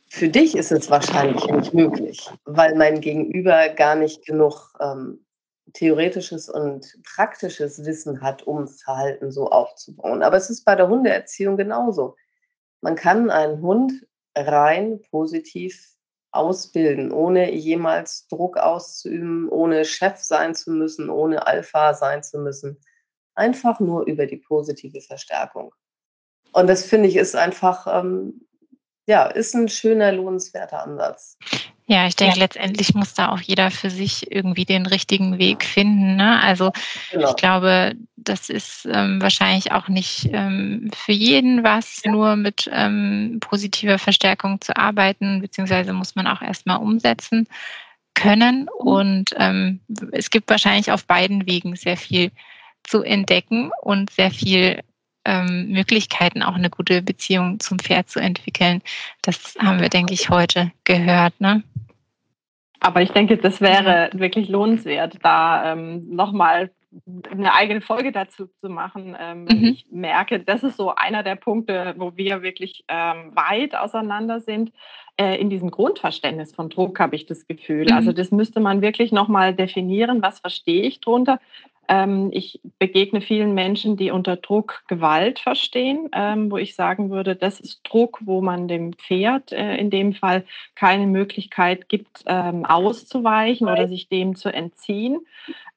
für 0.07 0.29
dich 0.29 0.55
ist 0.55 0.71
es 0.71 0.89
wahrscheinlich 0.89 1.45
nicht 1.47 1.73
möglich, 1.73 2.29
weil 2.45 2.73
mein 2.75 3.01
Gegenüber 3.01 3.67
gar 3.67 3.95
nicht 3.95 4.25
genug 4.25 4.71
ähm, 4.79 5.25
theoretisches 5.73 6.47
und 6.47 6.97
praktisches 7.03 7.83
Wissen 7.83 8.21
hat, 8.21 8.43
um 8.43 8.65
Verhalten 8.65 9.29
so 9.29 9.49
aufzubauen. 9.49 10.23
Aber 10.23 10.37
es 10.37 10.49
ist 10.49 10.63
bei 10.63 10.75
der 10.75 10.87
Hundeerziehung 10.87 11.57
genauso. 11.57 12.15
Man 12.79 12.95
kann 12.95 13.29
einen 13.29 13.61
Hund 13.61 13.91
rein 14.35 15.01
positiv 15.09 15.87
ausbilden, 16.31 17.11
ohne 17.11 17.51
jemals 17.51 18.27
Druck 18.27 18.57
auszuüben, 18.57 19.49
ohne 19.49 19.83
Chef 19.85 20.17
sein 20.17 20.55
zu 20.55 20.71
müssen, 20.71 21.09
ohne 21.09 21.45
Alpha 21.45 21.93
sein 21.93 22.23
zu 22.23 22.39
müssen. 22.39 22.79
Einfach 23.35 23.79
nur 23.79 24.05
über 24.05 24.25
die 24.25 24.37
positive 24.37 25.01
Verstärkung. 25.01 25.73
Und 26.53 26.67
das 26.67 26.85
finde 26.85 27.09
ich 27.09 27.15
ist 27.15 27.35
einfach 27.35 27.87
ähm, 27.87 28.45
ja, 29.07 29.25
ist 29.25 29.53
ein 29.55 29.67
schöner, 29.67 30.11
lohnenswerter 30.11 30.83
Ansatz. 30.83 31.37
Ja, 31.91 32.07
ich 32.07 32.15
denke, 32.15 32.37
ja. 32.37 32.43
letztendlich 32.43 32.93
muss 32.93 33.15
da 33.15 33.33
auch 33.33 33.41
jeder 33.41 33.69
für 33.69 33.89
sich 33.89 34.31
irgendwie 34.31 34.63
den 34.63 34.85
richtigen 34.85 35.39
Weg 35.39 35.65
finden. 35.65 36.15
Ne? 36.15 36.41
Also 36.41 36.71
genau. 37.11 37.29
ich 37.29 37.35
glaube, 37.35 37.95
das 38.15 38.49
ist 38.49 38.87
ähm, 38.89 39.21
wahrscheinlich 39.21 39.73
auch 39.73 39.89
nicht 39.89 40.29
ähm, 40.31 40.89
für 40.95 41.11
jeden 41.11 41.65
was, 41.65 42.01
ja. 42.05 42.11
nur 42.13 42.37
mit 42.37 42.69
ähm, 42.71 43.39
positiver 43.41 43.99
Verstärkung 43.99 44.61
zu 44.61 44.77
arbeiten, 44.77 45.41
beziehungsweise 45.41 45.91
muss 45.91 46.15
man 46.15 46.27
auch 46.27 46.41
erstmal 46.41 46.77
umsetzen 46.77 47.45
können. 48.13 48.61
Mhm. 48.61 48.69
Und 48.87 49.35
ähm, 49.37 49.81
es 50.13 50.29
gibt 50.29 50.49
wahrscheinlich 50.49 50.93
auf 50.93 51.05
beiden 51.05 51.45
Wegen 51.45 51.75
sehr 51.75 51.97
viel 51.97 52.31
zu 52.83 53.03
entdecken 53.03 53.69
und 53.81 54.11
sehr 54.11 54.31
viel 54.31 54.79
ähm, 55.25 55.67
Möglichkeiten, 55.67 56.41
auch 56.41 56.55
eine 56.55 56.69
gute 56.69 57.01
Beziehung 57.01 57.59
zum 57.59 57.79
Pferd 57.79 58.09
zu 58.09 58.19
entwickeln. 58.19 58.81
Das 59.21 59.55
haben 59.59 59.81
wir, 59.81 59.89
denke 59.89 60.13
ich, 60.13 60.29
heute 60.29 60.71
gehört. 60.85 61.39
Ne? 61.41 61.63
Aber 62.81 63.01
ich 63.03 63.11
denke, 63.11 63.37
das 63.37 63.61
wäre 63.61 64.09
wirklich 64.13 64.49
lohnenswert, 64.49 65.17
da 65.21 65.71
ähm, 65.71 66.09
nochmal 66.09 66.71
eine 67.31 67.53
eigene 67.53 67.79
Folge 67.79 68.11
dazu 68.11 68.47
zu 68.59 68.69
machen. 68.69 69.15
Ähm, 69.17 69.43
mhm. 69.43 69.63
Ich 69.65 69.85
merke, 69.91 70.39
das 70.39 70.63
ist 70.63 70.77
so 70.77 70.93
einer 70.93 71.23
der 71.23 71.35
Punkte, 71.35 71.93
wo 71.97 72.17
wir 72.17 72.41
wirklich 72.41 72.83
ähm, 72.87 73.31
weit 73.35 73.75
auseinander 73.75 74.41
sind. 74.41 74.73
Äh, 75.15 75.39
in 75.39 75.49
diesem 75.49 75.71
Grundverständnis 75.71 76.53
von 76.53 76.69
Druck 76.69 76.99
habe 76.99 77.15
ich 77.15 77.27
das 77.27 77.47
Gefühl. 77.47 77.85
Mhm. 77.85 77.93
Also 77.93 78.11
das 78.11 78.31
müsste 78.31 78.59
man 78.59 78.81
wirklich 78.81 79.11
nochmal 79.11 79.53
definieren. 79.53 80.21
Was 80.21 80.39
verstehe 80.39 80.81
ich 80.81 80.99
drunter? 80.99 81.39
Ähm, 81.91 82.29
ich 82.31 82.61
begegne 82.79 83.19
vielen 83.19 83.53
Menschen, 83.53 83.97
die 83.97 84.11
unter 84.11 84.37
Druck 84.37 84.83
Gewalt 84.87 85.39
verstehen, 85.39 86.07
ähm, 86.13 86.49
wo 86.49 86.55
ich 86.55 86.73
sagen 86.73 87.09
würde, 87.09 87.35
das 87.35 87.59
ist 87.59 87.81
Druck, 87.83 88.19
wo 88.21 88.39
man 88.41 88.69
dem 88.69 88.93
Pferd 88.93 89.51
äh, 89.51 89.75
in 89.75 89.89
dem 89.89 90.13
Fall 90.13 90.45
keine 90.75 91.05
Möglichkeit 91.05 91.89
gibt, 91.89 92.23
ähm, 92.27 92.65
auszuweichen 92.65 93.67
oder 93.67 93.89
sich 93.89 94.07
dem 94.07 94.37
zu 94.37 94.53
entziehen. 94.53 95.19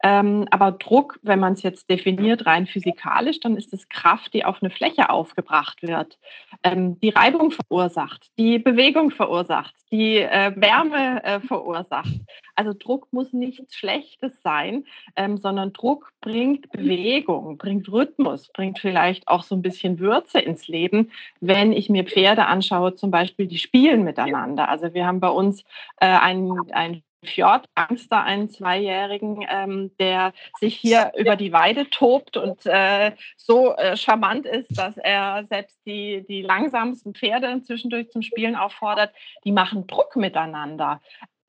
aber 0.01 0.73
Druck, 0.73 1.19
wenn 1.23 1.41
man 1.41 1.55
es 1.55 1.63
jetzt 1.63 1.89
definiert, 1.89 2.45
rein 2.45 2.67
physikalisch, 2.67 3.41
dann 3.41 3.57
ist 3.57 3.73
es 3.73 3.89
Kraft, 3.89 4.35
die 4.35 4.45
auf 4.45 4.63
eine 4.63 4.71
Fläche 4.71 5.09
aufgebracht 5.09 5.83
wird, 5.83 6.19
die 6.67 7.09
Reibung 7.09 7.51
verursacht, 7.51 8.31
die 8.37 8.59
Bewegung 8.59 9.11
verursacht, 9.11 9.75
die 9.91 10.19
äh, 10.19 10.53
Wärme 10.57 11.25
äh, 11.25 11.41
verursacht. 11.41 12.21
Also 12.55 12.75
Druck 12.75 13.11
muss 13.13 13.33
nichts 13.33 13.75
Schlechtes 13.75 14.33
sein, 14.43 14.85
sondern 15.17 15.73
Druck 15.73 16.04
bringt 16.21 16.71
Bewegung, 16.71 17.59
bringt 17.59 17.91
Rhythmus, 17.91 18.51
bringt 18.53 18.79
vielleicht 18.79 19.29
auch 19.29 19.43
so 19.43 19.55
ein 19.55 19.63
bisschen 19.63 19.99
Würze 19.99 20.39
ins 20.39 20.69
Leben. 20.69 21.11
Wenn 21.41 21.73
ich 21.73 21.89
mir 21.89 22.05
Pferde 22.05 22.47
anschaue, 22.47 22.95
zum 22.95 23.11
Beispiel, 23.11 23.47
die 23.47 23.59
spielen 23.59 24.05
miteinander. 24.05 24.69
Also 24.69 24.95
wir 24.95 25.07
haben 25.07 25.21
bei 25.21 25.29
uns 25.29 25.63
äh, 26.01 26.07
einen, 26.07 26.71
einen 26.73 27.03
Fjordangster, 27.25 28.23
einen 28.23 28.51
Zweijährigen, 28.51 29.45
ähm, 29.49 29.91
der 29.99 30.33
sich 30.61 30.77
hier 30.77 31.13
über 31.17 31.37
die 31.37 31.53
Weide 31.53 31.91
tobt 31.91 32.37
und 32.37 32.65
äh, 32.67 33.13
so 33.37 33.75
äh, 33.77 33.97
charmant 33.97 34.47
ist, 34.47 34.79
dass 34.79 34.97
er 34.97 35.45
selbst 35.49 35.79
die, 35.87 36.25
die 36.29 36.43
langsamsten 36.43 37.15
Pferde 37.15 37.63
zwischendurch 37.63 38.11
zum 38.11 38.23
Spielen 38.23 38.57
auffordert. 38.57 39.13
Die 39.45 39.53
machen 39.53 39.87
Druck 39.87 40.17
miteinander. 40.17 41.01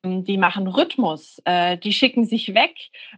Die 0.05 0.37
machen 0.37 0.67
Rhythmus, 0.67 1.41
äh, 1.45 1.77
die 1.77 1.91
schicken 1.91 2.25
sich 2.25 2.53
weg, 2.53 2.75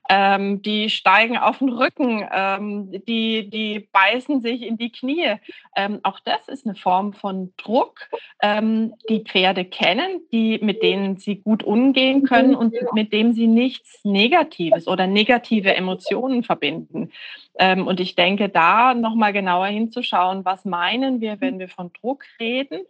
ähm, 0.10 0.62
die 0.62 0.90
steigen 0.90 1.38
auf 1.38 1.60
den 1.60 1.70
Rücken, 1.70 2.26
ähm, 2.32 2.92
die, 3.08 3.50
die 3.50 3.88
beißen 3.92 4.42
sich 4.42 4.64
in 4.64 4.78
die 4.78 4.92
Knie. 4.92 5.36
Ähm, 5.76 6.00
auch 6.04 6.20
das 6.22 6.48
ist 6.48 6.66
eine 6.66 6.76
Form 6.76 7.14
von 7.14 7.54
Druck, 7.58 8.10
ähm, 8.42 8.94
die 9.10 9.20
Pferde 9.20 9.66
kennen, 9.66 10.22
die, 10.32 10.60
mit 10.62 10.82
denen 10.82 11.18
sie 11.18 11.38
gut 11.38 11.64
umgehen 11.64 12.24
können 12.24 12.56
und 12.56 12.74
mit 12.94 13.14
dem 13.14 13.34
sie 13.34 13.48
nichts 13.48 14.04
Negatives 14.04 14.88
oder 14.88 15.08
negative 15.08 15.76
Emotionen 15.76 16.44
verbinden. 16.44 17.12
Ähm, 17.60 17.88
und 17.88 18.00
ich 18.00 18.16
denke, 18.16 18.50
da 18.50 18.94
nochmal 18.94 19.34
genauer 19.34 19.68
hinzuschauen, 19.68 20.46
was 20.46 20.64
meinen 20.66 21.22
wir, 21.22 21.42
wenn 21.42 21.60
wir 21.60 21.70
von 21.70 21.92
Druck 21.94 22.24
reden, 22.40 22.82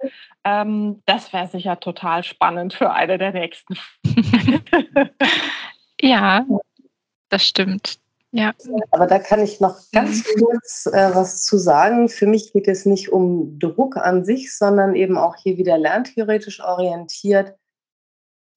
ähm, 0.44 1.02
das 1.06 1.32
wäre 1.32 1.48
sicher 1.48 1.80
total 1.80 2.24
spannend 2.24 2.74
für 2.74 2.92
eine 2.92 3.18
der 3.18 3.32
nächsten. 3.32 3.78
ja, 6.02 6.46
das 7.30 7.46
stimmt. 7.46 8.00
Ja. 8.32 8.54
Aber 8.92 9.08
da 9.08 9.20
kann 9.20 9.42
ich 9.42 9.62
noch 9.62 9.80
ganz 9.94 10.26
mhm. 10.26 10.42
kurz 10.42 10.86
äh, 10.88 11.16
was 11.16 11.44
zu 11.44 11.58
sagen. 11.58 12.10
Für 12.10 12.28
mich 12.28 12.52
geht 12.52 12.68
es 12.68 12.86
nicht 12.86 13.10
um 13.10 13.58
Druck 13.58 13.96
an 13.96 14.26
sich, 14.26 14.56
sondern 14.56 14.96
eben 14.96 15.18
auch 15.18 15.38
hier 15.38 15.58
wieder 15.58 15.78
lerntheoretisch 15.78 16.62
orientiert, 16.62 17.56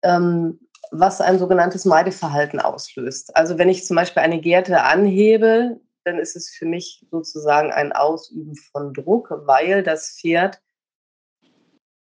ähm, 0.03 0.59
was 0.91 1.21
ein 1.21 1.39
sogenanntes 1.39 1.85
Meideverhalten 1.85 2.59
auslöst. 2.59 3.37
Also 3.37 3.59
wenn 3.59 3.69
ich 3.69 3.87
zum 3.87 3.95
Beispiel 3.95 4.23
eine 4.23 4.41
Gerte 4.41 4.83
anhebe, 4.83 5.81
dann 6.05 6.19
ist 6.19 6.37
es 6.37 6.51
für 6.51 6.67
mich 6.67 7.07
sozusagen 7.11 7.73
ein 7.73 7.93
Ausüben 7.93 8.57
von 8.57 8.95
Druck, 8.95 9.31
weil 9.31 9.83
das 9.83 10.19
Pferd 10.19 10.61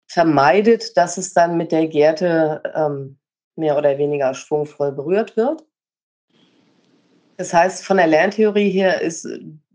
vermeidet, 0.07 0.95
dass 0.97 1.17
es 1.17 1.33
dann 1.33 1.57
mit 1.57 1.71
der 1.71 1.87
Gerte 1.87 2.61
ähm, 2.75 3.19
mehr 3.55 3.77
oder 3.77 3.97
weniger 3.97 4.33
schwungvoll 4.33 4.91
berührt 4.91 5.37
wird. 5.37 5.65
Das 7.37 7.53
heißt, 7.53 7.83
von 7.83 7.97
der 7.97 8.07
Lerntheorie 8.07 8.69
her 8.69 9.01
ist 9.01 9.27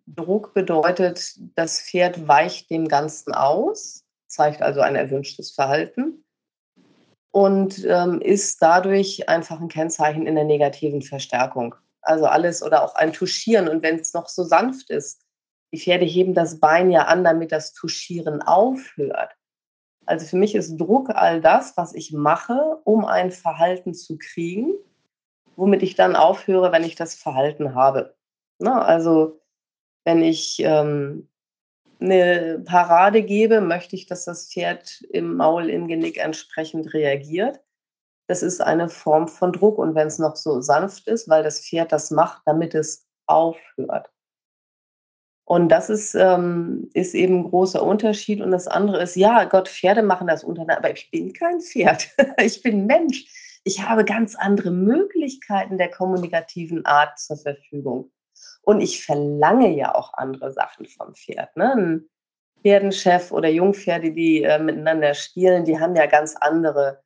Druck 0.06 0.54
bedeutet, 0.54 1.34
das 1.54 1.80
Pferd 1.82 2.26
weicht 2.26 2.70
dem 2.70 2.88
Ganzen 2.88 3.34
aus, 3.34 4.04
zeigt 4.26 4.62
also 4.62 4.80
ein 4.80 4.96
erwünschtes 4.96 5.50
Verhalten 5.50 6.24
und 7.30 7.84
ähm, 7.84 8.20
ist 8.20 8.62
dadurch 8.62 9.28
einfach 9.28 9.60
ein 9.60 9.68
Kennzeichen 9.68 10.26
in 10.26 10.34
der 10.34 10.44
negativen 10.44 11.02
Verstärkung. 11.02 11.74
Also 12.03 12.26
alles 12.26 12.62
oder 12.62 12.84
auch 12.84 12.94
ein 12.94 13.12
Tuschieren. 13.12 13.68
Und 13.68 13.82
wenn 13.82 13.99
es 13.99 14.14
noch 14.14 14.28
so 14.28 14.44
sanft 14.44 14.90
ist, 14.90 15.22
die 15.72 15.78
Pferde 15.78 16.05
heben 16.05 16.34
das 16.34 16.61
Bein 16.61 16.90
ja 16.90 17.03
an, 17.03 17.24
damit 17.24 17.53
das 17.53 17.72
Tuschieren 17.72 18.42
aufhört. 18.42 19.34
Also 20.07 20.24
für 20.24 20.36
mich 20.36 20.55
ist 20.55 20.78
Druck 20.78 21.11
all 21.11 21.40
das, 21.42 21.76
was 21.76 21.94
ich 21.94 22.12
mache, 22.12 22.78
um 22.84 23.05
ein 23.05 23.30
Verhalten 23.30 23.92
zu 23.92 24.16
kriegen, 24.16 24.72
womit 25.57 25.82
ich 25.82 25.96
dann 25.96 26.16
aufhöre, 26.16 26.72
wenn 26.72 26.84
ich 26.84 26.94
das 26.94 27.14
Verhalten 27.14 27.74
habe. 27.74 28.14
Na, 28.59 28.82
also 28.82 29.40
wenn 30.05 30.22
ich 30.22 30.61
ähm, 30.61 31.28
eine 32.01 32.62
Parade 32.64 33.22
gebe, 33.22 33.61
möchte 33.61 33.96
ich, 33.96 34.07
dass 34.07 34.24
das 34.24 34.51
Pferd 34.51 35.03
im 35.11 35.36
Maul, 35.36 35.68
im 35.68 35.88
Genick 35.88 36.16
entsprechend 36.16 36.94
reagiert. 36.94 37.61
Das 38.29 38.43
ist 38.43 38.61
eine 38.61 38.89
Form 38.89 39.26
von 39.26 39.53
Druck 39.53 39.79
und 39.79 39.95
wenn 39.95 40.07
es 40.07 40.18
noch 40.18 40.37
so 40.37 40.61
sanft 40.61 41.09
ist, 41.09 41.29
weil 41.29 41.43
das 41.43 41.61
Pferd 41.61 41.93
das 41.93 42.11
macht, 42.11 42.43
damit 42.45 42.74
es 42.74 43.07
aufhört. 43.26 44.11
Und 45.47 45.70
das 45.70 45.89
ist, 45.89 46.14
ähm, 46.14 46.91
ist 46.93 47.14
eben 47.14 47.39
ein 47.39 47.45
großer 47.45 47.83
Unterschied. 47.83 48.43
Und 48.43 48.51
das 48.51 48.68
andere 48.68 49.03
ist, 49.03 49.16
ja, 49.16 49.45
Gott, 49.45 49.66
Pferde 49.66 50.03
machen 50.03 50.26
das 50.26 50.45
untereinander, 50.45 50.85
aber 50.85 50.93
ich 50.93 51.11
bin 51.11 51.33
kein 51.33 51.62
Pferd. 51.62 52.11
ich 52.39 52.62
bin 52.62 52.85
Mensch. 52.85 53.24
Ich 53.64 53.83
habe 53.83 54.05
ganz 54.05 54.35
andere 54.35 54.70
Möglichkeiten 54.70 55.79
der 55.79 55.91
kommunikativen 55.91 56.85
Art 56.85 57.18
zur 57.18 57.39
Verfügung. 57.39 58.12
Und 58.61 58.83
ich 58.83 59.03
verlange 59.03 59.74
ja 59.74 59.95
auch 59.95 60.12
andere 60.12 60.53
Sachen 60.53 60.85
vom 60.85 61.14
Pferd. 61.14 61.57
Ne? 61.57 61.72
Ein 61.72 62.09
Pferdenchef 62.62 63.33
oder 63.33 63.49
Jungpferde, 63.49 64.12
die 64.12 64.43
äh, 64.43 64.59
miteinander 64.59 65.14
spielen, 65.14 65.64
die 65.64 65.81
haben 65.81 65.97
ja 65.97 66.05
ganz 66.05 66.37
andere 66.37 67.03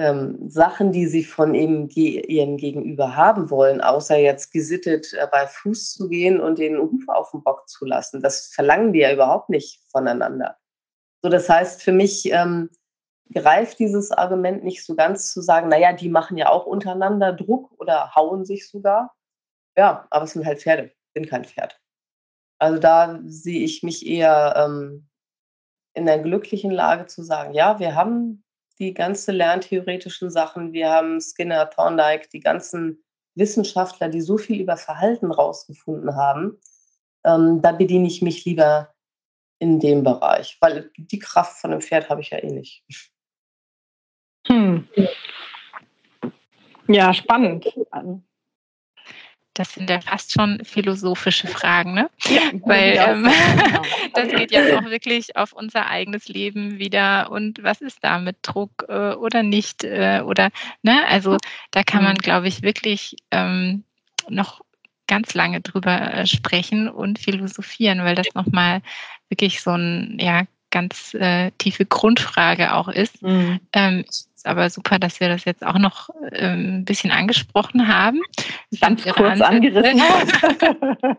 ähm, 0.00 0.48
Sachen, 0.48 0.92
die 0.92 1.06
sie 1.06 1.22
von 1.22 1.54
eben 1.54 1.88
ge 1.88 2.20
ihren 2.26 2.56
Gegenüber 2.56 3.16
haben 3.16 3.50
wollen, 3.50 3.82
außer 3.82 4.16
jetzt 4.16 4.50
gesittet 4.50 5.12
äh, 5.12 5.26
bei 5.30 5.46
Fuß 5.46 5.92
zu 5.92 6.08
gehen 6.08 6.40
und 6.40 6.58
den 6.58 6.78
Huf 6.78 7.06
auf 7.08 7.32
den 7.32 7.42
Bock 7.42 7.68
zu 7.68 7.84
lassen. 7.84 8.22
Das 8.22 8.46
verlangen 8.46 8.94
die 8.94 9.00
ja 9.00 9.12
überhaupt 9.12 9.50
nicht 9.50 9.82
voneinander. 9.90 10.56
So, 11.22 11.28
das 11.28 11.50
heißt, 11.50 11.82
für 11.82 11.92
mich 11.92 12.32
ähm, 12.32 12.70
greift 13.34 13.78
dieses 13.78 14.10
Argument 14.10 14.64
nicht 14.64 14.86
so 14.86 14.96
ganz 14.96 15.30
zu 15.30 15.42
sagen, 15.42 15.68
naja, 15.68 15.92
die 15.92 16.08
machen 16.08 16.38
ja 16.38 16.48
auch 16.48 16.64
untereinander 16.64 17.34
Druck 17.34 17.70
oder 17.78 18.14
hauen 18.14 18.46
sich 18.46 18.70
sogar. 18.70 19.14
Ja, 19.76 20.06
aber 20.08 20.24
es 20.24 20.32
sind 20.32 20.46
halt 20.46 20.62
Pferde. 20.62 20.92
Bin 21.12 21.26
kein 21.26 21.44
Pferd. 21.44 21.78
Also 22.58 22.78
da 22.78 23.20
sehe 23.26 23.62
ich 23.62 23.82
mich 23.82 24.06
eher 24.06 24.54
ähm, 24.56 25.08
in 25.92 26.06
der 26.06 26.20
glücklichen 26.20 26.70
Lage 26.70 27.06
zu 27.06 27.22
sagen, 27.22 27.52
ja, 27.52 27.78
wir 27.78 27.94
haben 27.94 28.44
die 28.80 28.94
ganzen 28.94 29.36
lerntheoretischen 29.36 30.30
Sachen, 30.30 30.72
wir 30.72 30.88
haben 30.88 31.20
Skinner, 31.20 31.68
Thorndike, 31.68 32.28
die 32.32 32.40
ganzen 32.40 33.04
Wissenschaftler, 33.34 34.08
die 34.08 34.22
so 34.22 34.38
viel 34.38 34.60
über 34.60 34.76
Verhalten 34.76 35.30
rausgefunden 35.30 36.16
haben. 36.16 36.58
Ähm, 37.24 37.60
da 37.62 37.72
bediene 37.72 38.08
ich 38.08 38.22
mich 38.22 38.44
lieber 38.44 38.92
in 39.58 39.78
dem 39.78 40.02
Bereich, 40.02 40.56
weil 40.60 40.90
die 40.96 41.18
Kraft 41.18 41.60
von 41.60 41.70
einem 41.70 41.82
Pferd 41.82 42.08
habe 42.08 42.22
ich 42.22 42.30
ja 42.30 42.38
eh 42.38 42.50
nicht. 42.50 42.82
Hm. 44.46 44.88
Ja, 46.88 47.12
spannend. 47.12 47.66
Das 49.60 49.74
sind 49.74 49.90
ja 49.90 50.00
fast 50.00 50.32
schon 50.32 50.64
philosophische 50.64 51.46
Fragen, 51.46 51.92
ne? 51.92 52.08
Ja, 52.28 52.40
Weil 52.64 52.96
ähm, 52.96 53.24
genau. 53.24 53.82
das 54.14 54.28
geht 54.28 54.50
ja 54.52 54.78
auch 54.78 54.84
wirklich 54.84 55.36
auf 55.36 55.52
unser 55.52 55.86
eigenes 55.86 56.28
Leben 56.28 56.78
wieder 56.78 57.30
und 57.30 57.62
was 57.62 57.82
ist 57.82 58.02
da 58.02 58.18
mit 58.18 58.38
Druck 58.40 58.86
äh, 58.88 59.12
oder 59.12 59.42
nicht 59.42 59.84
äh, 59.84 60.22
oder 60.24 60.48
ne? 60.80 61.04
Also 61.08 61.36
da 61.72 61.82
kann 61.82 62.02
man, 62.02 62.14
mhm. 62.14 62.22
glaube 62.22 62.48
ich, 62.48 62.62
wirklich 62.62 63.16
ähm, 63.32 63.84
noch 64.30 64.62
ganz 65.06 65.34
lange 65.34 65.60
drüber 65.60 66.14
äh, 66.14 66.26
sprechen 66.26 66.88
und 66.88 67.18
philosophieren, 67.18 68.02
weil 68.02 68.14
das 68.14 68.32
nochmal 68.32 68.80
wirklich 69.28 69.60
so 69.60 69.72
ein 69.72 70.16
ja 70.18 70.44
ganz 70.70 71.12
äh, 71.12 71.50
tiefe 71.58 71.84
Grundfrage 71.84 72.72
auch 72.72 72.88
ist. 72.88 73.20
Mhm. 73.22 73.60
Ähm, 73.74 74.04
ist 74.40 74.46
aber 74.46 74.70
super, 74.70 74.98
dass 74.98 75.20
wir 75.20 75.28
das 75.28 75.44
jetzt 75.44 75.62
auch 75.62 75.78
noch 75.78 76.08
ähm, 76.32 76.78
ein 76.78 76.84
bisschen 76.86 77.10
angesprochen 77.10 77.88
haben. 77.88 78.22
Ganz 78.78 79.02
kurz 79.02 79.40
Ansätze, 79.40 79.46
angerissen. 79.46 79.98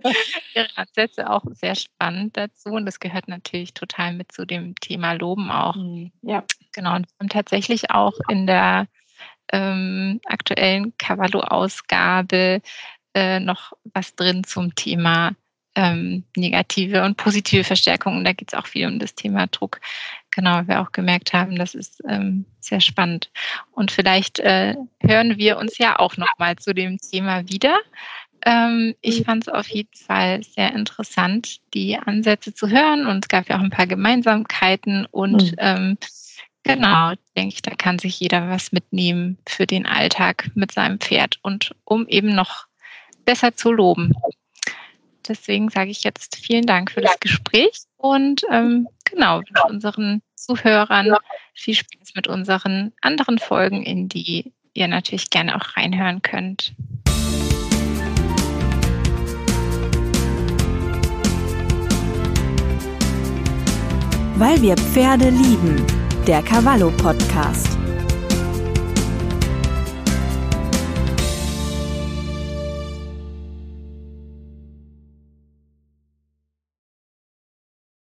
ihre 0.55 0.67
Ansätze 0.75 1.29
auch 1.29 1.43
sehr 1.51 1.75
spannend 1.75 2.37
dazu 2.37 2.69
und 2.69 2.85
das 2.85 2.99
gehört 2.99 3.27
natürlich 3.27 3.73
total 3.73 4.13
mit 4.13 4.31
zu 4.31 4.45
dem 4.45 4.75
Thema 4.75 5.13
Loben 5.13 5.51
auch. 5.51 5.75
Mhm. 5.75 6.11
Ja. 6.21 6.43
Genau, 6.73 6.95
und 6.95 7.31
tatsächlich 7.31 7.91
auch 7.91 8.13
in 8.29 8.47
der 8.47 8.87
ähm, 9.51 10.21
aktuellen 10.25 10.93
Cavallo-Ausgabe 10.97 12.61
äh, 13.13 13.39
noch 13.41 13.73
was 13.93 14.15
drin 14.15 14.45
zum 14.45 14.73
Thema 14.75 15.31
ähm, 15.75 16.23
negative 16.35 17.03
und 17.03 17.17
positive 17.17 17.63
Verstärkung. 17.63 18.23
da 18.23 18.33
geht 18.33 18.51
es 18.51 18.59
auch 18.59 18.67
viel 18.67 18.87
um 18.87 18.99
das 18.99 19.15
Thema 19.15 19.47
Druck. 19.47 19.79
Genau, 20.31 20.65
wir 20.67 20.81
auch 20.81 20.91
gemerkt 20.91 21.33
haben, 21.33 21.55
das 21.55 21.75
ist 21.75 22.01
ähm, 22.07 22.45
sehr 22.59 22.81
spannend. 22.81 23.29
Und 23.71 23.91
vielleicht 23.91 24.39
äh, 24.39 24.75
hören 24.99 25.37
wir 25.37 25.57
uns 25.57 25.77
ja 25.77 25.99
auch 25.99 26.17
noch 26.17 26.37
mal 26.37 26.55
zu 26.55 26.73
dem 26.73 26.97
Thema 26.97 27.47
wieder. 27.49 27.77
Ähm, 28.45 28.95
ich 29.01 29.19
mhm. 29.19 29.25
fand 29.25 29.47
es 29.47 29.53
auf 29.53 29.67
jeden 29.67 29.95
Fall 29.95 30.43
sehr 30.43 30.73
interessant, 30.73 31.59
die 31.73 31.97
Ansätze 31.97 32.53
zu 32.53 32.69
hören. 32.69 33.05
Und 33.05 33.25
es 33.25 33.29
gab 33.29 33.49
ja 33.49 33.57
auch 33.57 33.61
ein 33.61 33.69
paar 33.69 33.87
Gemeinsamkeiten. 33.87 35.05
Und 35.05 35.51
mhm. 35.51 35.57
ähm, 35.57 35.97
genau, 36.63 37.13
denke 37.35 37.55
ich, 37.55 37.61
da 37.61 37.75
kann 37.75 37.99
sich 37.99 38.19
jeder 38.19 38.49
was 38.49 38.71
mitnehmen 38.71 39.37
für 39.47 39.67
den 39.67 39.85
Alltag 39.85 40.49
mit 40.55 40.71
seinem 40.71 40.99
Pferd 40.99 41.39
und 41.41 41.75
um 41.83 42.07
eben 42.07 42.33
noch 42.33 42.67
besser 43.25 43.55
zu 43.55 43.71
loben. 43.71 44.13
Deswegen 45.27 45.69
sage 45.69 45.91
ich 45.91 46.03
jetzt 46.03 46.35
vielen 46.35 46.65
Dank 46.65 46.91
für 46.91 47.01
das 47.01 47.19
Gespräch 47.19 47.83
und 47.97 48.43
ähm, 48.51 48.87
genau, 49.05 49.37
wünsche 49.39 49.67
unseren 49.69 50.21
Zuhörern 50.35 51.15
viel 51.53 51.75
Spaß 51.75 52.15
mit 52.15 52.27
unseren 52.27 52.93
anderen 53.01 53.37
Folgen, 53.37 53.83
in 53.83 54.09
die 54.09 54.51
ihr 54.73 54.87
natürlich 54.87 55.29
gerne 55.29 55.55
auch 55.55 55.77
reinhören 55.77 56.21
könnt. 56.21 56.73
Weil 64.35 64.61
wir 64.61 64.75
Pferde 64.75 65.29
lieben. 65.29 65.85
Der 66.25 66.41
Cavallo 66.41 66.89
Podcast. 66.97 67.80